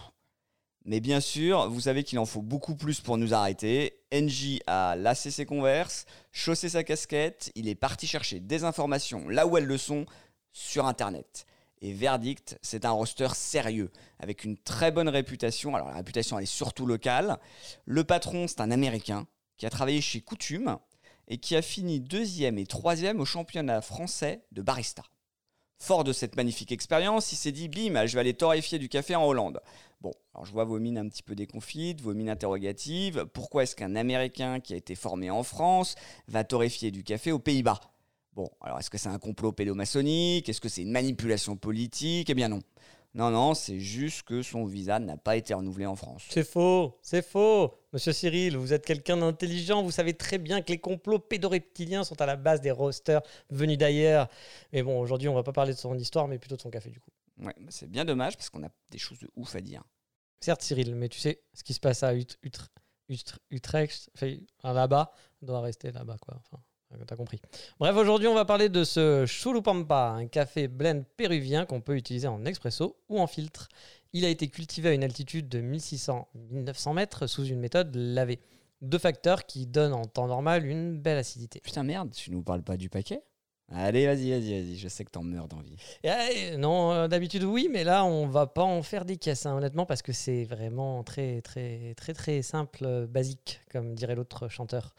Mais 0.85 0.99
bien 0.99 1.19
sûr, 1.19 1.67
vous 1.71 1.81
savez 1.81 2.03
qu'il 2.03 2.19
en 2.19 2.27
faut 2.27 2.43
beaucoup 2.43 2.75
plus 2.75 3.01
pour 3.01 3.17
nous 3.17 3.33
arrêter. 3.33 3.99
NJ 4.13 4.59
a 4.67 4.95
lassé 4.95 5.31
ses 5.31 5.47
converses, 5.47 6.05
chaussé 6.31 6.69
sa 6.69 6.83
casquette, 6.83 7.51
il 7.55 7.67
est 7.67 7.73
parti 7.73 8.05
chercher 8.05 8.39
des 8.39 8.63
informations 8.63 9.27
là 9.27 9.47
où 9.47 9.57
elles 9.57 9.65
le 9.65 9.79
sont, 9.79 10.05
sur 10.51 10.85
Internet. 10.85 11.47
Et 11.81 11.93
verdict, 11.93 12.59
c'est 12.61 12.85
un 12.85 12.91
roster 12.91 13.29
sérieux, 13.33 13.91
avec 14.19 14.43
une 14.43 14.57
très 14.57 14.91
bonne 14.91 15.09
réputation. 15.09 15.75
Alors 15.75 15.87
la 15.87 15.95
réputation, 15.95 16.37
elle 16.37 16.43
est 16.43 16.45
surtout 16.45 16.85
locale. 16.85 17.39
Le 17.85 18.03
patron, 18.03 18.47
c'est 18.47 18.61
un 18.61 18.69
Américain 18.69 19.25
qui 19.57 19.65
a 19.65 19.71
travaillé 19.71 19.99
chez 19.99 20.21
Coutume 20.21 20.77
et 21.27 21.39
qui 21.39 21.55
a 21.55 21.63
fini 21.63 21.99
deuxième 21.99 22.59
et 22.59 22.67
troisième 22.67 23.19
au 23.19 23.25
championnat 23.25 23.81
français 23.81 24.45
de 24.51 24.61
barista. 24.61 25.01
Fort 25.77 26.03
de 26.03 26.13
cette 26.13 26.35
magnifique 26.35 26.71
expérience, 26.71 27.31
il 27.31 27.35
s'est 27.35 27.51
dit 27.51 27.67
bim, 27.67 28.05
je 28.05 28.13
vais 28.13 28.21
aller 28.21 28.33
torréfier 28.33 28.79
du 28.79 28.89
café 28.89 29.15
en 29.15 29.25
Hollande. 29.25 29.59
Bon, 30.01 30.13
alors 30.33 30.45
je 30.45 30.51
vois 30.51 30.63
vos 30.63 30.79
mines 30.79 30.97
un 30.97 31.07
petit 31.07 31.23
peu 31.23 31.35
déconfites, 31.35 32.01
vos 32.01 32.13
mines 32.13 32.29
interrogatives. 32.29 33.25
Pourquoi 33.33 33.63
est-ce 33.63 33.75
qu'un 33.75 33.95
Américain 33.95 34.59
qui 34.59 34.73
a 34.73 34.77
été 34.77 34.95
formé 34.95 35.29
en 35.29 35.43
France 35.43 35.95
va 36.27 36.43
torréfier 36.43 36.91
du 36.91 37.03
café 37.03 37.31
aux 37.31 37.39
Pays-Bas? 37.39 37.79
Bon, 38.33 38.49
alors 38.61 38.79
est-ce 38.79 38.89
que 38.89 38.97
c'est 38.97 39.09
un 39.09 39.19
complot 39.19 39.51
pédomaçonnique? 39.51 40.49
Est-ce 40.49 40.61
que 40.61 40.69
c'est 40.69 40.81
une 40.81 40.91
manipulation 40.91 41.55
politique? 41.55 42.29
Eh 42.29 42.33
bien 42.33 42.49
non. 42.49 42.61
Non, 43.15 43.31
non, 43.31 43.53
c'est 43.53 43.79
juste 43.79 44.23
que 44.23 44.41
son 44.41 44.65
visa 44.65 44.99
n'a 44.99 45.15
pas 45.15 45.37
été 45.37 45.53
renouvelé 45.53 45.85
en 45.85 45.95
France. 45.95 46.25
C'est 46.29 46.43
faux, 46.43 46.99
c'est 47.01 47.21
faux. 47.25 47.73
Monsieur 47.93 48.11
Cyril, 48.11 48.57
vous 48.57 48.73
êtes 48.73 48.85
quelqu'un 48.85 49.15
d'intelligent, 49.15 49.81
vous 49.81 49.91
savez 49.91 50.13
très 50.15 50.37
bien 50.37 50.61
que 50.61 50.67
les 50.73 50.79
complots 50.79 51.19
pédoreptiliens 51.19 52.03
sont 52.03 52.19
à 52.21 52.25
la 52.25 52.35
base 52.35 52.59
des 52.59 52.71
rosters 52.71 53.21
venus 53.49 53.77
d'ailleurs. 53.77 54.27
Mais 54.73 54.83
bon, 54.83 54.99
aujourd'hui, 54.99 55.29
on 55.29 55.33
va 55.33 55.43
pas 55.43 55.53
parler 55.53 55.73
de 55.73 55.77
son 55.77 55.97
histoire, 55.97 56.27
mais 56.27 56.37
plutôt 56.39 56.57
de 56.57 56.61
son 56.61 56.69
café 56.69 56.89
du 56.89 56.99
coup. 56.99 57.09
Ouais, 57.37 57.53
bah, 57.57 57.67
c'est 57.69 57.89
bien 57.89 58.03
dommage 58.03 58.35
parce 58.35 58.49
qu'on 58.49 58.65
a 58.65 58.69
des 58.89 58.97
choses 58.97 59.19
de 59.19 59.29
ouf 59.37 59.55
à 59.55 59.61
dire. 59.61 59.81
Certes, 60.41 60.61
Cyril, 60.61 60.93
mais 60.95 61.07
tu 61.07 61.19
sais, 61.19 61.41
ce 61.53 61.63
qui 61.63 61.73
se 61.73 61.79
passe 61.79 62.03
à 62.03 62.13
Ut- 62.13 62.37
Utre- 62.43 62.67
Utre- 63.09 63.39
Utrecht, 63.49 64.09
enfin, 64.17 64.35
là-bas, 64.73 65.13
doit 65.41 65.61
rester 65.61 65.91
là-bas, 65.93 66.17
quoi. 66.19 66.35
Enfin, 66.37 66.61
t'as 67.05 67.15
compris. 67.15 67.41
Bref, 67.79 67.95
aujourd'hui, 67.95 68.27
on 68.27 68.33
va 68.33 68.45
parler 68.45 68.69
de 68.69 68.83
ce 68.83 69.25
Churupampa, 69.25 70.09
un 70.09 70.27
café 70.27 70.67
blend 70.67 71.03
péruvien 71.17 71.65
qu'on 71.65 71.81
peut 71.81 71.95
utiliser 71.95 72.27
en 72.27 72.45
expresso 72.45 72.97
ou 73.09 73.19
en 73.19 73.27
filtre. 73.27 73.69
Il 74.13 74.25
a 74.25 74.29
été 74.29 74.47
cultivé 74.47 74.89
à 74.89 74.93
une 74.93 75.03
altitude 75.03 75.49
de 75.49 75.59
1600-1900 75.59 76.93
mètres 76.93 77.27
sous 77.27 77.45
une 77.45 77.59
méthode 77.59 77.95
lavée. 77.95 78.39
Deux 78.81 78.97
facteurs 78.97 79.45
qui 79.45 79.65
donnent 79.67 79.93
en 79.93 80.05
temps 80.05 80.27
normal 80.27 80.65
une 80.65 80.97
belle 80.97 81.17
acidité. 81.17 81.59
Putain, 81.59 81.83
merde, 81.83 82.11
tu 82.11 82.31
nous 82.31 82.43
parles 82.43 82.63
pas 82.63 82.77
du 82.77 82.89
paquet? 82.89 83.21
Allez, 83.71 84.05
vas-y, 84.05 84.29
vas-y, 84.29 84.61
vas-y, 84.61 84.77
je 84.77 84.87
sais 84.87 85.03
que 85.03 85.09
t'en 85.09 85.23
meurs 85.23 85.47
d'envie. 85.47 85.75
Et, 86.03 86.09
euh, 86.09 86.57
non, 86.57 86.91
euh, 86.91 87.07
d'habitude 87.07 87.43
oui, 87.43 87.67
mais 87.71 87.83
là 87.83 88.05
on 88.05 88.27
va 88.27 88.45
pas 88.45 88.63
en 88.63 88.83
faire 88.83 89.05
des 89.05 89.17
caisses, 89.17 89.47
hein, 89.47 89.55
honnêtement, 89.55 89.87
parce 89.87 90.03
que 90.03 90.13
c'est 90.13 90.43
vraiment 90.43 91.03
très 91.03 91.41
très 91.41 91.95
très 91.95 92.13
très 92.13 92.43
simple, 92.43 92.85
euh, 92.85 93.07
basique, 93.07 93.61
comme 93.71 93.95
dirait 93.95 94.13
l'autre 94.13 94.49
chanteur. 94.49 94.93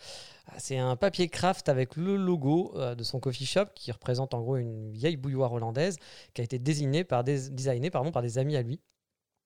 Ah, 0.46 0.54
C'est 0.58 0.78
un 0.78 0.96
papier 0.96 1.28
craft 1.28 1.68
avec 1.68 1.96
le 1.96 2.16
logo 2.16 2.72
euh, 2.76 2.94
de 2.94 3.02
son 3.02 3.20
coffee 3.20 3.46
shop 3.46 3.66
qui 3.74 3.90
représente 3.92 4.34
en 4.34 4.40
gros 4.40 4.56
une 4.56 4.92
vieille 4.92 5.16
bouilloire 5.16 5.52
hollandaise 5.52 5.98
qui 6.34 6.40
a 6.40 6.44
été 6.44 6.58
par 7.04 7.24
des, 7.24 7.50
designé 7.50 7.90
pardon, 7.90 8.12
par 8.12 8.22
des 8.22 8.38
amis 8.38 8.56
à 8.56 8.62
lui. 8.62 8.80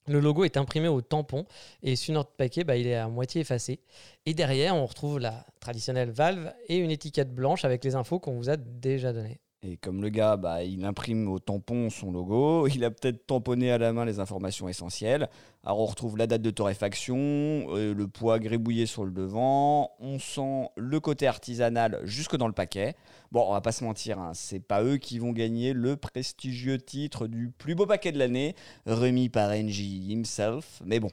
Le 0.07 0.19
logo 0.21 0.45
est 0.45 0.57
imprimé 0.57 0.89
au 0.89 1.03
tampon 1.03 1.47
et 1.83 1.95
sur 1.95 2.15
notre 2.15 2.33
paquet, 2.33 2.65
bah, 2.65 2.77
il 2.77 2.87
est 2.87 2.97
à 2.97 3.09
moitié 3.09 3.43
effacé. 3.43 3.81
Et 4.27 4.35
derrière, 4.35 4.75
on 4.75 4.87
retrouve 4.87 5.19
la 5.19 5.47
traditionnelle 5.61 6.11
valve 6.11 6.53
et 6.69 6.79
une 6.79 6.91
étiquette 6.91 7.35
blanche 7.35 7.65
avec 7.65 7.85
les 7.85 7.95
infos 7.95 8.19
qu'on 8.19 8.37
vous 8.37 8.51
a 8.51 8.57
déjà 8.57 9.13
données. 9.13 9.41
Et 9.63 9.77
comme 9.77 10.01
le 10.01 10.09
gars, 10.09 10.39
bah, 10.39 10.65
il 10.65 10.87
imprime 10.87 11.29
au 11.29 11.39
tampon 11.39 11.91
son 11.91 12.11
logo, 12.11 12.67
il 12.75 12.83
a 12.83 12.91
peut-être 12.91 13.27
tamponné 13.27 13.71
à 13.71 13.77
la 13.77 13.93
main 13.93 14.07
les 14.07 14.19
informations 14.19 14.69
essentielles. 14.71 15.29
Alors 15.65 15.81
on 15.81 15.87
retrouve 15.87 16.17
la 16.17 16.27
date 16.27 16.41
de 16.41 16.51
torréfaction, 16.51 17.17
euh, 17.19 17.93
le 17.93 18.09
poids 18.09 18.39
gribouillé 18.39 18.87
sur 18.87 19.05
le 19.05 19.11
devant, 19.11 19.93
on 20.01 20.19
sent 20.19 20.71
le 20.77 20.99
côté 20.99 21.27
artisanal 21.27 22.01
jusque 22.05 22.37
dans 22.37 22.47
le 22.47 22.55
paquet. 22.55 22.95
Bon, 23.33 23.45
on 23.47 23.53
va 23.53 23.61
pas 23.61 23.73
se 23.73 23.85
mentir, 23.85 24.19
hein, 24.19 24.33
c'est 24.33 24.61
pas 24.61 24.83
eux 24.83 24.97
qui 24.97 25.19
vont 25.19 25.33
gagner 25.33 25.75
le 25.75 25.97
prestigieux 25.97 26.79
titre 26.79 27.27
du 27.27 27.51
plus 27.51 27.75
beau 27.75 27.85
paquet 27.85 28.13
de 28.13 28.19
l'année, 28.19 28.57
remis 28.87 29.29
par 29.29 29.51
NJ 29.51 29.81
himself. 30.09 30.81
Mais 30.87 31.01
bon, 31.01 31.11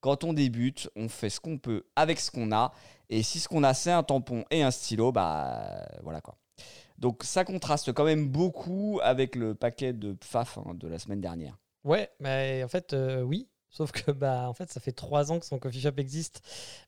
quand 0.00 0.22
on 0.22 0.32
débute, 0.32 0.88
on 0.94 1.08
fait 1.08 1.30
ce 1.30 1.40
qu'on 1.40 1.58
peut 1.58 1.82
avec 1.96 2.20
ce 2.20 2.30
qu'on 2.30 2.52
a. 2.52 2.72
Et 3.10 3.24
si 3.24 3.40
ce 3.40 3.48
qu'on 3.48 3.64
a, 3.64 3.74
c'est 3.74 3.90
un 3.90 4.04
tampon 4.04 4.44
et 4.52 4.62
un 4.62 4.70
stylo, 4.70 5.10
bah 5.10 5.84
voilà 6.04 6.20
quoi. 6.20 6.36
Donc 6.98 7.22
ça 7.22 7.44
contraste 7.44 7.92
quand 7.92 8.04
même 8.04 8.28
beaucoup 8.28 9.00
avec 9.02 9.36
le 9.36 9.54
paquet 9.54 9.92
de 9.92 10.12
pfaf 10.12 10.58
hein, 10.58 10.74
de 10.74 10.88
la 10.88 10.98
semaine 10.98 11.20
dernière. 11.20 11.58
Ouais, 11.84 12.10
mais 12.20 12.62
en 12.64 12.68
fait, 12.68 12.92
euh, 12.92 13.22
oui. 13.22 13.48
Sauf 13.70 13.92
que 13.92 14.10
bah, 14.10 14.48
en 14.48 14.54
fait, 14.54 14.70
ça 14.70 14.80
fait 14.80 14.92
trois 14.92 15.30
ans 15.30 15.38
que 15.38 15.46
son 15.46 15.58
coffee 15.58 15.80
shop 15.80 15.92
existe. 15.98 16.40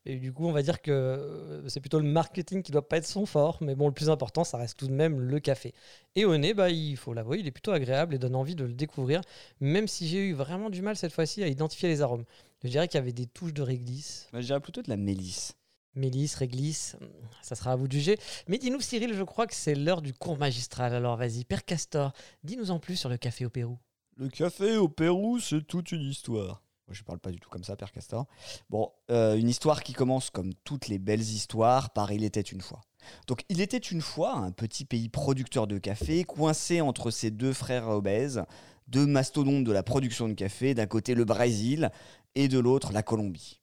Et 0.06 0.16
du 0.16 0.32
coup, 0.32 0.46
on 0.46 0.52
va 0.52 0.62
dire 0.62 0.80
que 0.80 0.90
euh, 0.90 1.68
c'est 1.68 1.80
plutôt 1.80 1.98
le 1.98 2.08
marketing 2.08 2.62
qui 2.62 2.72
doit 2.72 2.88
pas 2.88 2.96
être 2.96 3.06
son 3.06 3.26
fort. 3.26 3.58
Mais 3.60 3.74
bon, 3.74 3.86
le 3.86 3.92
plus 3.92 4.08
important, 4.08 4.44
ça 4.44 4.56
reste 4.56 4.78
tout 4.78 4.88
de 4.88 4.92
même 4.92 5.20
le 5.20 5.40
café. 5.40 5.74
Et 6.16 6.24
au 6.24 6.36
nez, 6.36 6.54
bah, 6.54 6.70
il 6.70 6.96
faut 6.96 7.12
l'avouer, 7.12 7.38
il 7.38 7.46
est 7.46 7.50
plutôt 7.50 7.72
agréable 7.72 8.14
et 8.14 8.18
donne 8.18 8.34
envie 8.34 8.54
de 8.54 8.64
le 8.64 8.72
découvrir. 8.72 9.20
Même 9.60 9.88
si 9.88 10.08
j'ai 10.08 10.28
eu 10.28 10.32
vraiment 10.32 10.70
du 10.70 10.82
mal 10.82 10.96
cette 10.96 11.12
fois-ci 11.12 11.42
à 11.42 11.48
identifier 11.48 11.88
les 11.88 12.00
arômes. 12.00 12.24
Je 12.64 12.68
dirais 12.68 12.88
qu'il 12.88 12.98
y 12.98 13.02
avait 13.02 13.12
des 13.12 13.26
touches 13.26 13.54
de 13.54 13.62
réglisse. 13.62 14.28
Moi, 14.32 14.40
je 14.40 14.46
dirais 14.46 14.60
plutôt 14.60 14.82
de 14.82 14.88
la 14.88 14.96
mélisse. 14.96 15.54
Mélisse, 15.94 16.34
réglisse, 16.36 16.96
ça 17.42 17.54
sera 17.54 17.72
à 17.72 17.76
vous 17.76 17.88
de 17.88 17.92
juger. 17.92 18.18
Mais 18.46 18.58
dis-nous, 18.58 18.80
Cyril, 18.80 19.14
je 19.14 19.22
crois 19.22 19.46
que 19.46 19.54
c'est 19.54 19.74
l'heure 19.74 20.02
du 20.02 20.12
cours 20.12 20.38
magistral. 20.38 20.94
Alors 20.94 21.16
vas-y, 21.16 21.44
Père 21.44 21.64
Castor, 21.64 22.12
dis-nous 22.44 22.70
en 22.70 22.78
plus 22.78 22.96
sur 22.96 23.08
le 23.08 23.16
café 23.16 23.44
au 23.44 23.50
Pérou. 23.50 23.78
Le 24.16 24.28
café 24.28 24.76
au 24.76 24.88
Pérou, 24.88 25.40
c'est 25.40 25.66
toute 25.66 25.92
une 25.92 26.02
histoire. 26.02 26.62
Je 26.90 27.02
parle 27.02 27.20
pas 27.20 27.30
du 27.30 27.38
tout 27.38 27.48
comme 27.48 27.64
ça, 27.64 27.76
Père 27.76 27.92
Castor. 27.92 28.26
Bon, 28.68 28.90
euh, 29.10 29.36
une 29.36 29.48
histoire 29.48 29.82
qui 29.82 29.92
commence 29.92 30.30
comme 30.30 30.52
toutes 30.64 30.88
les 30.88 30.98
belles 30.98 31.20
histoires 31.20 31.90
par 31.90 32.12
Il 32.12 32.24
était 32.24 32.40
une 32.40 32.60
fois. 32.60 32.80
Donc, 33.26 33.44
il 33.48 33.60
était 33.60 33.78
une 33.78 34.02
fois 34.02 34.34
un 34.34 34.50
petit 34.50 34.84
pays 34.84 35.08
producteur 35.08 35.66
de 35.66 35.78
café, 35.78 36.24
coincé 36.24 36.80
entre 36.80 37.10
ses 37.10 37.30
deux 37.30 37.52
frères 37.52 37.88
obèses, 37.88 38.44
deux 38.88 39.06
mastodontes 39.06 39.64
de 39.64 39.72
la 39.72 39.82
production 39.82 40.28
de 40.28 40.34
café, 40.34 40.74
d'un 40.74 40.86
côté 40.86 41.14
le 41.14 41.24
Brésil 41.24 41.90
et 42.34 42.48
de 42.48 42.58
l'autre 42.58 42.92
la 42.92 43.02
Colombie. 43.02 43.59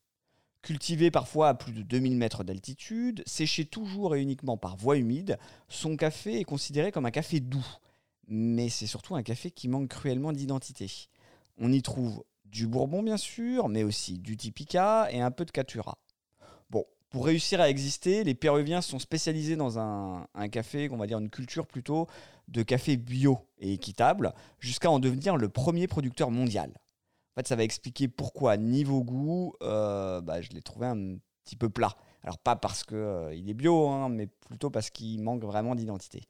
Cultivé 0.67 1.11
parfois 1.11 1.47
à 1.47 1.53
plus 1.53 1.71
de 1.71 1.81
2000 1.81 2.17
mètres 2.17 2.43
d'altitude, 2.43 3.23
séché 3.25 3.63
toujours 3.63 4.17
et 4.17 4.21
uniquement 4.21 4.57
par 4.57 4.75
voie 4.75 4.97
humide, 4.97 5.37
son 5.69 5.95
café 5.95 6.41
est 6.41 6.43
considéré 6.43 6.91
comme 6.91 7.05
un 7.05 7.11
café 7.11 7.39
doux. 7.39 7.65
Mais 8.27 8.67
c'est 8.67 8.85
surtout 8.85 9.15
un 9.15 9.23
café 9.23 9.49
qui 9.49 9.69
manque 9.69 9.87
cruellement 9.87 10.33
d'identité. 10.33 10.91
On 11.57 11.71
y 11.71 11.81
trouve 11.81 12.21
du 12.43 12.67
bourbon 12.67 13.01
bien 13.01 13.15
sûr, 13.15 13.69
mais 13.69 13.83
aussi 13.83 14.19
du 14.19 14.35
typica 14.35 15.07
et 15.09 15.21
un 15.21 15.31
peu 15.31 15.45
de 15.45 15.51
catura. 15.51 15.97
Pour 17.09 17.25
réussir 17.25 17.61
à 17.61 17.69
exister, 17.69 18.25
les 18.25 18.35
Péruviens 18.35 18.81
sont 18.81 18.99
spécialisés 18.99 19.55
dans 19.55 19.79
un, 19.79 20.27
un 20.33 20.49
café, 20.49 20.89
on 20.91 20.97
va 20.97 21.07
dire 21.07 21.19
une 21.19 21.29
culture 21.29 21.65
plutôt 21.65 22.07
de 22.49 22.61
café 22.61 22.97
bio 22.97 23.39
et 23.59 23.71
équitable, 23.71 24.33
jusqu'à 24.59 24.91
en 24.91 24.99
devenir 24.99 25.37
le 25.37 25.47
premier 25.47 25.87
producteur 25.87 26.29
mondial. 26.29 26.73
En 27.37 27.41
fait, 27.41 27.47
ça 27.49 27.55
va 27.55 27.63
expliquer 27.63 28.07
pourquoi, 28.07 28.57
niveau 28.57 29.03
goût, 29.03 29.53
euh, 29.61 30.21
bah, 30.21 30.41
je 30.41 30.49
l'ai 30.49 30.63
trouvé 30.63 30.87
un 30.87 31.17
petit 31.45 31.55
peu 31.55 31.69
plat. 31.69 31.95
Alors, 32.23 32.39
pas 32.39 32.55
parce 32.55 32.83
qu'il 32.83 33.47
est 33.47 33.53
bio, 33.53 33.89
hein, 33.89 34.09
mais 34.09 34.25
plutôt 34.25 34.71
parce 34.71 34.89
qu'il 34.89 35.21
manque 35.21 35.43
vraiment 35.43 35.75
d'identité. 35.75 36.23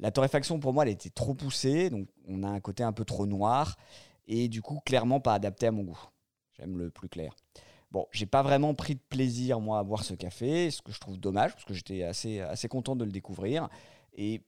La 0.00 0.10
torréfaction, 0.10 0.58
pour 0.58 0.72
moi, 0.72 0.84
elle 0.84 0.92
était 0.92 1.10
trop 1.10 1.34
poussée, 1.34 1.90
donc 1.90 2.08
on 2.26 2.42
a 2.42 2.48
un 2.48 2.60
côté 2.60 2.82
un 2.82 2.92
peu 2.92 3.04
trop 3.04 3.26
noir, 3.26 3.76
et 4.28 4.48
du 4.48 4.62
coup, 4.62 4.80
clairement 4.86 5.20
pas 5.20 5.34
adapté 5.34 5.66
à 5.66 5.72
mon 5.72 5.82
goût. 5.82 6.00
J'aime 6.56 6.78
le 6.78 6.88
plus 6.88 7.10
clair. 7.10 7.36
Bon, 7.90 8.06
j'ai 8.10 8.24
pas 8.24 8.42
vraiment 8.42 8.72
pris 8.72 8.94
de 8.94 9.00
plaisir, 9.10 9.60
moi, 9.60 9.78
à 9.78 9.84
boire 9.84 10.04
ce 10.04 10.14
café, 10.14 10.70
ce 10.70 10.80
que 10.80 10.90
je 10.90 10.98
trouve 10.98 11.18
dommage, 11.20 11.52
parce 11.52 11.66
que 11.66 11.74
j'étais 11.74 12.02
assez, 12.02 12.40
assez 12.40 12.68
content 12.68 12.96
de 12.96 13.04
le 13.04 13.12
découvrir. 13.12 13.68
Et 14.14 14.40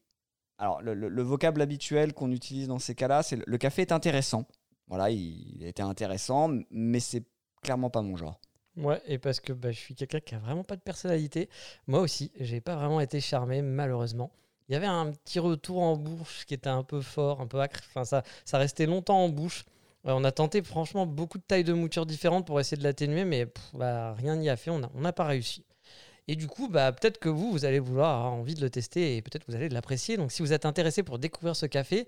alors, 0.57 0.81
le, 0.81 0.95
le- 0.95 1.07
le 1.09 1.21
vocable 1.21 1.61
habituel 1.61 2.13
qu'on 2.15 2.31
utilise 2.31 2.67
dans 2.67 2.79
ces 2.79 2.95
cas-là, 2.95 3.21
c'est 3.21 3.39
le 3.45 3.57
café 3.59 3.83
est 3.83 3.91
intéressant. 3.91 4.45
Voilà, 4.89 5.11
il, 5.11 5.63
était 5.63 5.83
intéressant, 5.83 6.49
mais 6.71 6.99
c'est 6.99 7.23
clairement 7.61 7.89
pas 7.89 8.01
mon 8.01 8.17
genre. 8.17 8.39
Ouais, 8.75 9.01
et 9.05 9.17
parce 9.17 9.39
que 9.39 9.53
bah, 9.53 9.71
je 9.71 9.77
suis 9.77 9.95
quelqu'un 9.95 10.19
qui 10.19 10.35
a 10.35 10.39
vraiment 10.39 10.63
pas 10.63 10.75
de 10.75 10.81
personnalité. 10.81 11.49
Moi 11.87 11.99
aussi, 11.99 12.31
j'ai 12.39 12.61
pas 12.61 12.75
vraiment 12.75 12.99
été 12.99 13.21
charmé, 13.21 13.61
malheureusement. 13.61 14.31
Il 14.67 14.73
y 14.73 14.75
avait 14.75 14.87
un 14.87 15.11
petit 15.11 15.39
retour 15.39 15.81
en 15.81 15.97
bouche 15.97 16.45
qui 16.45 16.53
était 16.53 16.69
un 16.69 16.83
peu 16.83 17.01
fort, 17.01 17.41
un 17.41 17.47
peu 17.47 17.59
acre. 17.59 17.81
Enfin, 17.89 18.05
ça, 18.05 18.23
ça 18.45 18.57
restait 18.57 18.85
longtemps 18.85 19.23
en 19.23 19.29
bouche. 19.29 19.65
Euh, 20.05 20.11
on 20.13 20.23
a 20.23 20.31
tenté 20.31 20.61
franchement 20.61 21.05
beaucoup 21.05 21.37
de 21.37 21.43
tailles 21.43 21.63
de 21.63 21.73
mouture 21.73 22.05
différentes 22.05 22.45
pour 22.45 22.59
essayer 22.59 22.77
de 22.77 22.83
l'atténuer, 22.83 23.25
mais 23.25 23.47
bah, 23.73 24.13
rien 24.13 24.35
n'y 24.35 24.49
a 24.49 24.55
fait. 24.55 24.71
On 24.71 24.79
n'a 24.79 25.13
pas 25.13 25.25
réussi. 25.25 25.65
Et 26.27 26.35
du 26.35 26.47
coup, 26.47 26.69
bah, 26.69 26.91
peut-être 26.91 27.17
que 27.17 27.27
vous, 27.27 27.51
vous 27.51 27.65
allez 27.65 27.79
vouloir 27.79 28.17
avoir 28.17 28.33
envie 28.33 28.53
de 28.53 28.61
le 28.61 28.69
tester 28.69 29.17
et 29.17 29.21
peut-être 29.23 29.43
vous 29.47 29.55
allez 29.55 29.67
l'apprécier. 29.67 30.15
Donc, 30.15 30.31
si 30.31 30.43
vous 30.43 30.53
êtes 30.53 30.65
intéressé 30.65 31.01
pour 31.01 31.17
découvrir 31.17 31.55
ce 31.55 31.65
café, 31.65 32.07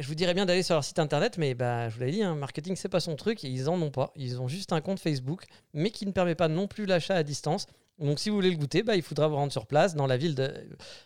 je 0.00 0.06
vous 0.06 0.14
dirais 0.14 0.34
bien 0.34 0.46
d'aller 0.46 0.62
sur 0.62 0.74
leur 0.74 0.84
site 0.84 0.98
internet, 0.98 1.38
mais 1.38 1.54
bah, 1.54 1.88
je 1.88 1.96
vous 1.96 2.04
l'ai 2.04 2.10
dit, 2.10 2.22
hein, 2.22 2.34
marketing, 2.34 2.76
c'est 2.76 2.88
pas 2.88 3.00
son 3.00 3.16
truc. 3.16 3.44
et 3.44 3.48
Ils 3.48 3.68
en 3.68 3.80
ont 3.80 3.90
pas. 3.90 4.12
Ils 4.16 4.40
ont 4.40 4.48
juste 4.48 4.72
un 4.72 4.80
compte 4.80 5.00
Facebook, 5.00 5.44
mais 5.74 5.90
qui 5.90 6.06
ne 6.06 6.12
permet 6.12 6.34
pas 6.34 6.48
non 6.48 6.66
plus 6.66 6.86
l'achat 6.86 7.14
à 7.14 7.22
distance. 7.22 7.66
Donc, 7.98 8.18
si 8.18 8.28
vous 8.28 8.36
voulez 8.36 8.50
le 8.50 8.56
goûter, 8.56 8.82
bah, 8.82 8.96
il 8.96 9.02
faudra 9.02 9.28
vous 9.28 9.36
rendre 9.36 9.52
sur 9.52 9.66
place, 9.66 9.94
dans 9.94 10.06
la 10.06 10.16
ville 10.16 10.34
de. 10.34 10.52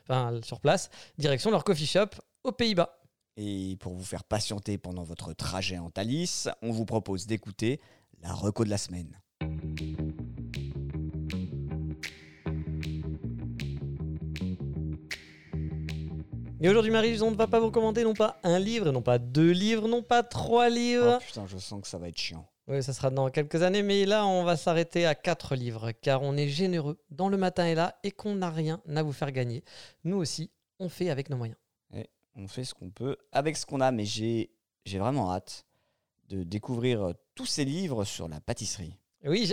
Enfin, 0.08 0.40
sur 0.42 0.60
place, 0.60 0.90
direction 1.18 1.50
leur 1.50 1.64
coffee 1.64 1.86
shop 1.86 2.08
aux 2.44 2.52
Pays-Bas. 2.52 2.96
Et 3.36 3.76
pour 3.80 3.94
vous 3.94 4.04
faire 4.04 4.24
patienter 4.24 4.76
pendant 4.76 5.02
votre 5.02 5.32
trajet 5.32 5.78
en 5.78 5.90
Thalys, 5.90 6.48
on 6.62 6.72
vous 6.72 6.84
propose 6.84 7.26
d'écouter 7.26 7.80
la 8.22 8.32
reco 8.32 8.64
de 8.64 8.70
la 8.70 8.78
semaine. 8.78 9.20
Et 16.62 16.68
aujourd'hui, 16.68 16.90
Marie, 16.90 17.22
on 17.22 17.30
ne 17.30 17.36
va 17.36 17.46
pas 17.46 17.58
vous 17.58 17.66
recommander 17.66 18.04
non 18.04 18.12
pas 18.12 18.38
un 18.42 18.58
livre, 18.58 18.90
non 18.90 19.00
pas 19.00 19.18
deux 19.18 19.50
livres, 19.50 19.88
non 19.88 20.02
pas 20.02 20.22
trois 20.22 20.68
livres. 20.68 21.16
Oh 21.18 21.24
putain, 21.24 21.46
je 21.46 21.56
sens 21.56 21.80
que 21.80 21.88
ça 21.88 21.96
va 21.96 22.08
être 22.08 22.18
chiant. 22.18 22.46
Oui, 22.68 22.82
ça 22.82 22.92
sera 22.92 23.08
dans 23.08 23.30
quelques 23.30 23.62
années, 23.62 23.82
mais 23.82 24.04
là, 24.04 24.26
on 24.26 24.44
va 24.44 24.58
s'arrêter 24.58 25.06
à 25.06 25.14
quatre 25.14 25.56
livres, 25.56 25.92
car 25.92 26.22
on 26.22 26.36
est 26.36 26.48
généreux 26.48 26.98
dans 27.10 27.30
le 27.30 27.38
matin 27.38 27.66
et 27.66 27.74
là, 27.74 27.98
et 28.02 28.10
qu'on 28.10 28.34
n'a 28.34 28.50
rien 28.50 28.82
à 28.94 29.02
vous 29.02 29.12
faire 29.12 29.32
gagner. 29.32 29.64
Nous 30.04 30.18
aussi, 30.18 30.50
on 30.78 30.90
fait 30.90 31.08
avec 31.08 31.30
nos 31.30 31.38
moyens. 31.38 31.56
On 32.36 32.46
fait 32.46 32.64
ce 32.64 32.74
qu'on 32.74 32.90
peut 32.90 33.16
avec 33.32 33.56
ce 33.56 33.66
qu'on 33.66 33.80
a, 33.80 33.90
mais 33.90 34.04
j'ai 34.04 34.50
j'ai 34.84 34.98
vraiment 34.98 35.32
hâte 35.32 35.66
de 36.28 36.42
découvrir 36.42 37.14
tous 37.34 37.46
ces 37.46 37.64
livres 37.64 38.04
sur 38.04 38.28
la 38.28 38.40
pâtisserie. 38.40 38.96
Oui, 39.24 39.52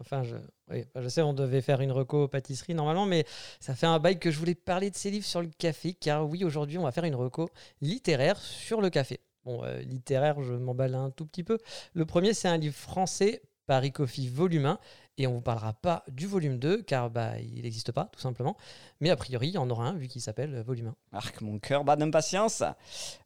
enfin, 0.00 0.22
je, 0.22 1.08
sais, 1.08 1.22
on 1.22 1.32
devait 1.32 1.60
faire 1.60 1.80
une 1.80 1.92
reco 1.92 2.28
pâtisserie 2.28 2.74
normalement, 2.74 3.06
mais 3.06 3.24
ça 3.60 3.74
fait 3.74 3.86
un 3.86 3.98
bail 3.98 4.18
que 4.18 4.30
je 4.30 4.38
voulais 4.38 4.54
parler 4.54 4.90
de 4.90 4.96
ces 4.96 5.10
livres 5.10 5.26
sur 5.26 5.42
le 5.42 5.48
café, 5.58 5.94
car 5.94 6.28
oui, 6.28 6.44
aujourd'hui, 6.44 6.78
on 6.78 6.84
va 6.84 6.92
faire 6.92 7.04
une 7.04 7.14
reco 7.14 7.48
littéraire 7.80 8.38
sur 8.38 8.80
le 8.80 8.90
café. 8.90 9.20
Bon, 9.44 9.64
euh, 9.64 9.80
littéraire, 9.80 10.42
je 10.42 10.54
m'emballe 10.54 10.94
un 10.94 11.10
tout 11.10 11.26
petit 11.26 11.44
peu. 11.44 11.58
Le 11.94 12.04
premier, 12.04 12.34
c'est 12.34 12.48
un 12.48 12.56
livre 12.56 12.74
français, 12.74 13.42
Paris 13.66 13.92
Coffee 13.92 14.28
Volume 14.28 14.66
1, 14.66 14.78
et 15.18 15.26
on 15.26 15.30
ne 15.30 15.36
vous 15.36 15.42
parlera 15.42 15.72
pas 15.72 16.04
du 16.08 16.26
volume 16.26 16.58
2, 16.58 16.82
car 16.82 17.10
bah, 17.10 17.38
il 17.38 17.62
n'existe 17.62 17.92
pas, 17.92 18.08
tout 18.12 18.20
simplement. 18.20 18.56
Mais 19.00 19.10
a 19.10 19.16
priori, 19.16 19.48
il 19.48 19.54
y 19.54 19.58
en 19.58 19.70
aura 19.70 19.88
un, 19.88 19.94
vu 19.94 20.08
qu'il 20.08 20.20
s'appelle 20.20 20.54
euh, 20.54 20.62
Volume 20.62 20.88
1. 20.88 20.94
Marc, 21.12 21.40
mon 21.40 21.58
cœur 21.58 21.84
bat 21.84 21.96
d'impatience. 21.96 22.62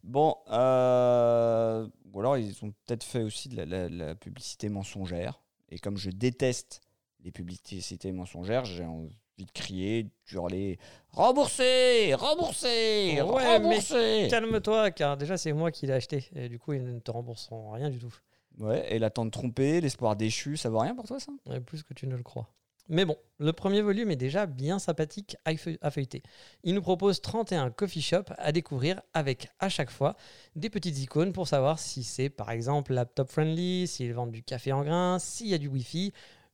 Bon, 0.03 0.37
euh, 0.51 1.87
ou 2.13 2.19
alors 2.19 2.37
ils 2.37 2.63
ont 2.63 2.71
peut-être 2.85 3.03
fait 3.03 3.23
aussi 3.23 3.49
de 3.49 3.61
la 3.63 4.15
publicité 4.15 4.69
mensongère. 4.69 5.39
Et 5.71 5.79
comme 5.79 5.97
je 5.97 6.09
déteste 6.09 6.81
les 7.23 7.31
publicités 7.31 8.11
mensongères, 8.11 8.65
j'ai 8.65 8.85
envie 8.85 9.15
de 9.39 9.51
crier, 9.53 10.09
d'hurler 10.27 10.77
Remboursez 11.11 12.13
Remboursez 12.13 13.21
Ouais, 13.21 13.43
mais 13.43 13.57
Remboursez 13.57 14.27
Calme-toi, 14.29 14.91
car 14.91 15.17
déjà, 15.17 15.37
c'est 15.37 15.53
moi 15.53 15.71
qui 15.71 15.87
l'ai 15.87 15.93
acheté, 15.93 16.29
et 16.35 16.49
du 16.49 16.59
coup, 16.59 16.73
ils 16.73 16.83
ne 16.83 16.99
te 16.99 17.09
rembourseront 17.09 17.71
rien 17.71 17.89
du 17.89 17.97
tout. 17.97 18.13
Ouais, 18.59 18.93
et 18.93 18.99
l'attente 18.99 19.31
trompée, 19.31 19.79
l'espoir 19.81 20.15
déchu, 20.15 20.57
ça 20.57 20.69
vaut 20.69 20.79
rien 20.79 20.93
pour 20.93 21.07
toi 21.07 21.19
ça? 21.19 21.31
Ouais, 21.47 21.61
plus 21.61 21.83
que 21.83 21.93
tu 21.93 22.05
ne 22.05 22.15
le 22.15 22.23
crois. 22.23 22.49
Mais 22.93 23.05
bon, 23.05 23.15
le 23.37 23.53
premier 23.53 23.81
volume 23.81 24.11
est 24.11 24.17
déjà 24.17 24.45
bien 24.45 24.77
sympathique 24.77 25.37
à 25.45 25.55
feu- 25.55 25.77
à 25.81 25.91
feuilleter. 25.91 26.23
Il 26.65 26.75
nous 26.75 26.81
propose 26.81 27.21
31 27.21 27.71
coffee 27.71 28.01
shops 28.01 28.33
à 28.37 28.51
découvrir 28.51 29.01
avec 29.13 29.47
à 29.59 29.69
chaque 29.69 29.89
fois 29.89 30.17
des 30.57 30.69
petites 30.69 30.99
icônes 30.99 31.31
pour 31.31 31.47
savoir 31.47 31.79
si 31.79 32.03
c'est 32.03 32.29
par 32.29 32.51
exemple 32.51 32.93
laptop 32.93 33.29
friendly, 33.31 33.87
s'ils 33.87 34.13
vendent 34.13 34.33
du 34.33 34.43
café 34.43 34.73
en 34.73 34.83
grains, 34.83 35.19
s'il 35.19 35.47
y 35.47 35.53
a 35.53 35.57
du 35.57 35.69
wifi, 35.69 36.11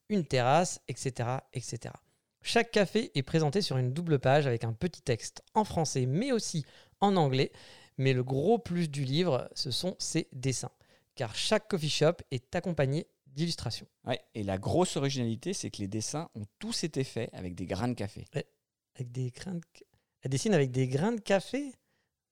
une 0.09 0.25
terrasse, 0.25 0.79
etc., 0.87 1.39
etc. 1.53 1.91
Chaque 2.43 2.69
café 2.69 3.11
est 3.15 3.23
présenté 3.23 3.63
sur 3.63 3.77
une 3.77 3.91
double 3.91 4.19
page 4.19 4.45
avec 4.45 4.63
un 4.63 4.73
petit 4.73 5.01
texte 5.01 5.41
en 5.55 5.63
français 5.63 6.05
mais 6.05 6.31
aussi 6.31 6.65
en 7.01 7.15
anglais. 7.15 7.51
Mais 7.97 8.13
le 8.13 8.23
gros 8.23 8.59
plus 8.59 8.91
du 8.91 9.03
livre, 9.03 9.49
ce 9.55 9.71
sont 9.71 9.95
ses 9.97 10.27
dessins. 10.33 10.71
Car 11.15 11.33
chaque 11.33 11.67
coffee 11.67 11.89
shop 11.89 12.17
est 12.29 12.55
accompagné 12.55 13.07
d'illustrations. 13.37 13.87
Ouais, 14.05 14.19
et 14.33 14.43
la 14.43 14.57
grosse 14.57 14.97
originalité, 14.97 15.53
c'est 15.53 15.69
que 15.71 15.77
les 15.77 15.87
dessins 15.87 16.29
ont 16.35 16.45
tous 16.59 16.83
été 16.83 17.03
faits 17.03 17.29
avec 17.33 17.55
des 17.55 17.65
grains 17.65 17.87
de 17.87 17.93
café. 17.93 18.25
Avec 18.95 19.11
des 19.11 19.29
grains 19.31 19.53
de... 19.55 19.61
Elle 20.23 20.31
dessine 20.31 20.53
avec 20.53 20.71
des 20.71 20.87
grains 20.87 21.13
de 21.13 21.21
café 21.21 21.71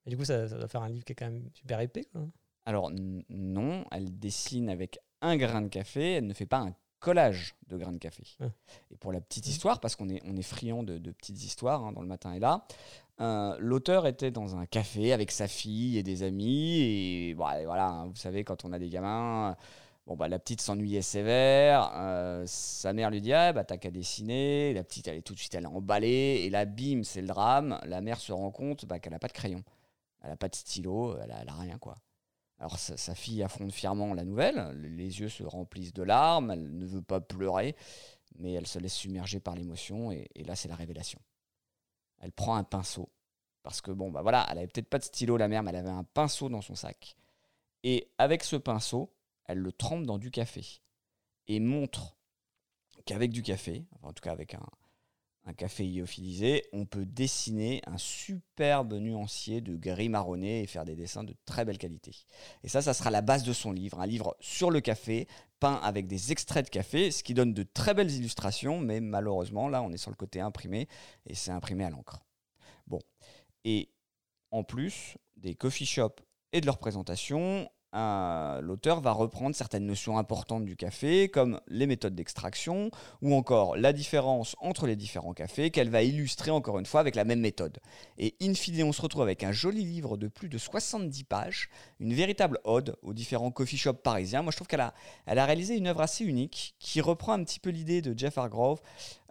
Et 0.06 0.10
Du 0.10 0.18
coup, 0.18 0.26
ça, 0.26 0.50
ça 0.50 0.58
doit 0.58 0.68
faire 0.68 0.82
un 0.82 0.90
livre 0.90 1.06
qui 1.06 1.14
est 1.14 1.16
quand 1.16 1.30
même 1.30 1.50
super 1.54 1.80
épais. 1.80 2.06
Quoi. 2.12 2.28
Alors 2.66 2.92
non, 3.30 3.86
elle 3.92 4.18
dessine 4.20 4.70
avec 4.70 4.98
un 5.22 5.38
grain 5.38 5.62
de 5.62 5.68
café, 5.68 6.14
elle 6.14 6.28
ne 6.28 6.34
fait 6.34 6.48
pas 6.48 6.60
un 6.60 6.76
collage 7.00 7.54
de 7.68 7.78
grains 7.78 7.92
de 7.92 8.00
café. 8.00 8.24
Ah. 8.40 8.46
Et 8.92 8.98
pour 8.98 9.12
la 9.12 9.22
petite 9.22 9.46
Mhm. 9.46 9.52
histoire, 9.52 9.80
parce 9.80 9.96
qu'on 9.96 10.10
est, 10.10 10.22
on 10.26 10.36
est 10.36 10.42
friand 10.42 10.82
de, 10.82 10.98
de 10.98 11.12
petites 11.12 11.44
histoires 11.44 11.86
hein, 11.86 11.92
dans 11.92 12.02
le 12.02 12.08
matin 12.08 12.34
et 12.34 12.40
là, 12.40 12.66
euh, 13.22 13.56
l'auteur 13.60 14.08
était 14.08 14.32
dans 14.32 14.56
un 14.56 14.66
café 14.66 15.14
avec 15.14 15.30
sa 15.32 15.48
fille 15.48 15.98
et 16.00 16.04
des 16.04 16.24
amis, 16.24 16.80
et, 16.82 17.34
bon, 17.36 17.48
et 17.52 17.66
voilà, 17.66 17.88
hein, 17.90 18.08
vous 18.08 18.16
savez, 18.16 18.44
quand 18.44 18.66
on 18.66 18.74
a 18.74 18.80
des 18.80 18.90
gamins, 18.90 19.56
bon, 20.06 20.16
bah, 20.16 20.28
la 20.28 20.40
petite 20.40 20.62
s'ennuyait 20.62 21.02
sévère, 21.02 21.92
euh, 21.96 22.44
sa 22.48 22.94
mère 22.94 23.10
lui 23.12 23.22
dit, 23.22 23.34
ah, 23.34 23.54
bah, 23.54 23.64
t'as 23.64 23.78
qu'à 23.78 23.92
dessiner, 23.92 24.74
la 24.74 24.84
petite, 24.84 25.08
elle 25.08 25.18
est 25.18 25.22
tout 25.22 25.34
de 25.34 25.40
suite, 25.40 25.56
elle 25.56 25.64
est 25.64 25.68
emballée, 25.68 26.42
et 26.46 26.50
là, 26.50 26.66
bim, 26.66 27.04
c'est 27.04 27.22
le 27.22 27.28
drame, 27.28 27.80
la 27.86 28.02
mère 28.02 28.20
se 28.20 28.32
rend 28.32 28.52
compte 28.52 28.86
bah, 28.86 29.00
qu'elle 29.00 29.14
n'a 29.14 29.20
pas 29.20 29.28
de 29.28 29.34
crayon, 29.34 29.64
elle 30.24 30.30
n'a 30.30 30.38
pas 30.38 30.50
de 30.50 30.56
stylo, 30.56 31.18
elle 31.18 31.32
a, 31.32 31.42
elle 31.42 31.50
a 31.50 31.56
rien, 31.56 31.78
quoi. 31.78 31.96
Alors 32.58 32.80
sa, 32.80 32.96
sa 32.96 33.16
fille 33.16 33.44
affronte 33.44 33.74
fièrement 33.74 34.14
la 34.14 34.24
nouvelle, 34.24 34.72
les 34.80 35.20
yeux 35.20 35.30
se 35.30 35.44
remplissent 35.44 35.94
de 35.94 36.04
larmes, 36.04 36.52
elle 36.52 36.78
ne 36.78 36.86
veut 36.86 37.02
pas 37.02 37.20
pleurer, 37.20 37.76
mais 38.38 38.54
elle 38.54 38.68
se 38.68 38.80
laisse 38.80 38.94
submerger 38.94 39.40
par 39.40 39.56
l'émotion 39.56 40.12
et, 40.12 40.30
et 40.36 40.44
là 40.46 40.56
c'est 40.56 40.70
la 40.70 40.76
révélation. 40.76 41.20
Elle 42.20 42.32
prend 42.32 42.56
un 42.56 42.64
pinceau 42.64 43.10
parce 43.62 43.82
que 43.82 43.92
bon 43.92 44.10
bah 44.10 44.22
voilà, 44.22 44.46
elle 44.50 44.60
avait 44.60 44.68
peut-être 44.68 44.90
pas 44.90 45.00
de 45.00 45.04
stylo 45.04 45.38
la 45.38 45.48
mère, 45.48 45.64
mais 45.64 45.72
elle 45.72 45.76
avait 45.78 45.90
un 45.90 46.04
pinceau 46.06 46.48
dans 46.50 46.62
son 46.62 46.76
sac. 46.76 47.18
Et 47.84 48.10
avec 48.18 48.44
ce 48.44 48.56
pinceau, 48.56 49.12
elle 49.46 49.60
le 49.60 49.72
trempe 49.72 50.06
dans 50.06 50.18
du 50.18 50.32
café 50.32 50.82
et 51.48 51.60
montre 51.60 52.18
qu'avec 53.06 53.32
du 53.32 53.44
café, 53.44 53.86
en 54.02 54.14
tout 54.14 54.22
cas 54.22 54.32
avec 54.32 54.54
un, 54.56 54.66
un 55.46 55.54
café 55.54 55.86
lyophilisé, 55.86 56.64
on 56.74 56.86
peut 56.86 57.06
dessiner 57.06 57.82
un 57.86 57.98
superbe 57.98 58.94
nuancier 58.94 59.62
de 59.62 59.76
gris 59.76 60.10
marronné 60.10 60.62
et 60.62 60.68
faire 60.68 60.86
des 60.86 60.96
dessins 60.96 61.24
de 61.24 61.36
très 61.46 61.66
belle 61.66 61.78
qualité. 61.78 62.16
Et 62.64 62.68
ça, 62.68 62.82
ça 62.82 62.94
sera 62.94 63.12
la 63.12 63.22
base 63.22 63.44
de 63.44 63.54
son 63.54 63.72
livre, 63.72 64.00
un 64.00 64.08
livre 64.08 64.36
sur 64.40 64.72
le 64.72 64.82
café, 64.82 65.28
peint 65.60 65.76
avec 65.76 66.08
des 66.08 66.32
extraits 66.32 66.66
de 66.66 66.70
café, 66.72 67.12
ce 67.12 67.24
qui 67.24 67.36
donne 67.36 67.54
de 67.54 67.64
très 67.64 67.94
belles 67.94 68.12
illustrations, 68.12 68.80
mais 68.80 69.00
malheureusement, 69.00 69.70
là, 69.70 69.84
on 69.84 69.92
est 69.92 69.98
sur 69.98 70.10
le 70.10 70.16
côté 70.16 70.42
imprimé, 70.42 70.88
et 71.28 71.36
c'est 71.36 71.52
imprimé 71.52 71.86
à 71.86 71.92
l'encre. 71.92 72.24
Bon. 72.88 73.00
Et 73.64 73.90
en 74.52 74.64
plus 74.64 75.18
des 75.38 75.54
coffee 75.54 75.86
shops 75.86 76.22
et 76.54 76.62
de 76.62 76.66
leur 76.66 76.80
présentation, 76.80 77.70
un- 77.96 78.60
l'auteur 78.62 79.00
va 79.02 79.12
reprendre 79.12 79.56
certaines 79.56 79.86
notions 79.86 80.18
importantes 80.18 80.66
du 80.66 80.76
café, 80.76 81.30
comme 81.30 81.60
les 81.68 81.88
méthodes 81.88 82.14
d'extraction, 82.14 82.92
ou 83.22 83.34
encore 83.34 83.78
la 83.78 83.94
différence 83.94 84.56
entre 84.60 84.86
les 84.86 84.96
différents 84.96 85.34
cafés, 85.34 85.72
qu'elle 85.72 85.90
va 85.90 86.04
illustrer 86.04 86.52
encore 86.52 86.78
une 86.78 86.86
fois 86.86 87.00
avec 87.00 87.16
la 87.16 87.24
même 87.24 87.40
méthode. 87.40 87.80
Et 88.18 88.36
in 88.42 88.54
fine, 88.54 88.84
on 88.84 88.92
se 88.92 89.02
retrouve 89.02 89.22
avec 89.24 89.44
un 89.44 89.52
joli 89.52 89.84
livre 89.84 90.18
de 90.18 90.28
plus 90.28 90.50
de 90.50 90.58
70 90.58 91.24
pages, 91.24 91.70
une 92.00 92.14
véritable 92.14 92.60
ode 92.66 92.98
aux 93.02 93.14
différents 93.14 93.52
coffee 93.52 93.78
shops 93.78 94.02
parisiens. 94.04 94.42
Moi, 94.42 94.52
je 94.52 94.58
trouve 94.58 94.68
qu'elle 94.68 94.82
a, 94.82 94.94
elle 95.26 95.40
a 95.40 95.46
réalisé 95.46 95.78
une 95.78 95.88
œuvre 95.88 96.02
assez 96.02 96.26
unique 96.26 96.76
qui 96.80 97.00
reprend 97.02 97.32
un 97.34 97.44
petit 97.44 97.60
peu 97.60 97.70
l'idée 97.70 98.02
de 98.02 98.18
Jeff 98.18 98.38
Hargrove. 98.38 98.82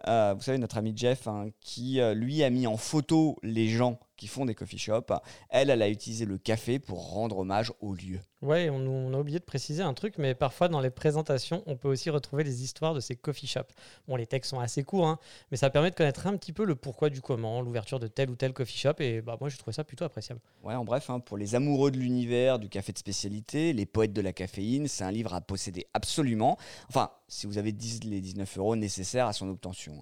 Euh, 0.07 0.33
vous 0.35 0.41
savez, 0.41 0.57
notre 0.57 0.77
ami 0.77 0.93
Jeff, 0.95 1.27
hein, 1.27 1.47
qui 1.61 1.99
euh, 1.99 2.13
lui 2.13 2.43
a 2.43 2.49
mis 2.49 2.67
en 2.67 2.77
photo 2.77 3.37
les 3.41 3.67
gens 3.67 3.99
qui 4.17 4.27
font 4.27 4.45
des 4.45 4.55
coffee 4.55 4.77
shops. 4.77 5.11
Elle, 5.49 5.69
elle 5.69 5.81
a 5.81 5.89
utilisé 5.89 6.25
le 6.25 6.37
café 6.37 6.79
pour 6.79 7.09
rendre 7.11 7.39
hommage 7.39 7.73
au 7.81 7.93
lieu. 7.93 8.19
Ouais, 8.41 8.69
on, 8.69 8.77
on 8.77 9.13
a 9.13 9.19
oublié 9.19 9.39
de 9.39 9.43
préciser 9.43 9.81
un 9.81 9.93
truc, 9.93 10.17
mais 10.17 10.35
parfois 10.35 10.67
dans 10.67 10.79
les 10.79 10.89
présentations, 10.89 11.63
on 11.65 11.75
peut 11.75 11.87
aussi 11.87 12.09
retrouver 12.09 12.43
les 12.43 12.63
histoires 12.63 12.93
de 12.93 12.99
ces 12.99 13.15
coffee 13.15 13.47
shops. 13.47 13.73
Bon, 14.07 14.15
les 14.15 14.27
textes 14.27 14.51
sont 14.51 14.59
assez 14.59 14.83
courts, 14.83 15.07
hein, 15.07 15.19
mais 15.51 15.57
ça 15.57 15.69
permet 15.69 15.89
de 15.89 15.95
connaître 15.95 16.27
un 16.27 16.37
petit 16.37 16.53
peu 16.53 16.63
le 16.63 16.75
pourquoi 16.75 17.09
du 17.09 17.21
comment, 17.21 17.61
l'ouverture 17.61 17.99
de 17.99 18.07
tel 18.07 18.29
ou 18.29 18.35
tel 18.35 18.53
coffee 18.53 18.77
shop, 18.77 18.93
et 18.99 19.21
bah, 19.21 19.37
moi, 19.39 19.49
j'ai 19.49 19.57
trouvé 19.57 19.73
ça 19.73 19.83
plutôt 19.83 20.05
appréciable. 20.05 20.39
Ouais, 20.63 20.75
en 20.75 20.85
bref, 20.85 21.09
hein, 21.09 21.19
pour 21.19 21.37
les 21.37 21.55
amoureux 21.55 21.91
de 21.91 21.97
l'univers, 21.97 22.59
du 22.59 22.69
café 22.69 22.93
de 22.93 22.97
spécialité, 22.97 23.73
les 23.73 23.85
poètes 23.85 24.13
de 24.13 24.21
la 24.21 24.31
caféine, 24.31 24.87
c'est 24.87 25.03
un 25.03 25.11
livre 25.11 25.33
à 25.33 25.41
posséder 25.41 25.87
absolument. 25.93 26.57
Enfin, 26.87 27.09
si 27.27 27.47
vous 27.47 27.57
avez 27.57 27.71
10 27.71 28.03
les 28.03 28.21
19 28.21 28.57
euros 28.57 28.75
nécessaires 28.75 29.27
à 29.27 29.33
son 29.33 29.49
obtention. 29.49 29.94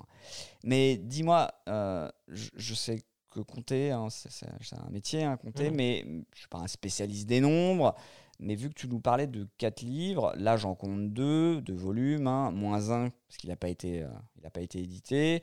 Mais 0.63 0.97
dis-moi, 0.97 1.51
euh, 1.69 2.10
je, 2.27 2.49
je 2.56 2.73
sais 2.73 2.99
que 3.29 3.39
compter, 3.39 3.91
hein, 3.91 4.08
c'est 4.10 4.45
un 4.75 4.89
métier, 4.91 5.23
hein, 5.23 5.38
compter, 5.38 5.69
Mhm. 5.69 5.75
mais 5.75 6.01
je 6.06 6.10
ne 6.12 6.21
suis 6.36 6.47
pas 6.47 6.60
un 6.60 6.67
spécialiste 6.67 7.27
des 7.27 7.41
nombres. 7.41 7.95
Mais 8.39 8.56
vu 8.56 8.69
que 8.69 8.73
tu 8.73 8.88
nous 8.88 8.99
parlais 8.99 9.27
de 9.27 9.47
4 9.58 9.82
livres, 9.82 10.34
là 10.38 10.58
j'en 10.58 10.75
compte 10.75 11.13
2 11.13 11.62
de 11.62 11.73
volume, 11.73 12.27
hein, 12.27 12.51
moins 12.51 12.89
1 12.91 13.10
parce 13.10 13.38
qu'il 13.38 13.49
n'a 13.49 13.56
pas, 13.56 13.69
été, 13.69 14.03
euh, 14.03 14.08
il 14.38 14.45
a 14.45 14.49
pas 14.49 14.62
été 14.62 14.79
édité. 14.79 15.41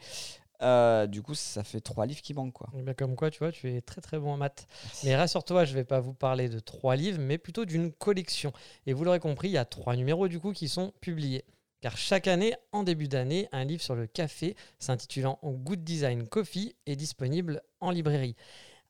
Euh, 0.62 1.06
du 1.06 1.22
coup, 1.22 1.34
ça 1.34 1.64
fait 1.64 1.80
3 1.80 2.04
livres 2.06 2.20
qui 2.20 2.34
manquent. 2.34 2.52
Quoi. 2.52 2.68
Eh 2.76 2.82
bien, 2.82 2.92
comme 2.92 3.16
quoi, 3.16 3.30
tu 3.30 3.38
vois, 3.38 3.50
tu 3.52 3.70
es 3.74 3.80
très 3.80 4.00
très 4.02 4.18
bon 4.18 4.32
en 4.32 4.36
maths. 4.36 4.66
Mais 5.04 5.16
rassure-toi, 5.16 5.64
je 5.64 5.70
ne 5.72 5.76
vais 5.76 5.84
pas 5.84 6.00
vous 6.00 6.12
parler 6.12 6.48
de 6.50 6.58
trois 6.58 6.96
livres, 6.96 7.18
mais 7.20 7.38
plutôt 7.38 7.64
d'une 7.64 7.90
collection. 7.92 8.52
Et 8.86 8.92
vous 8.92 9.02
l'aurez 9.04 9.20
compris, 9.20 9.48
il 9.48 9.52
y 9.52 9.58
a 9.58 9.64
trois 9.64 9.96
numéros 9.96 10.28
du 10.28 10.38
coup 10.38 10.52
qui 10.52 10.68
sont 10.68 10.92
publiés. 11.00 11.44
Car 11.80 11.96
chaque 11.96 12.28
année, 12.28 12.54
en 12.72 12.82
début 12.82 13.08
d'année, 13.08 13.48
un 13.52 13.64
livre 13.64 13.82
sur 13.82 13.94
le 13.94 14.06
café 14.06 14.54
s'intitulant 14.78 15.38
Good 15.42 15.82
Design 15.82 16.28
Coffee 16.28 16.74
est 16.84 16.96
disponible 16.96 17.62
en 17.80 17.90
librairie. 17.90 18.36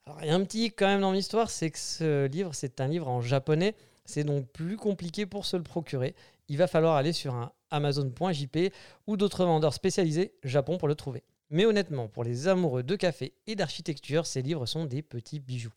Alors, 0.07 0.19
il 0.23 0.27
y 0.27 0.31
a 0.31 0.35
un 0.35 0.43
petit 0.43 0.73
quand 0.73 0.89
même 0.89 1.01
dans 1.01 1.13
l'histoire, 1.13 1.51
c'est 1.51 1.71
que 1.71 1.79
ce 1.79 2.27
livre, 2.27 2.53
c'est 2.53 2.81
un 2.81 2.89
livre 2.89 3.07
en 3.07 3.21
japonais. 3.21 3.77
C'est 4.07 4.25
donc 4.25 4.49
plus 4.49 4.77
compliqué 4.77 5.25
pour 5.25 5.47
se 5.47 5.57
le 5.57 5.63
procurer. 5.63 6.17
Il 6.49 6.57
va 6.57 6.67
falloir 6.67 6.97
aller 6.97 7.13
sur 7.13 7.33
un 7.35 7.53
Amazon.jp 7.71 8.73
ou 9.07 9.17
d'autres 9.17 9.45
vendeurs 9.45 9.75
spécialisés 9.75 10.35
Japon 10.43 10.77
pour 10.77 10.89
le 10.89 10.97
trouver. 10.97 11.23
Mais 11.51 11.67
honnêtement, 11.67 12.09
pour 12.09 12.25
les 12.25 12.49
amoureux 12.49 12.83
de 12.83 12.97
café 12.97 13.35
et 13.47 13.55
d'architecture, 13.55 14.27
ces 14.27 14.43
livres 14.43 14.67
sont 14.67 14.85
des 14.85 15.03
petits 15.03 15.39
bijoux. 15.39 15.73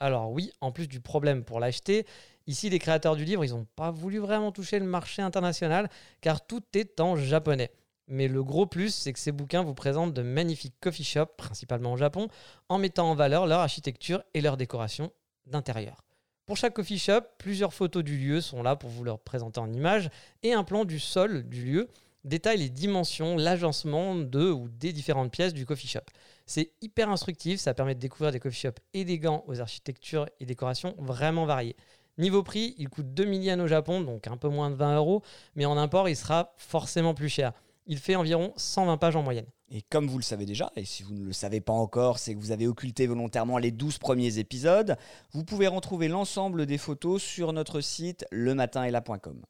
Alors 0.00 0.32
oui, 0.32 0.50
en 0.60 0.72
plus 0.72 0.88
du 0.88 1.00
problème 1.00 1.44
pour 1.44 1.60
l'acheter, 1.60 2.06
ici 2.46 2.70
les 2.70 2.78
créateurs 2.78 3.16
du 3.16 3.24
livre, 3.24 3.44
ils 3.44 3.52
n'ont 3.52 3.66
pas 3.76 3.90
voulu 3.90 4.18
vraiment 4.18 4.52
toucher 4.52 4.78
le 4.78 4.86
marché 4.86 5.22
international 5.22 5.88
car 6.20 6.46
tout 6.46 6.62
est 6.74 7.00
en 7.00 7.16
japonais. 7.16 7.70
Mais 8.08 8.28
le 8.28 8.44
gros 8.44 8.66
plus, 8.66 8.94
c'est 8.94 9.12
que 9.12 9.18
ces 9.18 9.32
bouquins 9.32 9.62
vous 9.62 9.74
présentent 9.74 10.14
de 10.14 10.22
magnifiques 10.22 10.76
coffee 10.80 11.04
shops, 11.04 11.36
principalement 11.36 11.92
au 11.92 11.96
Japon, 11.96 12.28
en 12.68 12.78
mettant 12.78 13.10
en 13.10 13.14
valeur 13.14 13.46
leur 13.46 13.60
architecture 13.60 14.22
et 14.34 14.40
leur 14.40 14.56
décoration 14.56 15.12
d'intérieur. 15.46 16.04
Pour 16.46 16.56
chaque 16.56 16.74
coffee 16.74 16.98
shop, 16.98 17.22
plusieurs 17.38 17.74
photos 17.74 18.04
du 18.04 18.16
lieu 18.16 18.40
sont 18.40 18.62
là 18.62 18.76
pour 18.76 18.90
vous 18.90 19.02
leur 19.02 19.18
présenter 19.18 19.58
en 19.58 19.72
images 19.72 20.10
et 20.44 20.52
un 20.52 20.62
plan 20.62 20.84
du 20.84 21.00
sol 21.00 21.48
du 21.48 21.64
lieu 21.64 21.88
détaille 22.22 22.58
les 22.58 22.68
dimensions, 22.68 23.36
l'agencement 23.36 24.14
de 24.14 24.50
ou 24.50 24.68
des 24.68 24.92
différentes 24.92 25.32
pièces 25.32 25.54
du 25.54 25.64
coffee 25.64 25.88
shop. 25.88 26.00
C'est 26.44 26.72
hyper 26.80 27.08
instructif, 27.08 27.60
ça 27.60 27.74
permet 27.74 27.94
de 27.94 28.00
découvrir 28.00 28.32
des 28.32 28.40
coffee 28.40 28.60
shops 28.60 28.80
élégants 28.94 29.44
aux 29.46 29.60
architectures 29.60 30.28
et 30.38 30.46
décorations 30.46 30.94
vraiment 30.98 31.46
variées. 31.46 31.76
Niveau 32.18 32.42
prix, 32.42 32.74
il 32.78 32.88
coûte 32.88 33.12
2000 33.12 33.42
yens 33.42 33.62
au 33.62 33.66
Japon, 33.66 34.00
donc 34.00 34.26
un 34.26 34.36
peu 34.36 34.48
moins 34.48 34.70
de 34.70 34.74
20 34.74 34.96
euros, 34.96 35.22
mais 35.54 35.66
en 35.66 35.76
import, 35.76 36.08
il 36.08 36.16
sera 36.16 36.54
forcément 36.56 37.12
plus 37.12 37.28
cher. 37.28 37.52
Il 37.86 37.98
fait 37.98 38.16
environ 38.16 38.52
120 38.56 38.96
pages 38.96 39.16
en 39.16 39.22
moyenne. 39.22 39.46
Et 39.70 39.82
comme 39.82 40.06
vous 40.06 40.18
le 40.18 40.22
savez 40.22 40.46
déjà, 40.46 40.70
et 40.76 40.84
si 40.84 41.02
vous 41.02 41.12
ne 41.12 41.24
le 41.24 41.32
savez 41.32 41.60
pas 41.60 41.72
encore, 41.72 42.18
c'est 42.18 42.34
que 42.34 42.40
vous 42.40 42.52
avez 42.52 42.66
occulté 42.66 43.06
volontairement 43.06 43.58
les 43.58 43.70
12 43.70 43.98
premiers 43.98 44.38
épisodes, 44.38 44.96
vous 45.32 45.44
pouvez 45.44 45.66
retrouver 45.66 46.08
l'ensemble 46.08 46.66
des 46.66 46.78
photos 46.78 47.22
sur 47.22 47.52
notre 47.52 47.80
site 47.80 48.24
lematinetla.com. 48.30 49.42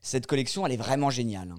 Cette 0.00 0.26
collection, 0.26 0.64
elle 0.64 0.72
est 0.72 0.78
vraiment 0.78 1.10
géniale. 1.10 1.54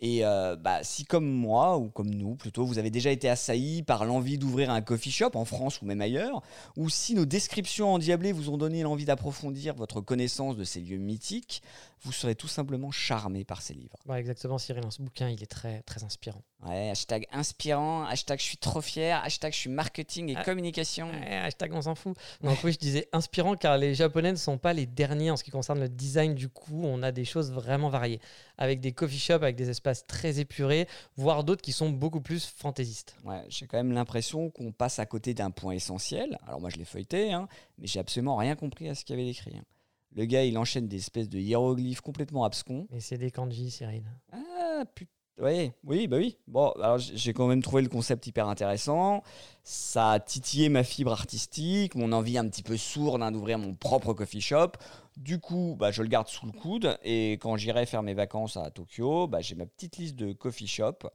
Et 0.00 0.24
euh, 0.24 0.54
bah, 0.54 0.84
si 0.84 1.04
comme 1.04 1.28
moi, 1.28 1.76
ou 1.76 1.88
comme 1.90 2.10
nous 2.10 2.36
plutôt, 2.36 2.64
vous 2.64 2.78
avez 2.78 2.90
déjà 2.90 3.10
été 3.10 3.28
assailli 3.28 3.82
par 3.82 4.04
l'envie 4.04 4.38
d'ouvrir 4.38 4.70
un 4.70 4.80
coffee 4.80 5.10
shop 5.10 5.30
en 5.34 5.44
France 5.44 5.82
ou 5.82 5.86
même 5.86 6.00
ailleurs, 6.00 6.40
ou 6.76 6.88
si 6.88 7.14
nos 7.14 7.24
descriptions 7.26 7.94
endiablées 7.94 8.30
vous 8.32 8.48
ont 8.50 8.56
donné 8.58 8.82
l'envie 8.82 9.04
d'approfondir 9.06 9.74
votre 9.74 10.00
connaissance 10.00 10.56
de 10.56 10.62
ces 10.62 10.80
lieux 10.80 10.98
mythiques, 10.98 11.62
vous 12.02 12.12
serez 12.12 12.36
tout 12.36 12.46
simplement 12.46 12.92
charmé 12.92 13.44
par 13.44 13.60
ces 13.60 13.74
livres. 13.74 13.96
Ouais, 14.06 14.20
exactement, 14.20 14.56
Cyril, 14.58 14.84
ce 14.90 15.02
bouquin, 15.02 15.30
il 15.30 15.42
est 15.42 15.46
très, 15.46 15.82
très 15.82 16.04
inspirant. 16.04 16.42
Ouais, 16.64 16.90
hashtag 16.90 17.26
inspirant, 17.32 18.04
hashtag 18.04 18.38
je 18.38 18.44
suis 18.44 18.56
trop 18.56 18.80
fier, 18.80 19.20
hashtag 19.24 19.52
je 19.52 19.58
suis 19.58 19.70
marketing 19.70 20.28
et 20.30 20.36
Ah. 20.36 20.44
communication. 20.44 21.08
Ouais, 21.10 21.36
hashtag 21.36 21.72
on 21.72 21.82
s'en 21.82 21.94
fout. 21.96 22.16
Donc 22.42 22.58
oui, 22.62 22.72
je 22.72 22.78
disais 22.78 23.08
inspirant 23.12 23.56
car 23.56 23.78
les 23.78 23.94
Japonais 23.96 24.30
ne 24.32 24.36
sont 24.36 24.58
pas 24.58 24.72
les 24.72 24.86
derniers 24.86 25.30
en 25.32 25.36
ce 25.36 25.42
qui 25.44 25.50
concerne 25.50 25.80
le 25.80 25.88
design 25.88 26.34
du 26.34 26.48
coup. 26.48 26.82
On 26.84 27.02
a 27.02 27.10
des 27.10 27.24
choses 27.24 27.50
vraiment 27.52 27.88
variées, 27.90 28.20
avec 28.58 28.80
des 28.80 28.92
coffee 28.92 29.18
shops, 29.18 29.34
avec 29.42 29.56
des 29.56 29.68
espaces 29.70 29.87
très 29.94 30.38
épurés, 30.40 30.86
voire 31.16 31.44
d'autres 31.44 31.62
qui 31.62 31.72
sont 31.72 31.90
beaucoup 31.90 32.20
plus 32.20 32.44
fantaisistes. 32.46 33.16
Ouais, 33.24 33.44
j'ai 33.48 33.66
quand 33.66 33.76
même 33.76 33.92
l'impression 33.92 34.50
qu'on 34.50 34.72
passe 34.72 34.98
à 34.98 35.06
côté 35.06 35.34
d'un 35.34 35.50
point 35.50 35.72
essentiel. 35.72 36.38
Alors 36.46 36.60
moi 36.60 36.70
je 36.70 36.76
l'ai 36.76 36.84
feuilleté, 36.84 37.32
hein, 37.32 37.48
mais 37.78 37.86
j'ai 37.86 38.00
absolument 38.00 38.36
rien 38.36 38.56
compris 38.56 38.88
à 38.88 38.94
ce 38.94 39.04
qu'il 39.04 39.16
y 39.18 39.20
avait 39.20 39.30
écrit. 39.30 39.56
hein. 39.56 39.64
Le 40.14 40.24
gars 40.24 40.44
il 40.44 40.56
enchaîne 40.56 40.88
des 40.88 40.96
espèces 40.96 41.28
de 41.28 41.38
hiéroglyphes 41.38 42.00
complètement 42.00 42.44
abscons. 42.44 42.86
Mais 42.90 43.00
c'est 43.00 43.18
des 43.18 43.30
kanji, 43.30 43.70
Cyril. 43.70 44.04
Ah 44.32 44.84
putain. 44.94 45.12
Ouais, 45.38 45.72
oui, 45.84 46.08
bah 46.08 46.16
oui. 46.16 46.36
Bon, 46.48 46.70
alors 46.72 46.98
j'ai 46.98 47.32
quand 47.32 47.46
même 47.46 47.62
trouvé 47.62 47.82
le 47.82 47.88
concept 47.88 48.26
hyper 48.26 48.48
intéressant. 48.48 49.22
Ça 49.62 50.12
a 50.12 50.20
titillé 50.20 50.68
ma 50.68 50.82
fibre 50.82 51.12
artistique, 51.12 51.94
mon 51.94 52.10
envie 52.12 52.38
un 52.38 52.48
petit 52.48 52.64
peu 52.64 52.76
sourde 52.76 53.22
hein, 53.22 53.30
d'ouvrir 53.30 53.58
mon 53.58 53.74
propre 53.74 54.14
coffee 54.14 54.40
shop. 54.40 54.72
Du 55.16 55.38
coup, 55.38 55.76
bah, 55.78 55.92
je 55.92 56.02
le 56.02 56.08
garde 56.08 56.26
sous 56.26 56.46
le 56.46 56.52
coude 56.52 56.98
et 57.04 57.32
quand 57.32 57.56
j'irai 57.56 57.86
faire 57.86 58.02
mes 58.02 58.14
vacances 58.14 58.56
à 58.56 58.70
Tokyo, 58.70 59.28
bah, 59.28 59.40
j'ai 59.40 59.54
ma 59.54 59.66
petite 59.66 59.96
liste 59.98 60.16
de 60.16 60.32
coffee 60.32 60.66
shop. 60.66 61.08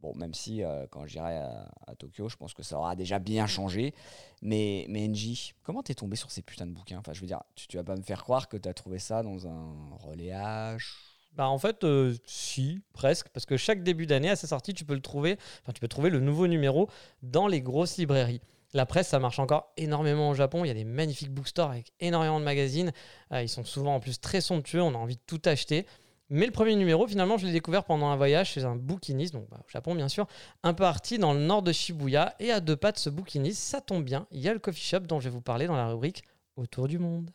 Bon, 0.00 0.12
même 0.16 0.34
si 0.34 0.62
euh, 0.64 0.86
quand 0.90 1.06
j'irai 1.06 1.36
à, 1.38 1.94
Tokyo, 1.98 2.28
je 2.28 2.36
pense 2.36 2.54
que 2.54 2.62
ça 2.64 2.78
aura 2.78 2.96
déjà 2.96 3.20
bien 3.20 3.46
changé. 3.46 3.94
Mais, 4.42 4.86
mais 4.88 5.06
NJ, 5.06 5.54
comment 5.62 5.82
t'es 5.84 5.94
tombé 5.94 6.16
sur 6.16 6.30
ces 6.32 6.42
putains 6.42 6.66
de 6.66 6.72
bouquins? 6.72 6.98
Enfin, 6.98 7.12
je 7.12 7.20
veux 7.20 7.26
dire, 7.26 7.42
tu, 7.54 7.68
tu 7.68 7.76
vas 7.76 7.84
pas 7.84 7.96
me 7.96 8.02
faire 8.02 8.22
croire 8.22 8.48
que 8.48 8.56
t'as 8.56 8.74
trouvé 8.74 8.98
ça 8.98 9.22
dans 9.22 9.46
un 9.46 9.96
relayage 10.00 11.07
Bah 11.38 11.48
en 11.48 11.58
fait, 11.58 11.84
euh, 11.84 12.16
si, 12.26 12.82
presque, 12.92 13.28
parce 13.28 13.46
que 13.46 13.56
chaque 13.56 13.84
début 13.84 14.06
d'année, 14.06 14.28
à 14.28 14.34
sa 14.34 14.48
sortie, 14.48 14.74
tu 14.74 14.84
peux 14.84 14.94
le 14.94 15.00
trouver, 15.00 15.38
enfin 15.62 15.72
tu 15.72 15.80
peux 15.80 15.86
trouver 15.86 16.10
le 16.10 16.18
nouveau 16.18 16.48
numéro 16.48 16.90
dans 17.22 17.46
les 17.46 17.60
grosses 17.60 17.96
librairies. 17.96 18.40
La 18.74 18.86
presse, 18.86 19.06
ça 19.06 19.20
marche 19.20 19.38
encore 19.38 19.72
énormément 19.76 20.30
au 20.30 20.34
Japon. 20.34 20.64
Il 20.64 20.68
y 20.68 20.72
a 20.72 20.74
des 20.74 20.84
magnifiques 20.84 21.30
bookstores 21.30 21.70
avec 21.70 21.92
énormément 22.00 22.40
de 22.40 22.44
magazines. 22.44 22.90
Euh, 23.32 23.40
ils 23.40 23.48
sont 23.48 23.64
souvent 23.64 23.94
en 23.94 24.00
plus 24.00 24.20
très 24.20 24.40
somptueux. 24.40 24.82
On 24.82 24.94
a 24.94 24.98
envie 24.98 25.14
de 25.14 25.22
tout 25.28 25.40
acheter. 25.44 25.86
Mais 26.28 26.44
le 26.44 26.50
premier 26.50 26.74
numéro, 26.74 27.06
finalement, 27.06 27.38
je 27.38 27.46
l'ai 27.46 27.52
découvert 27.52 27.84
pendant 27.84 28.08
un 28.08 28.16
voyage 28.16 28.50
chez 28.50 28.64
un 28.64 28.74
bouquiniste, 28.74 29.32
donc 29.32 29.48
bah, 29.48 29.60
au 29.64 29.70
Japon 29.70 29.94
bien 29.94 30.08
sûr, 30.08 30.26
un 30.64 30.74
peu 30.74 30.84
arty 30.84 31.18
dans 31.18 31.32
le 31.32 31.40
nord 31.40 31.62
de 31.62 31.70
Shibuya. 31.70 32.34
Et 32.40 32.50
à 32.50 32.58
deux 32.58 32.76
pas 32.76 32.90
de 32.90 32.98
ce 32.98 33.10
bouquiniste, 33.10 33.62
ça 33.62 33.80
tombe 33.80 34.02
bien, 34.02 34.26
il 34.32 34.40
y 34.40 34.48
a 34.48 34.52
le 34.52 34.58
coffee 34.58 34.82
shop 34.82 35.00
dont 35.00 35.20
je 35.20 35.28
vais 35.28 35.34
vous 35.34 35.40
parler 35.40 35.68
dans 35.68 35.76
la 35.76 35.86
rubrique 35.86 36.24
Autour 36.56 36.88
du 36.88 36.98
monde. 36.98 37.30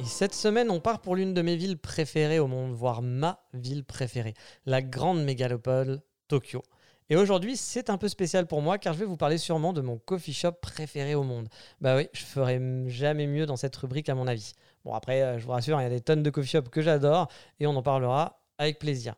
Et 0.00 0.06
cette 0.06 0.34
semaine, 0.34 0.70
on 0.70 0.80
part 0.80 1.02
pour 1.02 1.14
l'une 1.14 1.34
de 1.34 1.42
mes 1.42 1.56
villes 1.56 1.76
préférées 1.76 2.38
au 2.38 2.46
monde, 2.46 2.72
voire 2.72 3.02
ma 3.02 3.38
ville 3.52 3.84
préférée, 3.84 4.32
la 4.64 4.80
grande 4.80 5.22
mégalopole 5.22 6.00
Tokyo. 6.26 6.62
Et 7.10 7.16
aujourd'hui, 7.16 7.54
c'est 7.54 7.90
un 7.90 7.98
peu 7.98 8.08
spécial 8.08 8.46
pour 8.46 8.62
moi 8.62 8.78
car 8.78 8.94
je 8.94 9.00
vais 9.00 9.04
vous 9.04 9.18
parler 9.18 9.36
sûrement 9.36 9.74
de 9.74 9.82
mon 9.82 9.98
coffee 9.98 10.32
shop 10.32 10.52
préféré 10.62 11.14
au 11.14 11.22
monde. 11.22 11.48
Bah 11.82 11.96
oui, 11.96 12.08
je 12.14 12.24
ferai 12.24 12.58
jamais 12.86 13.26
mieux 13.26 13.44
dans 13.44 13.56
cette 13.56 13.76
rubrique 13.76 14.08
à 14.08 14.14
mon 14.14 14.26
avis. 14.26 14.54
Bon 14.86 14.94
après, 14.94 15.20
euh, 15.20 15.38
je 15.38 15.44
vous 15.44 15.52
rassure, 15.52 15.78
il 15.80 15.82
y 15.82 15.86
a 15.86 15.90
des 15.90 16.00
tonnes 16.00 16.22
de 16.22 16.30
coffee 16.30 16.48
shops 16.48 16.70
que 16.70 16.80
j'adore 16.80 17.28
et 17.58 17.66
on 17.66 17.76
en 17.76 17.82
parlera 17.82 18.40
avec 18.56 18.78
plaisir. 18.78 19.16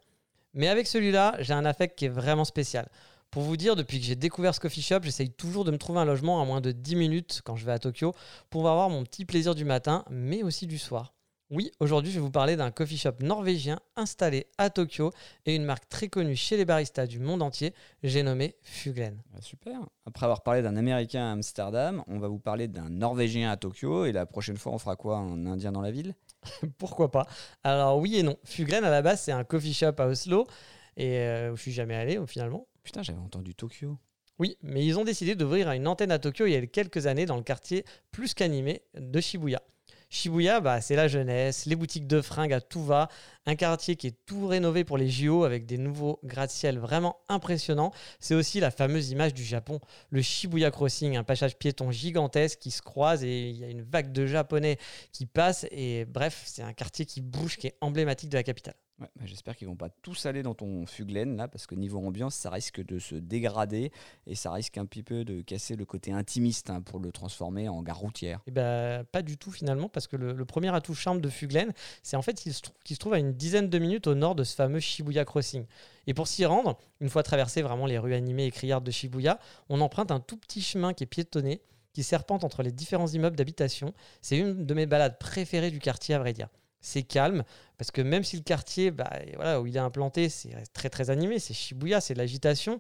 Mais 0.53 0.67
avec 0.67 0.89
celui-là, 0.89 1.37
j'ai 1.39 1.53
un 1.53 1.65
affect 1.65 1.97
qui 1.97 2.07
est 2.07 2.13
vraiment 2.13 2.45
spécial. 2.45 2.89
Pour 3.33 3.45
vous 3.45 3.57
dire, 3.57 3.77
depuis 3.77 3.99
que 3.99 4.05
j'ai 4.05 4.15
découvert 4.15 4.55
ce 4.55 4.61
coffee 4.61 4.83
shop, 4.83 4.99
j'essaye 5.05 5.31
toujours 5.31 5.65
de 5.65 5.71
me 5.71 5.79
trouver 5.79 6.01
un 6.01 6.05
logement 6.05 6.43
à 6.43 6.45
moins 6.45 6.61
de 6.61 6.71
10 6.71 6.97
minutes 6.97 7.41
quand 7.43 7.57
je 7.57 7.65
vais 7.65 7.73
à 7.73 7.79
Tokyo 7.79 8.15
pour 8.51 8.69
avoir 8.69 8.91
mon 8.91 9.05
petit 9.05 9.25
plaisir 9.25 9.55
du 9.55 9.65
matin, 9.65 10.05
mais 10.11 10.43
aussi 10.43 10.67
du 10.67 10.77
soir. 10.77 11.15
Oui, 11.49 11.73
aujourd'hui, 11.81 12.13
je 12.13 12.19
vais 12.19 12.23
vous 12.23 12.31
parler 12.31 12.57
d'un 12.57 12.71
coffee 12.71 12.99
shop 12.99 13.15
norvégien 13.21 13.81
installé 13.97 14.49
à 14.59 14.69
Tokyo 14.69 15.13
et 15.47 15.57
une 15.57 15.65
marque 15.65 15.89
très 15.89 16.09
connue 16.09 16.37
chez 16.37 16.59
les 16.59 16.67
baristas 16.67 17.07
du 17.07 17.21
monde 17.21 17.41
entier, 17.41 17.73
j'ai 18.03 18.23
nommé 18.23 18.55
Fuglen. 18.61 19.23
Ah, 19.35 19.41
super. 19.41 19.81
Après 20.05 20.27
avoir 20.27 20.43
parlé 20.43 20.61
d'un 20.61 20.77
Américain 20.77 21.25
à 21.25 21.33
Amsterdam, 21.33 22.05
on 22.09 22.19
va 22.19 22.29
vous 22.29 22.39
parler 22.39 22.69
d'un 22.69 22.91
Norvégien 22.91 23.51
à 23.51 23.57
Tokyo. 23.57 24.05
Et 24.05 24.13
la 24.13 24.27
prochaine 24.27 24.59
fois, 24.59 24.73
on 24.73 24.79
fera 24.79 24.97
quoi 24.97 25.17
Un 25.17 25.47
Indien 25.47 25.73
dans 25.73 25.81
la 25.81 25.91
ville? 25.91 26.15
Pourquoi 26.77 27.11
pas? 27.11 27.27
Alors 27.65 27.97
oui 27.97 28.17
et 28.17 28.23
non. 28.23 28.37
Fuglen, 28.45 28.85
à 28.85 28.91
la 28.91 29.01
base, 29.01 29.23
c'est 29.23 29.33
un 29.33 29.45
coffee 29.45 29.73
shop 29.73 29.95
à 29.97 30.07
Oslo 30.07 30.47
et 30.97 31.19
euh, 31.19 31.53
où 31.53 31.57
je 31.57 31.63
suis 31.63 31.73
jamais 31.73 31.95
allé 31.95 32.19
au- 32.19 32.27
finalement. 32.27 32.67
Putain, 32.83 33.03
j'avais 33.03 33.19
entendu 33.19 33.55
Tokyo. 33.55 33.99
Oui, 34.39 34.57
mais 34.63 34.85
ils 34.85 34.99
ont 34.99 35.05
décidé 35.05 35.35
d'ouvrir 35.35 35.71
une 35.73 35.87
antenne 35.87 36.11
à 36.11 36.19
Tokyo 36.19 36.47
il 36.47 36.53
y 36.53 36.57
a 36.57 36.67
quelques 36.67 37.07
années 37.07 37.27
dans 37.27 37.37
le 37.37 37.43
quartier 37.43 37.85
plus 38.11 38.35
qu'animé 38.35 38.83
de 38.95 39.21
Shibuya. 39.21 39.63
Shibuya, 40.09 40.61
bah, 40.61 40.83
c'est 40.83 40.95
la 40.97 41.09
jeunesse, 41.09 41.65
les 41.65 41.75
boutiques 41.75 42.07
de 42.07 42.21
fringues 42.21 42.53
à 42.53 42.61
tout 42.61 42.85
va, 42.85 43.09
un 43.47 43.55
quartier 43.55 43.97
qui 43.97 44.09
est 44.09 44.17
tout 44.27 44.47
rénové 44.47 44.85
pour 44.85 44.99
les 44.99 45.09
JO 45.09 45.45
avec 45.45 45.65
des 45.65 45.79
nouveaux 45.79 46.21
gratte-ciel 46.23 46.79
vraiment 46.79 47.17
impressionnants. 47.31 47.93
C'est 48.21 48.35
aussi 48.35 48.61
la 48.61 48.71
fameuse 48.71 49.11
image 49.11 49.33
du 49.33 49.43
Japon, 49.43 49.81
le 50.11 50.21
Shibuya 50.21 50.71
Crossing, 50.71 51.17
un 51.17 51.25
passage 51.25 51.57
piéton 51.57 51.91
gigantesque 51.91 52.59
qui 52.59 52.71
se 52.71 52.83
croise 52.83 53.25
et 53.25 53.49
il 53.49 53.57
y 53.57 53.65
a 53.65 53.69
une 53.69 53.83
vague 53.83 54.13
de 54.13 54.27
japonais 54.27 54.77
qui 55.13 55.25
passe 55.25 55.67
et 55.71 56.05
bref, 56.05 56.43
c'est 56.45 56.63
un 56.63 56.75
quartier 56.75 57.07
qui 57.07 57.23
bouge, 57.23 57.57
qui 57.57 57.69
est 57.69 57.77
emblématique 57.81 58.29
de 58.29 58.37
la 58.37 58.43
capitale. 58.43 58.75
Bah, 58.99 59.09
J'espère 59.25 59.57
qu'ils 59.57 59.69
vont 59.69 59.77
pas 59.77 59.89
tous 59.89 60.27
aller 60.27 60.43
dans 60.43 60.55
ton 60.55 60.87
Fuglen 60.87 61.37
là, 61.37 61.49
parce 61.49 61.67
que 61.67 61.75
niveau 61.75 61.99
ambiance, 61.99 62.35
ça 62.35 62.51
risque 62.51 62.85
de 62.85 62.99
se 62.99 63.15
dégrader 63.15 63.91
et 64.27 64.35
ça 64.35 64.53
risque 64.53 64.79
un 64.79 64.87
petit 64.87 65.03
peu 65.03 65.25
de 65.25 65.41
casser 65.43 65.77
le 65.77 65.85
côté 65.85 66.13
intimiste 66.13 66.71
hein, 66.71 66.83
pour 66.83 66.99
le 66.99 67.11
transformer 67.11 67.69
en 67.69 67.83
gare 67.83 67.99
routière. 67.99 68.41
Et 68.47 68.51
ben, 68.51 69.05
pas 69.05 69.23
du 69.23 69.39
tout 69.39 69.51
finalement, 69.51 69.89
parce 69.89 70.07
que 70.07 70.17
le, 70.17 70.45
premier 70.45 70.75
atout 70.75 70.95
charme 70.95 71.21
de 71.21 71.29
Fuglen, 71.29 71.73
c'est 72.03 72.17
en 72.17 72.23
fait 72.23 72.35
qu'il 72.35 72.53
se, 72.53 72.63
se 72.85 72.95
trouve 72.95 73.15
à 73.15 73.19
une 73.19 73.33
dizaine 73.33 73.69
de 73.69 73.79
minutes 73.79 74.07
au 74.07 74.15
nord 74.15 74.35
de 74.35 74.45
ce 74.45 74.55
fameux 74.55 74.81
Shibuya 74.81 75.25
Crossing. 75.25 75.65
Et 76.07 76.15
pour 76.15 76.29
s'y 76.29 76.45
rendre, 76.45 76.79
une 77.01 77.09
fois 77.09 77.23
traversé 77.23 77.63
vraiment 77.63 77.87
les 77.87 77.99
rues 77.99 78.15
animées 78.15 78.47
et 78.47 78.51
criardes 78.51 78.85
de 78.85 78.91
Shibuya, 78.91 79.39
on 79.69 79.81
emprunte 79.81 80.11
un 80.11 80.21
tout 80.21 80.37
petit 80.37 80.63
chemin 80.63 80.93
qui 80.93 81.05
est 81.05 81.07
piétonné, 81.07 81.63
qui 81.93 82.03
serpente 82.03 82.45
entre 82.45 82.63
les 82.63 82.73
différents 82.73 83.09
immeubles 83.09 83.37
d'habitation. 83.37 83.95
C'est 84.21 84.39
une 84.39 84.67
de 84.67 84.75
mes 84.75 84.87
balades 84.87 85.19
préférées 85.19 85.71
du 85.71 85.79
quartier, 85.79 86.15
à 86.15 86.19
vrai 86.19 86.33
dire. 86.33 86.49
C'est 86.83 87.05
calme, 87.05 87.45
parce 87.79 87.91
que 87.91 88.03
même 88.03 88.25
si 88.25 88.37
le 88.37 88.43
quartier, 88.43 88.91
bah, 88.91 89.11
voilà, 89.37 89.61
où 89.61 89.67
il 89.67 89.77
est 89.77 89.81
implanté, 89.81 90.29
c'est 90.29 90.51
très 90.73 90.91
très 90.91 91.11
animé, 91.11 91.39
c'est 91.39 91.55
Shibuya, 91.55 92.01
c'est 92.01 92.15
l'agitation, 92.15 92.79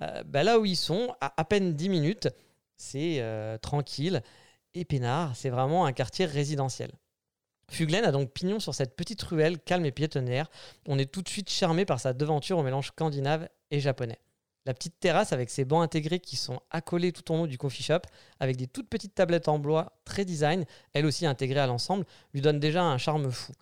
euh, 0.00 0.22
bah, 0.24 0.42
là 0.42 0.58
où 0.58 0.64
ils 0.64 0.76
sont, 0.76 1.14
à 1.20 1.34
à 1.36 1.44
peine 1.44 1.74
10 1.74 1.88
minutes, 1.88 2.28
c'est 2.76 3.16
euh, 3.20 3.58
tranquille 3.58 4.22
et 4.74 4.84
peinard, 4.84 5.34
c'est 5.36 5.50
vraiment 5.50 5.84
un 5.84 5.92
quartier 5.92 6.24
résidentiel. 6.26 6.90
Fuglen 7.70 8.04
a 8.04 8.12
donc 8.12 8.32
pignon 8.32 8.60
sur 8.60 8.74
cette 8.74 8.96
petite 8.96 9.22
ruelle 9.22 9.58
calme 9.60 9.84
et 9.84 9.92
piétonnière. 9.92 10.50
On 10.86 10.98
est 10.98 11.10
tout 11.10 11.22
de 11.22 11.28
suite 11.28 11.50
charmé 11.50 11.84
par 11.84 12.00
sa 12.00 12.12
devanture 12.12 12.58
au 12.58 12.62
mélange 12.62 12.88
scandinave 12.88 13.48
et 13.70 13.80
japonais. 13.80 14.18
La 14.66 14.74
petite 14.74 15.00
terrasse 15.00 15.32
avec 15.32 15.48
ses 15.48 15.64
bancs 15.64 15.82
intégrés 15.82 16.20
qui 16.20 16.36
sont 16.36 16.60
accolés 16.70 17.12
tout 17.12 17.32
en 17.32 17.40
haut 17.40 17.46
du 17.46 17.56
coffee 17.56 17.82
shop, 17.82 18.00
avec 18.40 18.56
des 18.56 18.66
toutes 18.66 18.88
petites 18.88 19.14
tablettes 19.14 19.48
en 19.48 19.58
bois 19.58 19.98
très 20.04 20.24
design, 20.24 20.66
elles 20.92 21.06
aussi 21.06 21.24
intégrées 21.24 21.60
à 21.60 21.66
l'ensemble, 21.66 22.04
lui 22.34 22.42
donne 22.42 22.60
déjà 22.60 22.82
un 22.82 22.98
charme 22.98 23.30
fou. 23.30 23.52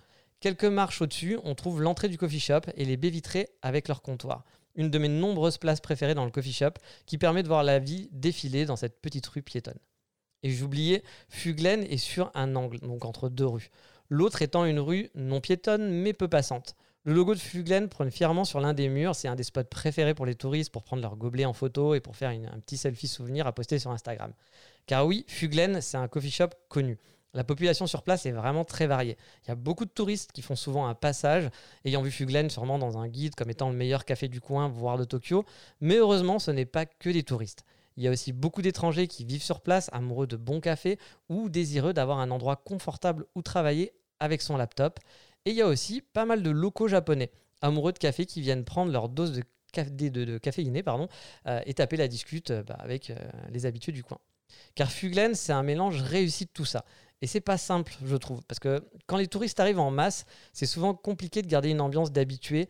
Quelques 0.40 0.64
marches 0.64 1.00
au-dessus, 1.00 1.38
on 1.44 1.54
trouve 1.54 1.82
l'entrée 1.82 2.08
du 2.08 2.18
coffee 2.18 2.40
shop 2.40 2.62
et 2.76 2.84
les 2.84 2.96
baies 2.96 3.11
vitrées 3.11 3.48
avec 3.62 3.88
leur 3.88 4.02
comptoir. 4.02 4.44
Une 4.74 4.90
de 4.90 4.98
mes 4.98 5.08
nombreuses 5.08 5.58
places 5.58 5.80
préférées 5.80 6.14
dans 6.14 6.24
le 6.24 6.30
coffee 6.30 6.52
shop 6.52 6.74
qui 7.06 7.18
permet 7.18 7.42
de 7.42 7.48
voir 7.48 7.62
la 7.62 7.78
vie 7.78 8.08
défiler 8.12 8.64
dans 8.64 8.76
cette 8.76 9.00
petite 9.00 9.26
rue 9.26 9.42
piétonne. 9.42 9.78
Et 10.42 10.50
j'oubliais, 10.50 11.02
Fuglen 11.28 11.82
est 11.84 11.96
sur 11.96 12.30
un 12.34 12.54
angle, 12.54 12.78
donc 12.80 13.04
entre 13.04 13.28
deux 13.28 13.46
rues. 13.46 13.70
L'autre 14.08 14.42
étant 14.42 14.64
une 14.64 14.78
rue 14.78 15.11
non 15.14 15.40
piétonne 15.40 15.90
mais 15.90 16.12
peu 16.12 16.28
passante. 16.28 16.76
Le 17.08 17.14
logo 17.14 17.34
de 17.34 17.38
Fuglen 17.38 17.88
prône 17.88 18.10
fièrement 18.10 18.44
sur 18.44 18.60
l'un 18.60 18.74
des 18.74 18.90
murs. 18.90 19.14
C'est 19.14 19.28
un 19.28 19.34
des 19.34 19.42
spots 19.42 19.64
préférés 19.64 20.12
pour 20.12 20.26
les 20.26 20.34
touristes 20.34 20.70
pour 20.70 20.82
prendre 20.82 21.00
leur 21.00 21.16
gobelet 21.16 21.46
en 21.46 21.54
photo 21.54 21.94
et 21.94 22.00
pour 22.00 22.16
faire 22.16 22.28
un 22.28 22.60
petit 22.60 22.76
selfie 22.76 23.08
souvenir 23.08 23.46
à 23.46 23.54
poster 23.54 23.78
sur 23.78 23.90
Instagram. 23.90 24.30
Car 24.84 25.06
oui, 25.06 25.24
Fuglen, 25.26 25.80
c'est 25.80 25.96
un 25.96 26.06
coffee 26.06 26.30
shop 26.30 26.50
connu. 26.68 26.98
La 27.32 27.44
population 27.44 27.86
sur 27.86 28.02
place 28.02 28.26
est 28.26 28.32
vraiment 28.32 28.66
très 28.66 28.86
variée. 28.86 29.16
Il 29.42 29.48
y 29.48 29.52
a 29.52 29.54
beaucoup 29.54 29.86
de 29.86 29.90
touristes 29.90 30.32
qui 30.32 30.42
font 30.42 30.54
souvent 30.54 30.86
un 30.86 30.94
passage, 30.94 31.48
ayant 31.86 32.02
vu 32.02 32.10
Fuglen 32.10 32.50
sûrement 32.50 32.78
dans 32.78 32.98
un 32.98 33.08
guide 33.08 33.34
comme 33.34 33.48
étant 33.48 33.70
le 33.70 33.76
meilleur 33.76 34.04
café 34.04 34.28
du 34.28 34.42
coin, 34.42 34.68
voire 34.68 34.98
de 34.98 35.04
Tokyo. 35.04 35.46
Mais 35.80 35.96
heureusement, 35.96 36.38
ce 36.38 36.50
n'est 36.50 36.66
pas 36.66 36.84
que 36.84 37.08
des 37.08 37.22
touristes. 37.22 37.64
Il 37.96 38.02
y 38.02 38.08
a 38.08 38.10
aussi 38.10 38.34
beaucoup 38.34 38.60
d'étrangers 38.60 39.06
qui 39.06 39.24
vivent 39.24 39.42
sur 39.42 39.62
place, 39.62 39.88
amoureux 39.94 40.26
de 40.26 40.36
bons 40.36 40.60
cafés 40.60 40.98
ou 41.30 41.48
désireux 41.48 41.94
d'avoir 41.94 42.18
un 42.18 42.30
endroit 42.30 42.56
confortable 42.56 43.24
où 43.34 43.40
travailler 43.40 43.94
avec 44.20 44.42
son 44.42 44.58
laptop. 44.58 45.00
Et 45.44 45.51
il 45.51 45.57
y 45.57 45.62
a 45.62 45.66
aussi 45.66 46.01
pas 46.01 46.24
mal 46.24 46.42
de 46.42 46.51
locaux 46.51 46.88
japonais, 46.88 47.31
amoureux 47.62 47.92
de 47.92 47.98
café, 47.98 48.27
qui 48.27 48.40
viennent 48.40 48.64
prendre 48.64 48.92
leur 48.92 49.09
dose 49.09 49.33
de, 49.33 49.42
caf- 49.72 49.94
de, 49.94 50.09
de- 50.09 50.24
de 50.24 50.38
caféiné 50.38 50.83
pardon, 50.83 51.09
euh, 51.46 51.61
et 51.66 51.74
taper 51.74 51.96
la 51.96 52.09
discute 52.09 52.51
euh, 52.51 52.62
bah, 52.62 52.77
avec 52.81 53.11
euh, 53.11 53.16
les 53.51 53.66
habitués 53.66 53.92
du 53.92 54.03
coin. 54.03 54.18
Car 54.74 54.90
Fuglen, 54.90 55.35
c'est 55.35 55.53
un 55.53 55.62
mélange 55.62 56.01
réussi 56.03 56.44
de 56.46 56.51
tout 56.53 56.64
ça. 56.64 56.85
Et 57.20 57.27
c'est 57.27 57.40
pas 57.40 57.59
simple, 57.59 57.92
je 58.05 58.16
trouve, 58.16 58.42
parce 58.46 58.61
que 58.61 58.81
quand 59.07 59.16
les 59.16 59.27
touristes 59.27 59.59
arrivent 59.61 59.81
en 59.81 59.90
masse, 59.90 60.24
c'est 60.53 60.66
souvent 60.66 60.94
compliqué 60.94 61.42
de 61.42 61.48
garder 61.48 61.70
une 61.70 61.81
ambiance 61.81 62.12
d'habitués. 62.12 62.68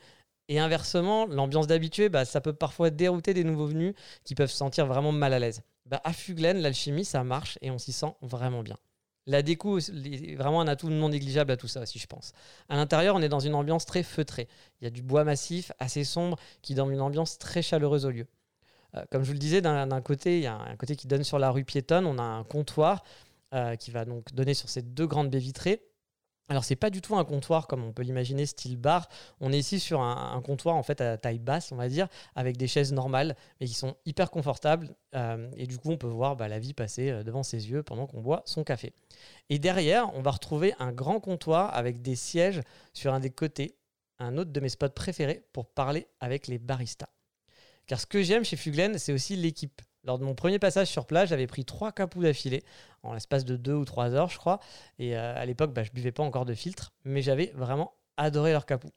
Et 0.49 0.59
inversement, 0.59 1.27
l'ambiance 1.27 1.67
d'habitués, 1.67 2.09
bah, 2.09 2.25
ça 2.25 2.41
peut 2.41 2.55
parfois 2.55 2.89
dérouter 2.91 3.35
des 3.35 3.45
nouveaux 3.45 3.67
venus 3.67 3.95
qui 4.25 4.35
peuvent 4.35 4.51
se 4.51 4.57
sentir 4.57 4.87
vraiment 4.87 5.13
mal 5.13 5.35
à 5.35 5.39
l'aise. 5.39 5.61
Bah, 5.85 6.01
à 6.05 6.13
Fuglen, 6.15 6.59
l'alchimie, 6.59 7.05
ça 7.05 7.23
marche 7.25 7.59
et 7.61 7.71
on 7.71 7.77
s'y 7.79 7.93
sent 7.93 8.15
vraiment 8.23 8.63
bien. 8.63 8.77
La 9.29 9.43
déco 9.43 9.79
est 9.79 10.37
vraiment 10.37 10.63
un 10.63 10.69
atout 10.69 10.89
non 10.89 11.11
négligeable 11.11 11.53
à 11.53 11.59
tout 11.59 11.69
ça 11.69 11.83
aussi, 11.83 11.99
je 11.99 12.07
pense. 12.07 12.33
À 12.71 12.77
l'intérieur, 12.77 13.15
on 13.15 13.21
est 13.21 13.29
dans 13.29 13.41
une 13.41 13.55
ambiance 13.55 13.85
très 13.85 14.03
feutrée. 14.03 14.49
Il 14.81 14.85
y 14.85 14.87
a 14.87 14.91
du 14.91 15.03
bois 15.03 15.23
massif, 15.23 15.71
assez 15.79 16.03
sombre, 16.03 16.39
qui 16.63 16.75
donne 16.75 16.91
une 16.91 17.03
ambiance 17.03 17.37
très 17.37 17.61
chaleureuse 17.61 18.07
au 18.07 18.11
lieu. 18.11 18.27
Euh, 18.97 19.05
comme 19.11 19.23
je 19.23 19.27
vous 19.27 19.35
le 19.35 19.39
disais, 19.39 19.61
d'un 19.61 20.01
côté, 20.01 20.39
il 20.39 20.45
y 20.45 20.47
a 20.47 20.55
un 20.55 20.77
côté 20.77 20.97
qui 20.97 21.07
donne 21.09 21.25
sur 21.25 21.39
la 21.39 21.51
rue 21.51 21.65
piétonne. 21.65 22.07
On 22.07 22.19
a 22.19 22.23
un 22.23 22.43
comptoir 22.43 23.05
euh, 23.53 23.77
qui 23.77 23.91
va 23.91 24.07
donc 24.07 24.33
donner 24.33 24.55
sur 24.55 24.71
ces 24.71 24.81
deux 24.81 25.07
grandes 25.07 25.29
baies 25.29 25.39
vitrées. 25.39 25.83
Alors 26.49 26.65
c'est 26.65 26.77
pas 26.77 26.89
du 26.89 27.03
tout 27.03 27.17
un 27.17 27.25
comptoir 27.25 27.67
comme 27.67 27.85
on 27.85 27.93
peut 27.93 28.03
l'imaginer 28.03 28.47
style 28.47 28.77
bar. 28.77 29.09
On 29.41 29.53
est 29.53 29.59
ici 29.59 29.79
sur 29.79 30.01
un, 30.01 30.41
comptoir 30.41 30.77
en 30.77 30.83
fait 30.83 31.01
à 31.01 31.19
taille 31.19 31.39
basse, 31.39 31.73
on 31.73 31.77
va 31.77 31.89
dire, 31.89 32.09
avec 32.35 32.57
des 32.57 32.67
chaises 32.67 32.93
normales, 32.93 33.37
mais 33.61 33.67
qui 33.67 33.75
sont 33.75 33.97
hyper 34.07 34.31
confortables. 34.31 34.95
euh, 35.15 35.51
et 35.57 35.67
du 35.67 35.79
coup, 35.79 35.91
on 35.91 35.99
peut 35.99 36.07
voir 36.07 36.37
bah, 36.37 36.49
la 36.49 36.59
vie 36.59 36.73
passer 36.73 37.11
euh, 37.11 37.23
devant 37.23 37.43
ses 37.43 37.71
yeux 37.71 37.83
pendant 37.83 38.07
qu'on 38.07 38.21
boit 38.21 38.43
son 38.47 38.65
café. 38.65 38.95
Et 39.51 39.59
derrière, 39.59 40.15
on 40.15 40.23
va 40.23 40.31
retrouver 40.31 40.75
un 40.79 40.93
grand 40.93 41.21
comptoir 41.21 41.75
avec 41.75 42.01
des 42.01 42.17
sièges 42.17 42.63
sur 42.95 43.13
un 43.13 43.21
des 43.21 43.31
côtés, 43.31 43.77
un 44.19 44.39
autre 44.39 44.51
de 44.51 44.61
mes 44.61 44.71
spots 44.71 44.89
préférés 44.89 45.45
pour 45.53 45.67
parler 45.67 46.07
avec 46.21 46.47
les 46.47 46.59
baristas. 46.59 47.11
Car 47.87 48.01
ce 48.01 48.07
que 48.07 48.23
j'aime 48.23 48.45
chez 48.45 48.57
Fuglen, 48.57 48.99
c'est 48.99 49.13
aussi 49.13 49.37
l'équipe. 49.37 49.83
Lors 50.09 50.19
de 50.19 50.25
mon 50.25 50.35
premier 50.35 50.59
passage 50.59 50.87
sur 50.87 51.05
place, 51.05 51.29
j'avais 51.29 51.47
pris 51.47 51.67
trois 51.67 51.93
capous 51.93 52.23
d'affilée, 52.23 52.65
en 53.03 53.13
l'espace 53.13 53.45
de 53.45 53.57
deux 53.57 53.75
ou 53.75 53.85
trois 53.85 54.15
heures, 54.15 54.31
je 54.31 54.39
crois. 54.39 54.59
Et 54.99 55.15
euh, 55.15 55.37
à 55.37 55.45
l'époque, 55.45 55.75
bah, 55.75 55.85
je 55.85 55.91
buvais 55.91 56.13
pas 56.13 56.23
encore 56.23 56.47
de 56.47 56.55
filtre, 56.55 56.95
mais 57.05 57.21
j'avais 57.21 57.53
vraiment 57.55 57.93
adoré 58.17 58.53
leur 58.53 58.65
capou. 58.65 58.89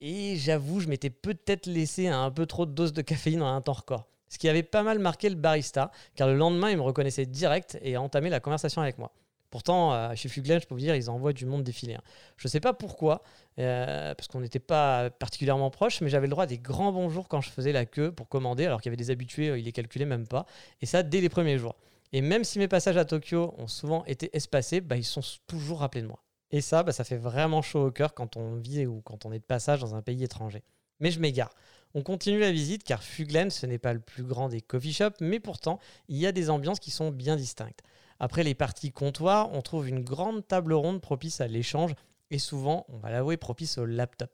Et 0.00 0.34
j'avoue, 0.34 0.80
je 0.80 0.88
m'étais 0.88 1.08
peut-être 1.08 1.66
laissé 1.66 2.08
un 2.08 2.32
peu 2.32 2.46
trop 2.46 2.66
de 2.66 2.72
doses 2.72 2.92
de 2.92 3.00
caféine 3.00 3.42
en 3.42 3.54
un 3.54 3.60
temps 3.60 3.74
record. 3.74 4.08
Ce 4.28 4.38
qui 4.38 4.48
avait 4.48 4.64
pas 4.64 4.82
mal 4.82 4.98
marqué 4.98 5.28
le 5.28 5.36
barista, 5.36 5.92
car 6.16 6.26
le 6.26 6.34
lendemain, 6.34 6.70
il 6.70 6.78
me 6.78 6.82
reconnaissait 6.82 7.26
direct 7.26 7.78
et 7.80 7.94
a 7.94 8.02
entamé 8.02 8.28
la 8.28 8.40
conversation 8.40 8.82
avec 8.82 8.98
moi. 8.98 9.12
Pourtant, 9.52 9.92
euh, 9.92 10.14
chez 10.14 10.30
Fuglen, 10.30 10.58
je 10.62 10.66
peux 10.66 10.74
vous 10.74 10.80
dire, 10.80 10.96
ils 10.96 11.10
envoient 11.10 11.34
du 11.34 11.44
monde 11.44 11.62
défiler. 11.62 11.94
hein. 11.94 12.02
Je 12.38 12.48
ne 12.48 12.50
sais 12.50 12.58
pas 12.58 12.72
pourquoi, 12.72 13.22
euh, 13.58 14.14
parce 14.14 14.26
qu'on 14.26 14.40
n'était 14.40 14.58
pas 14.58 15.10
particulièrement 15.10 15.68
proches, 15.68 16.00
mais 16.00 16.08
j'avais 16.08 16.26
le 16.26 16.30
droit 16.30 16.44
à 16.44 16.46
des 16.46 16.56
grands 16.58 16.90
bonjours 16.90 17.28
quand 17.28 17.42
je 17.42 17.50
faisais 17.50 17.70
la 17.70 17.84
queue 17.84 18.10
pour 18.12 18.30
commander, 18.30 18.64
alors 18.64 18.80
qu'il 18.80 18.88
y 18.88 18.92
avait 18.94 18.96
des 18.96 19.10
habitués, 19.10 19.50
euh, 19.50 19.58
ils 19.58 19.66
les 19.66 19.72
calculaient 19.72 20.06
même 20.06 20.26
pas. 20.26 20.46
Et 20.80 20.86
ça, 20.86 21.02
dès 21.02 21.20
les 21.20 21.28
premiers 21.28 21.58
jours. 21.58 21.76
Et 22.14 22.22
même 22.22 22.44
si 22.44 22.58
mes 22.58 22.66
passages 22.66 22.96
à 22.96 23.04
Tokyo 23.04 23.54
ont 23.58 23.68
souvent 23.68 24.06
été 24.06 24.34
espacés, 24.34 24.80
bah, 24.80 24.96
ils 24.96 25.04
sont 25.04 25.20
toujours 25.46 25.80
rappelés 25.80 26.00
de 26.00 26.08
moi. 26.08 26.24
Et 26.50 26.62
ça, 26.62 26.82
bah, 26.82 26.92
ça 26.92 27.04
fait 27.04 27.18
vraiment 27.18 27.60
chaud 27.60 27.88
au 27.88 27.90
cœur 27.90 28.14
quand 28.14 28.38
on 28.38 28.56
vit 28.56 28.86
ou 28.86 29.02
quand 29.02 29.26
on 29.26 29.32
est 29.32 29.38
de 29.38 29.44
passage 29.44 29.80
dans 29.80 29.94
un 29.94 30.00
pays 30.00 30.24
étranger. 30.24 30.62
Mais 31.00 31.10
je 31.10 31.20
m'égare. 31.20 31.50
On 31.92 32.02
continue 32.02 32.40
la 32.40 32.52
visite 32.52 32.84
car 32.84 33.02
Fuglen, 33.02 33.50
ce 33.50 33.66
n'est 33.66 33.78
pas 33.78 33.92
le 33.92 34.00
plus 34.00 34.24
grand 34.24 34.48
des 34.48 34.62
coffee 34.62 34.94
shops, 34.94 35.20
mais 35.20 35.40
pourtant, 35.40 35.78
il 36.08 36.16
y 36.16 36.26
a 36.26 36.32
des 36.32 36.48
ambiances 36.48 36.80
qui 36.80 36.90
sont 36.90 37.10
bien 37.10 37.36
distinctes. 37.36 37.82
Après 38.22 38.44
les 38.44 38.54
parties 38.54 38.92
comptoirs, 38.92 39.52
on 39.52 39.62
trouve 39.62 39.88
une 39.88 39.98
grande 39.98 40.46
table 40.46 40.74
ronde 40.74 41.00
propice 41.00 41.40
à 41.40 41.48
l'échange 41.48 41.92
et 42.30 42.38
souvent, 42.38 42.86
on 42.88 42.98
va 42.98 43.10
l'avouer, 43.10 43.36
propice 43.36 43.78
au 43.78 43.84
laptop. 43.84 44.30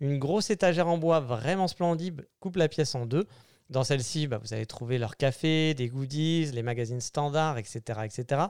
Une 0.00 0.18
grosse 0.18 0.50
étagère 0.50 0.86
en 0.86 0.98
bois 0.98 1.20
vraiment 1.20 1.66
splendide 1.66 2.28
coupe 2.40 2.56
la 2.56 2.68
pièce 2.68 2.94
en 2.94 3.06
deux. 3.06 3.26
Dans 3.70 3.84
celle-ci, 3.84 4.26
bah, 4.26 4.36
vous 4.36 4.52
allez 4.52 4.66
trouver 4.66 4.98
leur 4.98 5.16
café, 5.16 5.72
des 5.72 5.88
goodies, 5.88 6.50
les 6.52 6.62
magazines 6.62 7.00
standards, 7.00 7.56
etc. 7.56 8.00
etc. 8.04 8.42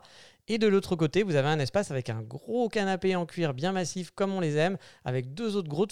Et 0.49 0.59
de 0.59 0.67
l'autre 0.67 0.97
côté, 0.97 1.23
vous 1.23 1.37
avez 1.37 1.47
un 1.47 1.61
espace 1.61 1.93
avec 1.93 2.11
un 2.11 2.21
gros 2.21 2.69
canapé 2.69 3.15
en 3.15 3.25
cuir 3.25 3.55
bien 3.55 3.71
massif 3.71 4.11
comme 4.11 4.33
on 4.33 4.41
les 4.41 4.57
aime, 4.57 4.79
avec 5.05 5.33
deux 5.33 5.55
autres 5.55 5.69
gros, 5.69 5.87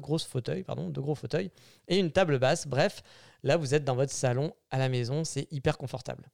grosses 0.00 0.24
fauteuils, 0.24 0.64
pardon, 0.64 0.88
deux 0.88 1.02
gros 1.02 1.14
fauteuils, 1.14 1.50
et 1.88 1.98
une 1.98 2.10
table 2.10 2.38
basse. 2.38 2.66
Bref, 2.66 3.02
là 3.42 3.58
vous 3.58 3.74
êtes 3.74 3.84
dans 3.84 3.96
votre 3.96 4.12
salon 4.12 4.54
à 4.70 4.78
la 4.78 4.88
maison, 4.88 5.24
c'est 5.24 5.46
hyper 5.52 5.76
confortable. 5.76 6.30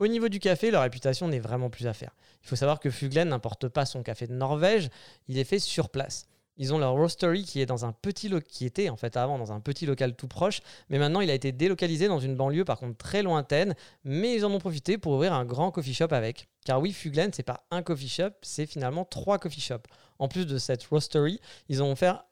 Au 0.00 0.06
niveau 0.06 0.30
du 0.30 0.40
café, 0.40 0.70
leur 0.70 0.80
réputation 0.82 1.28
n'est 1.28 1.40
vraiment 1.40 1.68
plus 1.68 1.86
à 1.86 1.92
faire. 1.92 2.16
Il 2.42 2.48
faut 2.48 2.56
savoir 2.56 2.80
que 2.80 2.88
Fuglen 2.90 3.28
n'importe 3.28 3.68
pas 3.68 3.84
son 3.84 4.02
café 4.02 4.26
de 4.26 4.32
Norvège, 4.32 4.88
il 5.28 5.36
est 5.36 5.44
fait 5.44 5.58
sur 5.58 5.90
place. 5.90 6.26
Ils 6.56 6.72
ont 6.72 6.78
leur 6.78 6.92
roastery 6.92 7.44
qui 7.44 7.60
est 7.60 7.66
dans 7.66 7.84
un 7.84 7.92
petit 7.92 8.30
lo- 8.30 8.40
qui 8.40 8.64
était 8.64 8.88
en 8.88 8.96
fait 8.96 9.18
avant 9.18 9.38
dans 9.38 9.52
un 9.52 9.60
petit 9.60 9.84
local 9.84 10.16
tout 10.16 10.26
proche, 10.26 10.62
mais 10.88 10.98
maintenant 10.98 11.20
il 11.20 11.30
a 11.30 11.34
été 11.34 11.52
délocalisé 11.52 12.08
dans 12.08 12.18
une 12.18 12.34
banlieue 12.34 12.64
par 12.64 12.78
contre 12.78 12.96
très 12.96 13.22
lointaine, 13.22 13.74
mais 14.04 14.34
ils 14.34 14.44
en 14.46 14.52
ont 14.52 14.58
profité 14.58 14.96
pour 14.96 15.12
ouvrir 15.12 15.34
un 15.34 15.44
grand 15.44 15.70
coffee 15.70 15.94
shop 15.94 16.08
avec. 16.12 16.48
Car 16.64 16.80
oui, 16.80 16.92
Fuglen 16.92 17.30
c'est 17.34 17.42
pas 17.42 17.66
un 17.70 17.82
coffee 17.82 18.08
shop, 18.08 18.30
c'est 18.40 18.64
finalement 18.66 19.04
trois 19.04 19.38
coffee 19.38 19.60
shops. 19.60 19.86
En 20.18 20.28
plus 20.28 20.46
de 20.46 20.56
cette 20.56 20.84
roastery, 20.84 21.40
ils 21.68 21.82
ont 21.82 21.92
offert 21.92 22.24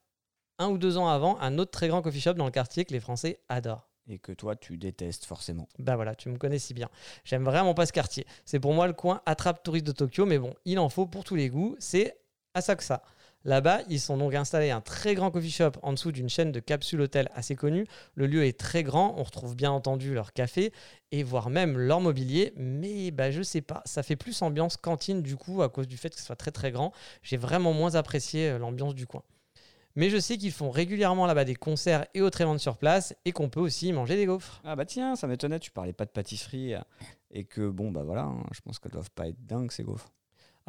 un 0.59 0.69
ou 0.69 0.79
deux 0.79 0.97
ans 0.97 1.09
avant 1.09 1.39
un 1.41 1.59
autre 1.59 1.71
très 1.71 1.89
grand 1.89 2.01
coffee 2.01 2.21
shop 2.21 2.35
dans 2.35 2.47
le 2.47 2.51
quartier 2.51 2.87
que 2.87 2.93
les 2.93 3.01
Français 3.01 3.41
adorent. 3.51 3.88
Et 4.09 4.19
que 4.19 4.33
toi, 4.33 4.57
tu 4.57 4.79
détestes 4.79 5.25
forcément. 5.25 5.69
Bah 5.79 5.97
voilà, 5.97 6.15
tu 6.15 6.29
me 6.31 6.39
connais 6.39 6.59
si 6.59 6.73
bien. 6.73 6.89
J'aime 7.25 7.45
vraiment 7.45 7.75
pas 7.75 7.87
ce 7.87 7.93
quartier. 7.93 8.27
C'est 8.45 8.61
pour 8.61 8.73
moi 8.73 8.87
le 8.87 8.95
coin 8.95 9.21
attrape 9.27 9.63
touriste 9.63 9.87
de 9.87 9.93
Tokyo, 9.93 10.25
mais 10.25 10.39
bon, 10.39 10.55
il 10.65 10.79
en 10.79 10.89
faut 10.89 11.07
pour 11.07 11.25
tous 11.25 11.37
les 11.37 11.51
goûts. 11.51 11.77
C'est 11.79 12.19
Asakusa. 12.55 13.03
Là-bas, 13.45 13.83
ils 13.89 14.01
sont 14.01 14.17
donc 14.17 14.35
installés 14.35 14.71
un 14.71 14.81
très 14.81 15.15
grand 15.15 15.31
coffee 15.31 15.51
shop 15.51 15.73
en 15.83 15.93
dessous 15.93 16.11
d'une 16.11 16.29
chaîne 16.29 16.51
de 16.51 16.59
capsules 16.59 17.01
hôtels 17.01 17.31
assez 17.35 17.55
connue. 17.55 17.87
Le 18.15 18.27
lieu 18.27 18.45
est 18.45 18.59
très 18.59 18.83
grand, 18.83 19.15
on 19.17 19.23
retrouve 19.23 19.55
bien 19.55 19.71
entendu 19.71 20.13
leur 20.13 20.33
café 20.33 20.73
et 21.13 21.23
voire 21.23 21.49
même 21.49 21.79
leur 21.79 22.01
mobilier, 22.01 22.53
mais 22.57 23.11
bah 23.13 23.31
je 23.31 23.43
sais 23.43 23.61
pas, 23.61 23.83
ça 23.85 24.03
fait 24.03 24.17
plus 24.17 24.43
ambiance 24.43 24.77
cantine 24.77 25.23
du 25.23 25.37
coup 25.37 25.63
à 25.63 25.69
cause 25.69 25.87
du 25.87 25.97
fait 25.97 26.11
que 26.11 26.19
ce 26.19 26.27
soit 26.27 26.37
très 26.37 26.51
très 26.51 26.73
grand. 26.73 26.93
J'ai 27.23 27.37
vraiment 27.37 27.73
moins 27.73 27.95
apprécié 27.95 28.51
euh, 28.51 28.59
l'ambiance 28.59 28.95
du 28.95 29.07
coin. 29.07 29.23
Mais 29.99 30.11
je 30.11 30.19
sais 30.21 30.39
qu'ils 30.39 30.53
font 30.53 30.71
régulièrement 30.71 31.27
là-bas 31.27 31.45
des 31.45 31.57
concerts 31.57 32.07
et 32.15 32.23
autres 32.23 32.41
événements 32.41 32.57
sur 32.57 32.77
place 32.77 33.17
et 33.25 33.33
qu'on 33.33 33.49
peut 33.49 33.59
aussi 33.59 33.93
manger 33.93 34.15
des 34.15 34.27
gaufres. 34.27 34.61
Ah 34.63 34.77
bah 34.77 34.85
tiens, 34.85 35.17
ça 35.17 35.27
m'étonnait, 35.27 35.59
tu 35.59 35.73
parlais 35.73 35.93
pas 35.93 36.05
de 36.05 36.11
pâtisserie 36.11 36.75
euh, 36.75 36.81
et 37.33 37.43
que 37.43 37.69
bon 37.69 37.91
bah 37.91 38.05
voilà, 38.05 38.23
hein, 38.23 38.45
je 38.53 38.61
pense 38.61 38.79
qu'elles 38.79 38.93
doivent 38.93 39.11
pas 39.11 39.27
être 39.27 39.45
dingues 39.45 39.73
ces 39.73 39.83
gaufres. 39.83 40.13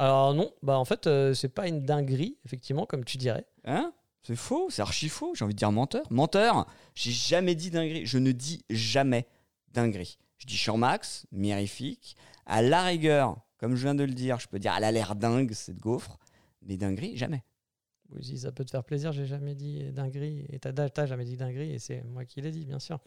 Alors 0.00 0.34
non, 0.34 0.52
bah 0.64 0.76
en 0.78 0.84
fait, 0.84 1.06
euh, 1.06 1.32
c'est 1.32 1.48
pas 1.48 1.68
une 1.68 1.84
dinguerie, 1.84 2.38
effectivement, 2.44 2.86
comme 2.86 3.04
tu 3.04 3.18
dirais. 3.18 3.46
Hein? 3.66 3.92
C'est 4.24 4.34
faux, 4.34 4.68
c'est 4.68 4.82
archi 4.82 5.08
faux, 5.08 5.32
j'ai 5.36 5.44
envie 5.44 5.54
de 5.54 5.58
dire 5.58 5.70
menteur. 5.70 6.10
Menteur 6.10 6.66
J'ai 6.96 7.12
jamais 7.12 7.54
dit 7.54 7.70
dinguerie, 7.70 8.06
je 8.06 8.18
ne 8.18 8.32
dis 8.32 8.64
jamais 8.68 9.28
dinguerie. 9.72 10.18
Je 10.38 10.46
dis 10.46 10.60
max, 10.76 11.24
mirifique, 11.30 12.16
à 12.46 12.62
la 12.62 12.82
rigueur, 12.82 13.36
comme 13.58 13.76
je 13.76 13.82
viens 13.82 13.94
de 13.94 14.02
le 14.02 14.12
dire, 14.12 14.40
je 14.40 14.48
peux 14.48 14.58
dire 14.58 14.74
elle 14.76 14.82
a 14.82 14.90
l'air 14.90 15.14
dingue 15.14 15.52
cette 15.52 15.78
gaufre, 15.78 16.18
mais 16.62 16.76
dinguerie, 16.76 17.16
jamais. 17.16 17.44
Oui, 18.14 18.24
si 18.24 18.38
ça 18.38 18.52
peut 18.52 18.64
te 18.64 18.70
faire 18.70 18.84
plaisir, 18.84 19.12
j'ai 19.12 19.26
jamais 19.26 19.54
dit 19.54 19.90
dinguerie. 19.92 20.46
Et 20.50 20.58
t'as 20.58 20.72
t'as 20.72 21.06
jamais 21.06 21.24
dit 21.24 21.36
dinguerie, 21.36 21.72
et 21.72 21.78
c'est 21.78 22.02
moi 22.04 22.24
qui 22.24 22.40
l'ai 22.40 22.50
dit, 22.50 22.64
bien 22.64 22.78
sûr. 22.78 22.98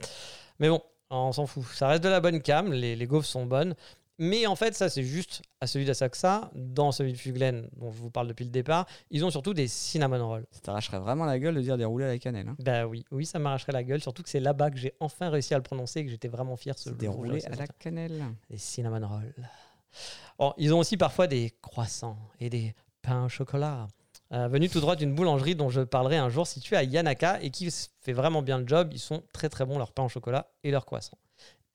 Mais 0.60 0.70
bon, 0.70 0.82
on 1.10 1.32
s'en 1.32 1.45
fout. 1.45 1.64
Ça 1.74 1.88
reste 1.88 2.04
de 2.04 2.10
la 2.10 2.22
bonne 2.22 2.41
cam, 2.41 2.72
les, 2.72 2.95
les 2.95 3.08
gaufres 3.08 3.28
sont 3.28 3.45
bonnes. 3.45 3.76
Mais 4.20 4.45
en 4.45 4.56
fait, 4.56 4.76
ça, 4.76 4.89
c'est 4.89 5.04
juste 5.04 5.41
à 5.60 5.66
celui 5.66 5.86
d'Asakusa. 5.86 6.51
Dans 6.54 6.91
celui 6.91 7.14
de 7.14 7.18
Fuglen, 7.18 7.68
dont 7.76 7.91
je 7.91 7.97
vous 7.97 8.12
parle 8.12 8.28
depuis 8.28 8.45
le 8.45 8.51
départ, 8.51 8.86
ils 9.10 9.26
ont 9.26 9.32
surtout 9.32 9.54
des 9.56 9.68
cinnamon 9.68 10.28
rolls. 10.28 10.45
Ça 10.51 10.60
t'arracherait 10.62 10.99
vraiment 10.99 11.26
la 11.26 11.39
gueule 11.39 11.56
de 11.56 11.62
dire 11.62 11.78
des 11.78 11.86
roulés 11.86 12.06
à 12.06 12.10
la 12.10 12.20
cannelle. 12.20 12.47
Hein. 12.47 12.56
Bah 12.60 12.86
oui, 12.86 13.04
oui, 13.12 13.26
ça 13.26 13.39
m'arracherait 13.39 13.72
la 13.72 13.84
gueule. 13.84 14.01
Surtout 14.01 14.22
que 14.22 14.30
c'est 14.30 14.39
là-bas 14.39 14.70
que 14.70 14.78
j'ai 14.78 14.93
enfin 14.99 15.30
réussi 15.30 15.54
à 15.56 15.58
le 15.58 15.64
prononcer 15.64 16.01
et 16.01 16.06
que 16.06 16.12
j'étais 16.12 16.28
vraiment 16.28 16.56
fier 16.56 16.78
ce 16.78 16.91
des 16.91 17.08
roulés 17.08 17.43
à 17.45 17.56
la 17.56 17.68
cannelle. 17.68 18.24
Des 18.49 18.58
cinnamon 18.58 19.08
rolls. 19.08 19.34
Bon, 20.38 20.54
ils 20.58 20.74
ont 20.74 20.80
aussi 20.80 20.95
parfois 20.95 21.26
des 21.28 21.51
croissants 21.62 22.18
et 22.39 22.49
des 22.49 22.76
pains 23.01 23.26
au 23.26 23.30
chocolat. 23.30 23.88
Euh, 24.34 24.48
venus 24.48 24.72
tout 24.72 24.80
droit 24.80 24.96
d'une 24.96 25.14
boulangerie 25.14 25.54
dont 25.54 25.70
je 25.70 25.82
parlerai 25.82 26.18
un 26.18 26.30
jour 26.30 26.48
située 26.48 26.76
à 26.76 26.84
Yanaka 26.84 27.40
et 27.44 27.52
qui 27.52 27.70
fait 28.02 28.14
vraiment 28.14 28.42
bien 28.42 28.58
le 28.58 28.68
job. 28.68 28.90
Ils 28.92 29.00
sont 29.00 29.22
très 29.32 29.48
très 29.48 29.66
bons, 29.66 29.78
leurs 29.78 29.92
pains 29.92 30.04
au 30.04 30.10
chocolat 30.10 30.48
et 30.64 30.72
leurs 30.72 30.86
croissants. 30.86 31.20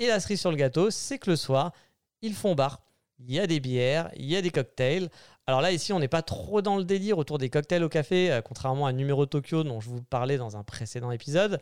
Et 0.01 0.09
la 0.09 0.19
cerise 0.19 0.41
sur 0.41 0.51
le 0.51 0.57
gâteau, 0.57 0.91
c'est 0.91 1.19
que 1.19 1.31
le 1.31 1.37
soir, 1.37 1.73
ils 2.21 2.35
font 2.35 2.55
bar. 2.57 2.81
Il 3.21 3.33
y 3.33 3.39
a 3.39 3.47
des 3.47 3.61
bières, 3.61 4.11
il 4.17 4.27
y 4.27 4.37
a 4.37 4.43
des 4.43 4.51
cocktails. 4.51 5.09
Alors 5.47 5.61
là, 5.61 5.73
ici, 5.73 5.93
on 5.93 6.01
n'est 6.01 6.09
pas 6.09 6.23
trop 6.23 6.61
dans 6.61 6.77
le 6.77 6.85
délire 6.85 7.19
autour 7.19 7.39
des 7.39 7.49
cocktails 7.49 7.83
au 7.83 7.89
café, 7.89 8.33
euh, 8.33 8.41
contrairement 8.43 8.87
à 8.87 8.93
Numéro 8.93 9.27
Tokyo 9.27 9.63
dont 9.63 9.81
je 9.81 9.89
vous 9.89 10.03
parlais 10.03 10.37
dans 10.37 10.57
un 10.57 10.65
précédent 10.65 11.13
épisode. 11.13 11.61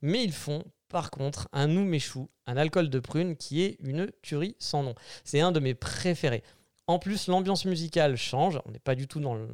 Mais 0.00 0.22
ils 0.22 0.32
font, 0.32 0.62
par 0.88 1.10
contre, 1.10 1.48
un 1.52 1.70
umeshu, 1.70 2.20
un 2.46 2.56
alcool 2.56 2.88
de 2.88 2.98
prune 3.00 3.36
qui 3.36 3.62
est 3.62 3.78
une 3.80 4.10
tuerie 4.22 4.54
sans 4.58 4.84
nom. 4.84 4.94
C'est 5.24 5.40
un 5.40 5.50
de 5.50 5.60
mes 5.60 5.74
préférés. 5.74 6.44
En 6.88 6.98
plus, 6.98 7.26
l'ambiance 7.26 7.64
musicale 7.64 8.16
change. 8.16 8.60
On 8.66 8.70
n'est 8.70 8.78
pas 8.78 8.94
du 8.94 9.08
tout 9.08 9.20
dans 9.20 9.34
le, 9.34 9.48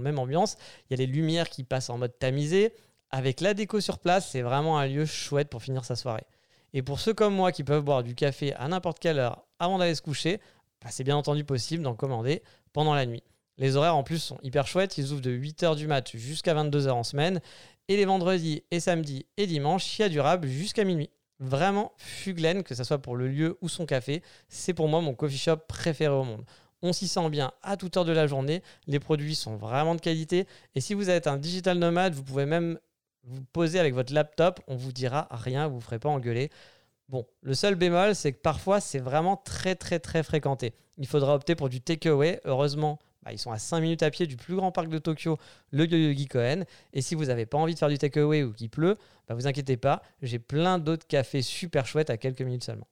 même 0.00 0.18
ambiance. 0.18 0.56
Il 0.88 0.98
y 0.98 1.02
a 1.02 1.04
les 1.04 1.10
lumières 1.10 1.48
qui 1.48 1.64
passent 1.64 1.90
en 1.90 1.98
mode 1.98 2.18
tamisé. 2.18 2.74
Avec 3.10 3.40
la 3.40 3.54
déco 3.54 3.80
sur 3.80 3.98
place, 3.98 4.30
c'est 4.30 4.42
vraiment 4.42 4.78
un 4.78 4.86
lieu 4.86 5.06
chouette 5.06 5.48
pour 5.48 5.62
finir 5.62 5.84
sa 5.84 5.96
soirée. 5.96 6.26
Et 6.74 6.82
pour 6.82 7.00
ceux 7.00 7.14
comme 7.14 7.34
moi 7.34 7.52
qui 7.52 7.64
peuvent 7.64 7.84
boire 7.84 8.02
du 8.02 8.14
café 8.14 8.52
à 8.54 8.68
n'importe 8.68 8.98
quelle 8.98 9.18
heure 9.18 9.46
avant 9.58 9.78
d'aller 9.78 9.94
se 9.94 10.02
coucher, 10.02 10.40
bah, 10.82 10.88
c'est 10.90 11.04
bien 11.04 11.16
entendu 11.16 11.44
possible 11.44 11.82
d'en 11.82 11.94
commander 11.94 12.42
pendant 12.72 12.94
la 12.94 13.06
nuit. 13.06 13.22
Les 13.58 13.76
horaires 13.76 13.96
en 13.96 14.02
plus 14.02 14.18
sont 14.18 14.38
hyper 14.42 14.66
chouettes. 14.66 14.98
Ils 14.98 15.12
ouvrent 15.12 15.22
de 15.22 15.30
8h 15.30 15.76
du 15.76 15.86
mat 15.86 16.14
jusqu'à 16.14 16.54
22h 16.54 16.90
en 16.90 17.04
semaine. 17.04 17.40
Et 17.88 17.96
les 17.96 18.04
vendredis 18.04 18.64
et 18.70 18.80
samedis 18.80 19.24
et 19.36 19.46
dimanches, 19.46 19.98
il 19.98 20.02
y 20.02 20.04
a 20.04 20.08
du 20.08 20.20
rab 20.20 20.44
jusqu'à 20.44 20.84
minuit. 20.84 21.08
Vraiment, 21.38 21.92
Fuglen, 21.98 22.62
que 22.62 22.74
ce 22.74 22.82
soit 22.82 22.98
pour 22.98 23.14
le 23.14 23.28
lieu 23.28 23.58
ou 23.60 23.68
son 23.68 23.86
café, 23.86 24.22
c'est 24.48 24.74
pour 24.74 24.88
moi 24.88 25.00
mon 25.00 25.14
coffee 25.14 25.38
shop 25.38 25.58
préféré 25.68 26.12
au 26.12 26.24
monde. 26.24 26.44
On 26.86 26.92
s'y 26.92 27.08
sent 27.08 27.28
bien 27.30 27.50
à 27.64 27.76
toute 27.76 27.96
heure 27.96 28.04
de 28.04 28.12
la 28.12 28.28
journée, 28.28 28.62
les 28.86 29.00
produits 29.00 29.34
sont 29.34 29.56
vraiment 29.56 29.96
de 29.96 30.00
qualité, 30.00 30.46
et 30.76 30.80
si 30.80 30.94
vous 30.94 31.10
êtes 31.10 31.26
un 31.26 31.36
digital 31.36 31.78
nomade, 31.78 32.14
vous 32.14 32.22
pouvez 32.22 32.46
même 32.46 32.78
vous 33.24 33.42
poser 33.52 33.80
avec 33.80 33.92
votre 33.92 34.14
laptop, 34.14 34.60
on 34.68 34.76
vous 34.76 34.92
dira 34.92 35.26
rien, 35.32 35.66
vous 35.66 35.78
ne 35.78 35.80
ferez 35.80 35.98
pas 35.98 36.08
engueuler. 36.08 36.48
Bon, 37.08 37.26
le 37.42 37.54
seul 37.54 37.74
bémol, 37.74 38.14
c'est 38.14 38.30
que 38.30 38.38
parfois 38.38 38.78
c'est 38.78 39.00
vraiment 39.00 39.36
très 39.36 39.74
très 39.74 39.98
très 39.98 40.22
fréquenté. 40.22 40.74
Il 40.96 41.08
faudra 41.08 41.34
opter 41.34 41.56
pour 41.56 41.68
du 41.68 41.80
takeaway. 41.80 42.40
Heureusement, 42.44 43.00
bah, 43.26 43.32
ils 43.32 43.38
sont 43.38 43.50
à 43.50 43.58
5 43.58 43.80
minutes 43.80 44.04
à 44.04 44.10
pied 44.10 44.28
du 44.28 44.36
plus 44.36 44.54
grand 44.54 44.70
parc 44.70 44.88
de 44.88 44.98
Tokyo, 44.98 45.36
le 45.72 45.84
Yoyogi 45.84 46.26
Koen. 46.26 46.64
Et 46.92 47.02
si 47.02 47.16
vous 47.16 47.24
n'avez 47.24 47.44
pas 47.44 47.58
envie 47.58 47.74
de 47.74 47.78
faire 47.78 47.88
du 47.88 47.98
takeaway 47.98 48.44
ou 48.44 48.52
qu'il 48.52 48.70
pleut, 48.70 48.96
bah, 49.26 49.34
vous 49.34 49.48
inquiétez 49.48 49.76
pas, 49.76 50.00
j'ai 50.22 50.38
plein 50.38 50.78
d'autres 50.78 51.08
cafés 51.08 51.42
super 51.42 51.86
chouettes 51.86 52.08
à 52.08 52.18
quelques 52.18 52.42
minutes 52.42 52.62
seulement. 52.62 52.86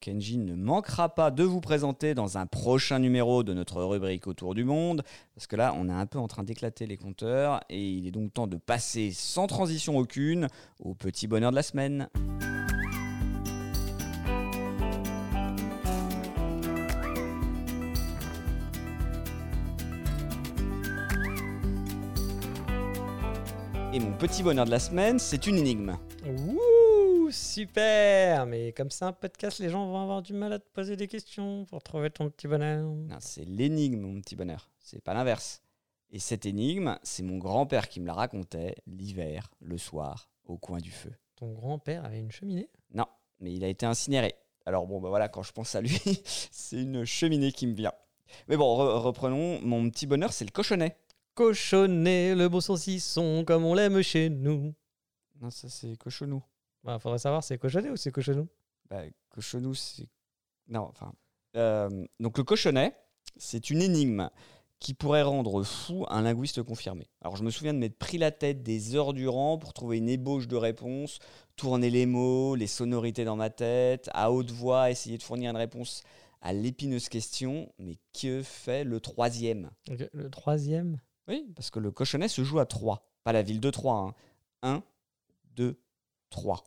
Kenji 0.00 0.38
ne 0.38 0.54
manquera 0.54 1.12
pas 1.12 1.32
de 1.32 1.42
vous 1.42 1.60
présenter 1.60 2.14
dans 2.14 2.38
un 2.38 2.46
prochain 2.46 3.00
numéro 3.00 3.42
de 3.42 3.52
notre 3.52 3.82
rubrique 3.82 4.28
Autour 4.28 4.54
du 4.54 4.62
monde, 4.62 5.02
parce 5.34 5.48
que 5.48 5.56
là, 5.56 5.74
on 5.76 5.88
est 5.88 5.92
un 5.92 6.06
peu 6.06 6.20
en 6.20 6.28
train 6.28 6.44
d'éclater 6.44 6.86
les 6.86 6.96
compteurs, 6.96 7.60
et 7.68 7.90
il 7.90 8.06
est 8.06 8.12
donc 8.12 8.32
temps 8.32 8.46
de 8.46 8.58
passer 8.58 9.10
sans 9.12 9.48
transition 9.48 9.98
aucune 9.98 10.46
au 10.78 10.94
petit 10.94 11.26
bonheur 11.26 11.50
de 11.50 11.56
la 11.56 11.64
semaine. 11.64 12.08
Et 23.92 23.98
mon 23.98 24.12
petit 24.16 24.42
bonheur 24.42 24.64
de 24.66 24.70
la 24.70 24.78
semaine, 24.78 25.18
c'est 25.18 25.46
une 25.46 25.56
énigme. 25.56 25.96
Wouh, 26.24 27.30
super 27.30 28.46
Mais 28.46 28.72
comme 28.72 28.90
c'est 28.90 29.04
un 29.04 29.12
podcast, 29.12 29.58
les 29.58 29.68
gens 29.68 29.86
vont 29.86 30.00
avoir 30.00 30.22
du 30.22 30.32
mal 30.32 30.52
à 30.52 30.58
te 30.58 30.68
poser 30.72 30.96
des 30.96 31.08
questions 31.08 31.64
pour 31.64 31.82
trouver 31.82 32.10
ton 32.10 32.30
petit 32.30 32.46
bonheur. 32.46 32.84
Non, 32.84 33.16
c'est 33.20 33.44
l'énigme, 33.44 34.00
mon 34.00 34.20
petit 34.20 34.36
bonheur. 34.36 34.70
C'est 34.78 35.02
pas 35.02 35.14
l'inverse. 35.14 35.62
Et 36.12 36.18
cette 36.18 36.46
énigme, 36.46 36.96
c'est 37.02 37.22
mon 37.22 37.38
grand-père 37.38 37.88
qui 37.88 38.00
me 38.00 38.06
la 38.06 38.14
racontait 38.14 38.76
l'hiver, 38.86 39.50
le 39.60 39.78
soir, 39.78 40.30
au 40.44 40.56
coin 40.56 40.78
du 40.78 40.90
feu. 40.90 41.12
Ton 41.36 41.52
grand-père 41.52 42.04
avait 42.04 42.18
une 42.18 42.32
cheminée? 42.32 42.68
Non, 42.94 43.06
mais 43.40 43.52
il 43.52 43.64
a 43.64 43.68
été 43.68 43.86
incinéré. 43.86 44.34
Alors 44.66 44.86
bon, 44.86 45.00
bah 45.00 45.08
voilà, 45.08 45.28
quand 45.28 45.42
je 45.42 45.52
pense 45.52 45.74
à 45.74 45.80
lui, 45.80 46.00
c'est 46.24 46.80
une 46.82 47.04
cheminée 47.04 47.52
qui 47.52 47.66
me 47.66 47.74
vient. 47.74 47.92
Mais 48.48 48.56
bon, 48.56 48.66
re- 48.78 48.98
reprenons. 49.00 49.60
Mon 49.62 49.88
petit 49.90 50.06
bonheur, 50.06 50.32
c'est 50.32 50.44
le 50.44 50.50
cochonnet. 50.52 50.96
Cochonnet, 51.34 52.34
le 52.34 52.48
beau 52.48 52.60
saucisson, 52.60 53.44
comme 53.46 53.64
on 53.64 53.74
l'aime 53.74 54.02
chez 54.02 54.28
nous. 54.28 54.74
Non, 55.40 55.50
ça 55.50 55.68
c'est 55.68 55.96
cochonou. 55.96 56.42
Bah, 56.84 56.98
faudrait 56.98 57.18
savoir, 57.18 57.42
c'est 57.42 57.58
cochonnet 57.58 57.90
ou 57.90 57.96
c'est 57.96 58.12
cochonou? 58.12 58.48
Bah, 58.88 59.02
cochonou, 59.30 59.74
c'est. 59.74 60.08
Non, 60.68 60.82
enfin. 60.82 61.12
euh, 61.56 61.88
donc 62.18 62.36
le 62.38 62.44
cochonnet, 62.44 62.94
c'est 63.36 63.70
une 63.70 63.82
énigme 63.82 64.28
qui 64.78 64.94
pourrait 64.94 65.22
rendre 65.22 65.62
fou 65.62 66.06
un 66.08 66.22
linguiste 66.22 66.62
confirmé. 66.62 67.06
Alors 67.20 67.36
je 67.36 67.42
me 67.44 67.50
souviens 67.50 67.74
de 67.74 67.78
m'être 67.78 67.98
pris 67.98 68.16
la 68.16 68.30
tête 68.30 68.62
des 68.62 68.94
heures 68.96 69.12
durant 69.12 69.58
pour 69.58 69.74
trouver 69.74 69.98
une 69.98 70.08
ébauche 70.08 70.48
de 70.48 70.56
réponse, 70.56 71.18
tourner 71.56 71.90
les 71.90 72.06
mots, 72.06 72.54
les 72.54 72.66
sonorités 72.66 73.24
dans 73.26 73.36
ma 73.36 73.50
tête, 73.50 74.08
à 74.14 74.32
haute 74.32 74.50
voix 74.50 74.90
essayer 74.90 75.18
de 75.18 75.22
fournir 75.22 75.50
une 75.50 75.56
réponse 75.58 76.02
à 76.40 76.54
l'épineuse 76.54 77.10
question, 77.10 77.70
mais 77.78 77.98
que 78.18 78.42
fait 78.42 78.84
le 78.84 79.00
troisième? 79.00 79.70
Le 80.14 80.30
troisième? 80.30 80.98
Oui, 81.30 81.46
parce 81.54 81.70
que 81.70 81.78
le 81.78 81.92
cochonnet 81.92 82.26
se 82.26 82.42
joue 82.42 82.58
à 82.58 82.66
3, 82.66 83.08
pas 83.22 83.32
la 83.32 83.42
ville 83.42 83.60
de 83.60 83.70
3. 83.70 84.14
1, 84.62 84.82
2, 85.54 85.80
3. 86.30 86.64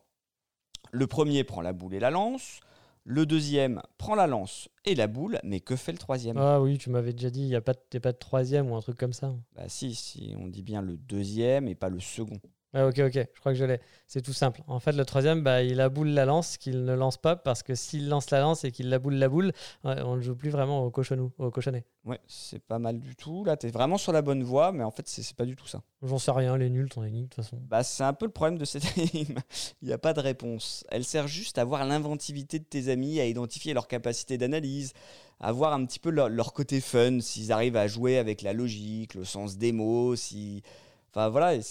Le 0.91 1.05
premier 1.05 1.43
prend 1.43 1.61
la 1.61 1.73
boule 1.73 1.93
et 1.95 1.99
la 1.99 2.11
lance, 2.11 2.61
le 3.03 3.25
deuxième 3.25 3.81
prend 3.97 4.15
la 4.15 4.25
lance 4.25 4.69
et 4.85 4.95
la 4.95 5.07
boule, 5.07 5.37
mais 5.43 5.59
que 5.59 5.75
fait 5.75 5.91
le 5.91 5.97
troisième? 5.97 6.37
Ah 6.37 6.61
oui, 6.61 6.77
tu 6.77 6.89
m'avais 6.89 7.11
déjà 7.11 7.29
dit, 7.29 7.41
il 7.41 7.49
n'y 7.49 7.55
a 7.55 7.61
pas 7.61 7.73
de, 7.73 7.99
pas 7.99 8.13
de 8.13 8.17
troisième 8.17 8.71
ou 8.71 8.75
un 8.75 8.81
truc 8.81 8.97
comme 8.97 9.11
ça. 9.11 9.35
Bah 9.53 9.67
si, 9.67 9.93
si, 9.93 10.33
on 10.39 10.47
dit 10.47 10.63
bien 10.63 10.81
le 10.81 10.95
deuxième 10.95 11.67
et 11.67 11.75
pas 11.75 11.89
le 11.89 11.99
second. 11.99 12.39
Ah, 12.75 12.87
ok, 12.87 12.99
ok, 12.99 13.13
je 13.13 13.39
crois 13.39 13.51
que 13.51 13.57
je 13.57 13.65
l'ai. 13.65 13.79
C'est 14.07 14.21
tout 14.21 14.33
simple. 14.33 14.61
En 14.67 14.79
fait, 14.79 14.93
le 14.93 15.05
troisième, 15.05 15.43
bah, 15.43 15.61
il 15.61 15.79
a 15.79 15.89
boule 15.89 16.07
la 16.07 16.25
lance 16.25 16.57
qu'il 16.57 16.85
ne 16.85 16.93
lance 16.95 17.17
pas 17.17 17.35
parce 17.35 17.61
que 17.61 17.75
s'il 17.75 18.09
lance 18.09 18.31
la 18.31 18.39
lance 18.41 18.63
et 18.63 18.71
qu'il 18.71 18.89
la 18.89 18.97
boule 18.97 19.13
la 19.13 19.29
boule, 19.29 19.51
on 19.83 20.15
ne 20.15 20.21
joue 20.21 20.35
plus 20.35 20.49
vraiment 20.49 20.83
au 20.83 20.89
cochonou, 20.89 21.31
au 21.37 21.51
cochonnet. 21.51 21.85
Ouais, 22.03 22.19
c'est 22.27 22.63
pas 22.63 22.79
mal 22.79 22.99
du 22.99 23.15
tout. 23.15 23.43
Là, 23.45 23.57
t'es 23.57 23.69
vraiment 23.69 23.99
sur 23.99 24.11
la 24.11 24.23
bonne 24.23 24.41
voie, 24.41 24.71
mais 24.71 24.83
en 24.83 24.89
fait, 24.89 25.07
c'est 25.07 25.35
pas 25.35 25.45
du 25.45 25.55
tout 25.55 25.67
ça. 25.67 25.83
J'en 26.01 26.17
sais 26.17 26.31
rien, 26.31 26.57
les 26.57 26.71
nuls, 26.71 26.89
ton 26.89 27.03
énigme, 27.03 27.25
de 27.25 27.29
toute 27.29 27.43
façon. 27.43 27.59
Bah, 27.61 27.83
c'est 27.83 28.03
un 28.03 28.13
peu 28.13 28.25
le 28.25 28.31
problème 28.31 28.57
de 28.57 28.65
cette 28.65 28.97
énigme. 28.97 29.37
Il 29.83 29.87
n'y 29.87 29.93
a 29.93 29.99
pas 29.99 30.13
de 30.13 30.19
réponse. 30.19 30.83
Elle 30.89 31.03
sert 31.03 31.27
juste 31.27 31.59
à 31.59 31.65
voir 31.65 31.85
l'inventivité 31.85 32.57
de 32.57 32.65
tes 32.65 32.89
amis, 32.89 33.19
à 33.19 33.25
identifier 33.25 33.75
leur 33.75 33.87
capacité 33.87 34.39
d'analyse, 34.39 34.93
à 35.39 35.51
voir 35.51 35.73
un 35.73 35.85
petit 35.85 35.99
peu 35.99 36.09
leur, 36.09 36.27
leur 36.27 36.53
côté 36.53 36.81
fun, 36.81 37.19
s'ils 37.19 37.51
arrivent 37.51 37.77
à 37.77 37.87
jouer 37.87 38.17
avec 38.17 38.41
la 38.41 38.53
logique, 38.53 39.13
le 39.13 39.25
sens 39.25 39.57
des 39.57 39.71
mots, 39.71 40.15
si... 40.15 40.63
Enfin, 41.11 41.29
voilà, 41.29 41.61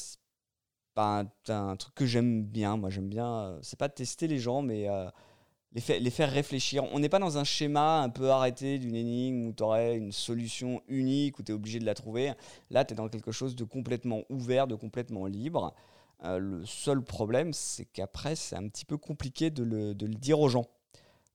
pas 0.95 1.25
un, 1.49 1.77
truc 1.77 1.95
que 1.95 2.07
j'aime 2.07 2.45
bien. 2.45 2.77
Moi, 2.77 2.91
j'aime 2.91 3.09
bien... 3.09 3.27
euh, 3.27 3.59
C'est 3.63 3.79
pas 3.79 3.89
tester 3.89 4.27
les 4.29 4.39
gens, 4.39 4.63
mais 4.63 4.89
euh, 4.89 5.09
les, 5.73 5.81
fa- 5.81 5.99
les 5.99 6.11
faire 6.11 6.31
réfléchir. 6.31 6.85
On 6.93 6.99
n'est 7.01 7.09
pas 7.09 7.19
dans 7.19 7.39
un 7.39 7.45
schéma 7.45 8.03
un 8.03 8.09
peu 8.11 8.31
arrêté 8.31 8.79
d'une 8.79 8.95
énigme 8.97 9.49
où 9.49 9.53
tu 9.53 9.63
aurais 9.63 9.97
une 9.97 10.13
solution 10.13 10.83
unique, 10.89 11.39
où 11.39 11.43
tu 11.43 11.53
es 11.53 11.55
obligé 11.55 11.79
de 11.79 11.87
la 11.87 11.95
trouver. 11.95 12.33
Là, 12.71 12.85
tu 12.85 12.95
es 12.95 12.97
dans 12.97 13.09
quelque 13.09 13.33
chose 13.33 13.57
de 13.57 13.65
complètement 13.65 14.23
ouvert, 14.31 14.67
de 14.67 14.75
complètement 14.75 15.27
libre. 15.27 15.75
Euh, 16.25 16.39
le 16.39 16.65
seul 16.67 17.03
problème, 17.03 17.53
c'est 17.53 17.87
qu'après, 17.87 18.37
c'est 18.37 18.57
un 18.57 18.69
petit 18.69 18.85
peu 18.85 18.97
compliqué 18.99 19.51
de 19.51 19.63
le, 19.65 19.95
de 19.95 20.07
le 20.07 20.15
dire 20.15 20.41
aux 20.41 20.49
gens. 20.49 20.67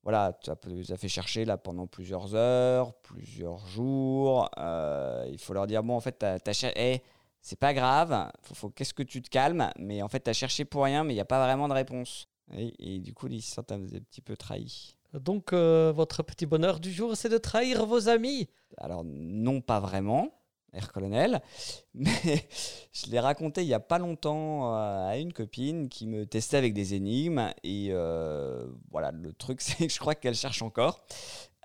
Voilà, 0.04 0.38
tu 0.42 0.50
as, 0.50 0.56
tu 0.56 0.94
as 0.94 0.98
fait 0.98 1.10
chercher 1.10 1.44
là 1.44 1.58
pendant 1.58 1.86
plusieurs 1.86 2.34
heures, 2.34 2.94
plusieurs 3.04 3.68
jours. 3.68 4.50
il 4.58 5.38
faut 5.40 5.54
leur 5.54 5.68
dire 5.68 5.84
bon, 5.84 5.96
en 5.96 6.00
fait, 6.00 6.18
t'as 6.20 6.54
cher- 6.54 6.72
eh, 6.78 7.02
c'est 7.48 7.58
pas 7.60 7.74
grave, 7.74 8.30
faut, 8.42 8.56
faut- 8.56 8.70
qu'est-ce 8.70 8.94
que 8.94 9.04
tu 9.04 9.22
te 9.22 9.30
calmes, 9.30 9.70
mais 9.80 10.02
en 10.02 10.10
fait, 10.10 10.20
tu 10.22 10.30
as 10.30 10.34
cherché 10.34 10.66
pour 10.66 10.84
rien, 10.84 11.06
mais 11.06 11.14
il 11.14 11.16
n'y 11.16 11.22
a 11.22 11.26
pas 11.26 11.42
vraiment 11.42 11.70
de 11.70 11.74
réponse. 11.74 12.28
Et, 12.54 12.74
et 12.96 13.00
du 13.00 13.14
coup, 13.14 13.28
ils 13.28 13.42
se 13.42 13.54
sentent 13.54 13.72
un 13.72 13.80
petit 13.80 14.20
peu 14.20 14.36
trahis. 14.36 14.98
Donc, 15.14 15.54
euh, 15.54 15.94
votre 15.96 16.24
petit 16.24 16.46
bonheur 16.46 16.82
du 16.82 16.92
jour, 16.92 17.16
c'est 17.16 17.30
de 17.30 17.38
trahir 17.38 17.86
vos 17.86 18.10
amis. 18.10 18.50
Alors, 18.78 19.04
non, 19.06 19.62
pas 19.62 19.80
vraiment, 19.80 20.30
Air 20.74 20.92
Colonel, 20.92 21.42
mais 21.94 22.50
je 22.92 23.10
l'ai 23.10 23.20
raconté 23.22 23.62
il 23.62 23.68
y 23.68 23.74
a 23.74 23.80
pas 23.80 23.98
longtemps 24.00 24.76
euh, 24.76 25.08
à 25.08 25.18
une 25.18 25.32
copine 25.32 25.88
qui 25.88 26.06
me 26.06 26.26
testait 26.26 26.58
avec 26.58 26.74
des 26.74 26.96
énigmes. 26.96 27.50
Et 27.64 27.88
euh, 27.92 28.68
voilà, 28.92 29.12
le 29.14 29.32
truc, 29.32 29.62
c'est 29.62 29.88
que 29.88 29.94
je 29.94 30.00
crois 30.00 30.16
qu'elle 30.16 30.36
cherche 30.36 30.62
encore. 30.62 31.06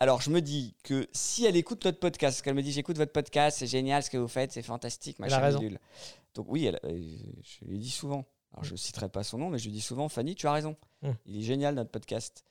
Alors, 0.02 0.20
je 0.20 0.30
me 0.30 0.40
dis 0.40 0.74
que 0.82 1.06
si 1.12 1.44
elle 1.46 1.54
écoute 1.54 1.84
notre 1.84 2.00
podcast, 2.00 2.34
parce 2.34 2.42
qu'elle 2.42 2.54
me 2.54 2.62
dit 2.62 2.72
J'écoute 2.72 2.96
votre 2.96 3.12
podcast, 3.12 3.58
c'est 3.58 3.68
génial 3.68 4.02
ce 4.02 4.10
que 4.10 4.16
vous 4.18 4.26
faites, 4.26 4.50
c'est 4.50 4.62
fantastique, 4.62 5.16
Elle 5.20 5.26
a 5.26 5.28
machin 5.28 5.40
raison. 5.42 5.58
bidule. 5.60 5.78
Donc, 6.34 6.46
oui, 6.48 6.64
elle- 6.66 6.80
euh, 6.82 7.00
je 7.44 7.64
lui 7.66 7.78
dis 7.78 7.88
souvent. 7.90 8.24
Alors, 8.52 8.64
je 8.64 8.72
ne 8.72 8.76
citerai 8.76 9.08
pas 9.08 9.22
son 9.22 9.38
nom, 9.38 9.48
mais 9.48 9.58
je 9.58 9.66
lui 9.66 9.70
dis 9.70 9.80
souvent 9.80 10.08
Fanny, 10.08 10.34
tu 10.34 10.48
as 10.48 10.52
raison. 10.52 10.74
Mm. 11.02 11.10
Il 11.26 11.38
est 11.38 11.42
génial 11.42 11.76
notre 11.76 11.90
podcast. 11.92 12.44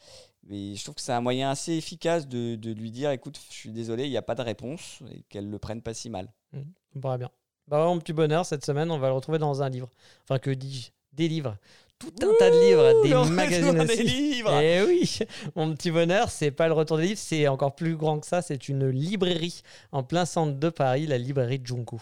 Mais 0.44 0.76
je 0.76 0.82
trouve 0.84 0.96
que 0.96 1.02
c'est 1.02 1.12
un 1.12 1.20
moyen 1.20 1.50
assez 1.52 1.74
efficace 1.74 2.26
de, 2.26 2.56
de 2.56 2.72
lui 2.72 2.90
dire 2.90 3.12
écoute, 3.12 3.38
je 3.50 3.54
suis 3.54 3.72
désolé, 3.72 4.06
il 4.06 4.12
n'y 4.12 4.18
a 4.18 4.22
pas 4.22 4.36
de 4.36 4.42
réponse 4.44 5.00
et 5.14 5.24
qu'elle 5.24 5.50
le 5.50 5.60
prenne 5.60 5.82
pas 5.82 5.94
si 5.94 6.10
mal. 6.10 6.32
Ça 6.54 6.60
me 6.96 7.02
paraît 7.02 7.18
bien. 7.18 7.30
Bah, 7.68 7.84
mon 7.86 8.00
petit 8.00 8.14
bonheur, 8.14 8.46
cette 8.46 8.66
semaine, 8.66 8.90
on 8.92 8.98
va 8.98 9.10
le 9.10 9.14
retrouver 9.14 9.40
dans 9.40 9.62
un 9.62 9.68
livre. 9.70 9.90
Enfin, 10.24 10.40
que 10.40 10.52
dis-je? 10.52 10.92
Des 11.12 11.28
livres. 11.28 11.58
Tout 12.02 12.26
un 12.28 12.34
tas 12.40 12.50
de 12.50 12.60
livres, 12.60 13.04
des 13.04 13.32
magazines 13.32 13.80
retour 13.80 13.86
des 13.86 13.94
aussi. 13.94 14.04
livres. 14.04 14.60
Eh 14.60 14.82
oui, 14.82 15.20
mon 15.56 15.74
petit 15.76 15.92
bonheur, 15.92 16.30
c'est 16.32 16.50
pas 16.50 16.68
le 16.68 16.74
retour 16.74 16.98
des 16.98 17.04
livres, 17.08 17.20
c'est 17.20 17.48
encore 17.48 17.76
plus 17.76 17.96
grand 17.96 18.20
que 18.20 18.26
ça. 18.26 18.42
C'est 18.42 18.68
une 18.70 18.90
librairie 18.90 19.62
en 19.92 20.02
plein 20.02 20.26
centre 20.26 20.58
de 20.58 20.70
Paris, 20.70 21.06
la 21.06 21.20
librairie 21.20 21.62
Junku. 21.64 22.02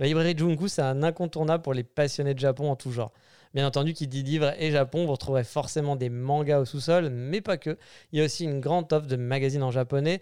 La 0.00 0.06
librairie 0.06 0.36
Junku, 0.36 0.68
c'est 0.68 0.82
un 0.82 1.04
incontournable 1.04 1.62
pour 1.62 1.72
les 1.72 1.84
passionnés 1.84 2.34
de 2.34 2.40
Japon 2.40 2.70
en 2.70 2.76
tout 2.76 2.90
genre. 2.90 3.12
Bien 3.54 3.66
entendu, 3.66 3.94
qui 3.94 4.06
dit 4.08 4.22
livre 4.22 4.52
et 4.58 4.70
Japon, 4.70 5.06
vous 5.06 5.12
retrouverez 5.12 5.44
forcément 5.44 5.96
des 5.96 6.10
mangas 6.10 6.58
au 6.58 6.64
sous-sol, 6.64 7.08
mais 7.08 7.40
pas 7.40 7.56
que. 7.56 7.78
Il 8.12 8.18
y 8.18 8.22
a 8.22 8.24
aussi 8.24 8.44
une 8.44 8.60
grande 8.60 8.92
offre 8.92 9.06
de 9.06 9.16
magazines 9.16 9.62
en 9.62 9.70
japonais 9.70 10.20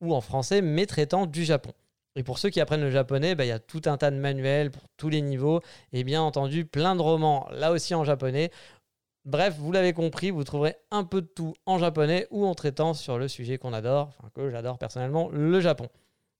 ou 0.00 0.14
en 0.14 0.20
français, 0.20 0.60
mais 0.60 0.86
traitant 0.86 1.26
du 1.26 1.44
Japon. 1.44 1.72
Et 2.16 2.22
pour 2.22 2.38
ceux 2.38 2.48
qui 2.48 2.60
apprennent 2.60 2.80
le 2.80 2.90
japonais, 2.90 3.34
bah, 3.34 3.44
il 3.44 3.48
y 3.48 3.52
a 3.52 3.58
tout 3.58 3.82
un 3.84 3.98
tas 3.98 4.10
de 4.10 4.16
manuels 4.16 4.70
pour 4.70 4.82
tous 4.96 5.10
les 5.10 5.20
niveaux 5.20 5.60
et 5.92 6.02
bien 6.02 6.22
entendu 6.22 6.64
plein 6.64 6.96
de 6.96 7.02
romans, 7.02 7.46
là 7.52 7.72
aussi 7.72 7.94
en 7.94 8.04
japonais. 8.04 8.50
Bref, 9.26 9.56
vous 9.58 9.70
l'avez 9.70 9.92
compris, 9.92 10.30
vous 10.30 10.44
trouverez 10.44 10.76
un 10.90 11.04
peu 11.04 11.20
de 11.20 11.26
tout 11.26 11.54
en 11.66 11.78
japonais 11.78 12.26
ou 12.30 12.46
en 12.46 12.54
traitant 12.54 12.94
sur 12.94 13.18
le 13.18 13.28
sujet 13.28 13.58
qu'on 13.58 13.72
adore, 13.74 14.12
enfin 14.18 14.30
que 14.34 14.50
j'adore 14.50 14.78
personnellement, 14.78 15.28
le 15.30 15.60
Japon. 15.60 15.88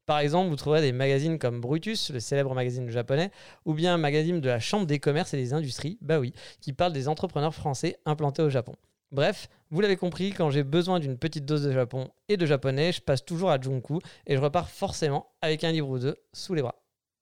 Par 0.07 0.21
exemple, 0.21 0.49
vous 0.49 0.57
trouverez 0.57 0.81
des 0.81 0.93
magazines 0.93 1.39
comme 1.39 1.61
Brutus, 1.61 2.11
le 2.11 2.21
célèbre 2.21 2.55
magazine 2.55 2.89
japonais, 2.89 3.31
ou 3.65 3.75
bien 3.75 3.95
un 3.95 3.99
magazine 3.99 4.41
de 4.41 4.49
la 4.49 4.61
Chambre 4.61 4.87
des 4.87 5.01
commerces 5.01 5.35
et 5.35 5.37
des 5.37 5.53
industries, 5.53 5.99
bah 6.01 6.21
oui, 6.21 6.33
qui 6.61 6.73
parle 6.73 6.93
des 6.93 7.09
entrepreneurs 7.09 7.55
français 7.55 7.99
implantés 8.07 8.43
au 8.43 8.51
Japon. 8.51 8.77
Bref, 9.17 9.49
vous 9.71 9.81
l'avez 9.81 9.97
compris, 9.97 10.35
quand 10.35 10.51
j'ai 10.51 10.63
besoin 10.63 11.01
d'une 11.01 11.17
petite 11.17 11.47
dose 11.47 11.63
de 11.63 11.73
Japon 11.73 12.11
et 12.29 12.37
de 12.37 12.45
japonais, 12.45 12.93
je 12.93 13.01
passe 13.01 13.25
toujours 13.25 13.51
à 13.51 13.59
Junku 13.59 13.99
et 14.27 14.37
je 14.37 14.41
repars 14.43 14.69
forcément 14.69 15.29
avec 15.41 15.65
un 15.65 15.73
livre 15.73 15.89
ou 15.89 15.99
deux 15.99 16.17
sous 16.35 16.53
les 16.53 16.61
bras. 16.61 16.75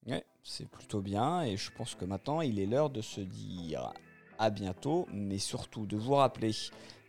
Ouais, 0.08 0.24
c'est 0.42 0.68
plutôt 0.68 1.00
bien 1.00 1.42
et 1.42 1.56
je 1.56 1.70
pense 1.70 1.94
que 1.94 2.04
maintenant 2.04 2.40
il 2.40 2.58
est 2.58 2.66
l'heure 2.66 2.90
de 2.90 3.00
se 3.00 3.20
dire 3.20 3.92
à 4.40 4.50
bientôt, 4.50 5.06
mais 5.12 5.38
surtout 5.38 5.86
de 5.86 5.96
vous 5.96 6.14
rappeler 6.14 6.50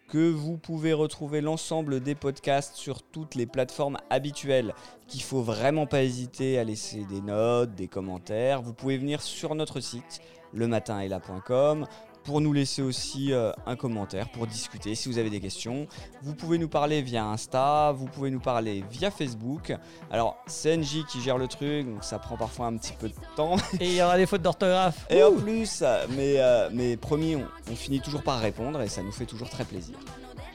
que 0.07 0.29
vous 0.29 0.59
pouvez 0.59 0.93
retrouver 0.93 1.41
l'ensemble 1.41 1.99
des 1.99 2.13
podcasts 2.13 2.75
sur 2.75 3.01
toutes 3.01 3.33
les 3.33 3.47
plateformes 3.47 3.97
habituelles, 4.11 4.75
qu'il 5.07 5.23
faut 5.23 5.41
vraiment 5.41 5.87
pas 5.87 6.03
hésiter 6.03 6.59
à 6.59 6.63
laisser 6.63 7.05
des 7.05 7.21
notes, 7.21 7.73
des 7.73 7.87
commentaires. 7.87 8.61
Vous 8.61 8.75
pouvez 8.75 8.99
venir 8.99 9.23
sur 9.23 9.55
notre 9.55 9.79
site 9.79 10.21
lematinestla.com 10.53 11.87
pour 12.25 12.41
nous 12.41 12.51
laisser 12.51 12.81
aussi 12.81 13.31
euh, 13.31 13.51
un 13.65 13.75
commentaire, 13.75 14.29
pour 14.29 14.47
discuter 14.47 14.95
si 14.95 15.07
vous 15.07 15.17
avez 15.17 15.29
des 15.29 15.39
questions. 15.39 15.87
Vous 16.23 16.33
pouvez 16.33 16.57
nous 16.57 16.67
parler 16.67 17.01
via 17.01 17.23
Insta, 17.25 17.91
vous 17.91 18.07
pouvez 18.07 18.31
nous 18.31 18.39
parler 18.39 18.83
via 18.91 19.11
Facebook. 19.11 19.73
Alors, 20.11 20.37
c'est 20.47 20.75
NJ 20.75 21.05
qui 21.07 21.21
gère 21.21 21.37
le 21.37 21.47
truc, 21.47 21.85
donc 21.87 22.03
ça 22.03 22.19
prend 22.19 22.35
parfois 22.35 22.65
un 22.65 22.77
petit 22.77 22.93
peu 22.93 23.07
de 23.07 23.15
temps. 23.35 23.55
Et 23.79 23.85
il 23.85 23.95
y 23.95 24.01
aura 24.01 24.17
des 24.17 24.25
fautes 24.25 24.41
d'orthographe. 24.41 25.05
Et 25.09 25.23
en 25.23 25.33
plus, 25.33 25.81
euh, 25.81 26.05
mais, 26.09 26.35
euh, 26.39 26.69
mais 26.73 26.97
promis, 26.97 27.35
on, 27.35 27.75
finit 27.75 28.01
toujours 28.01 28.23
par 28.23 28.39
répondre 28.39 28.81
et 28.81 28.87
ça 28.87 29.03
nous 29.03 29.11
fait 29.11 29.25
toujours 29.25 29.49
très 29.49 29.65
plaisir. 29.65 29.95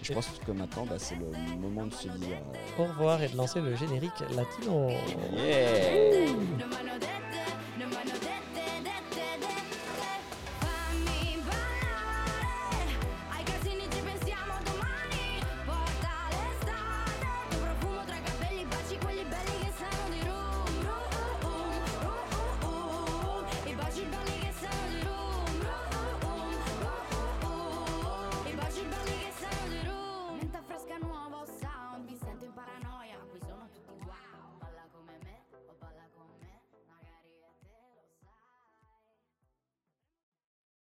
Je 0.03 0.13
pense 0.13 0.27
que 0.45 0.53
maintenant, 0.53 0.87
bah, 0.87 0.97
c'est 0.99 1.17
le 1.17 1.61
moment 1.61 1.87
de 1.87 1.93
se 1.93 2.09
dire 2.09 2.39
au 2.79 2.85
revoir 2.85 3.23
et 3.23 3.29
de 3.29 3.37
lancer 3.37 3.61
le 3.61 3.77
générique 3.77 4.21
latino. 4.35 4.89
Yeah. 5.35 6.31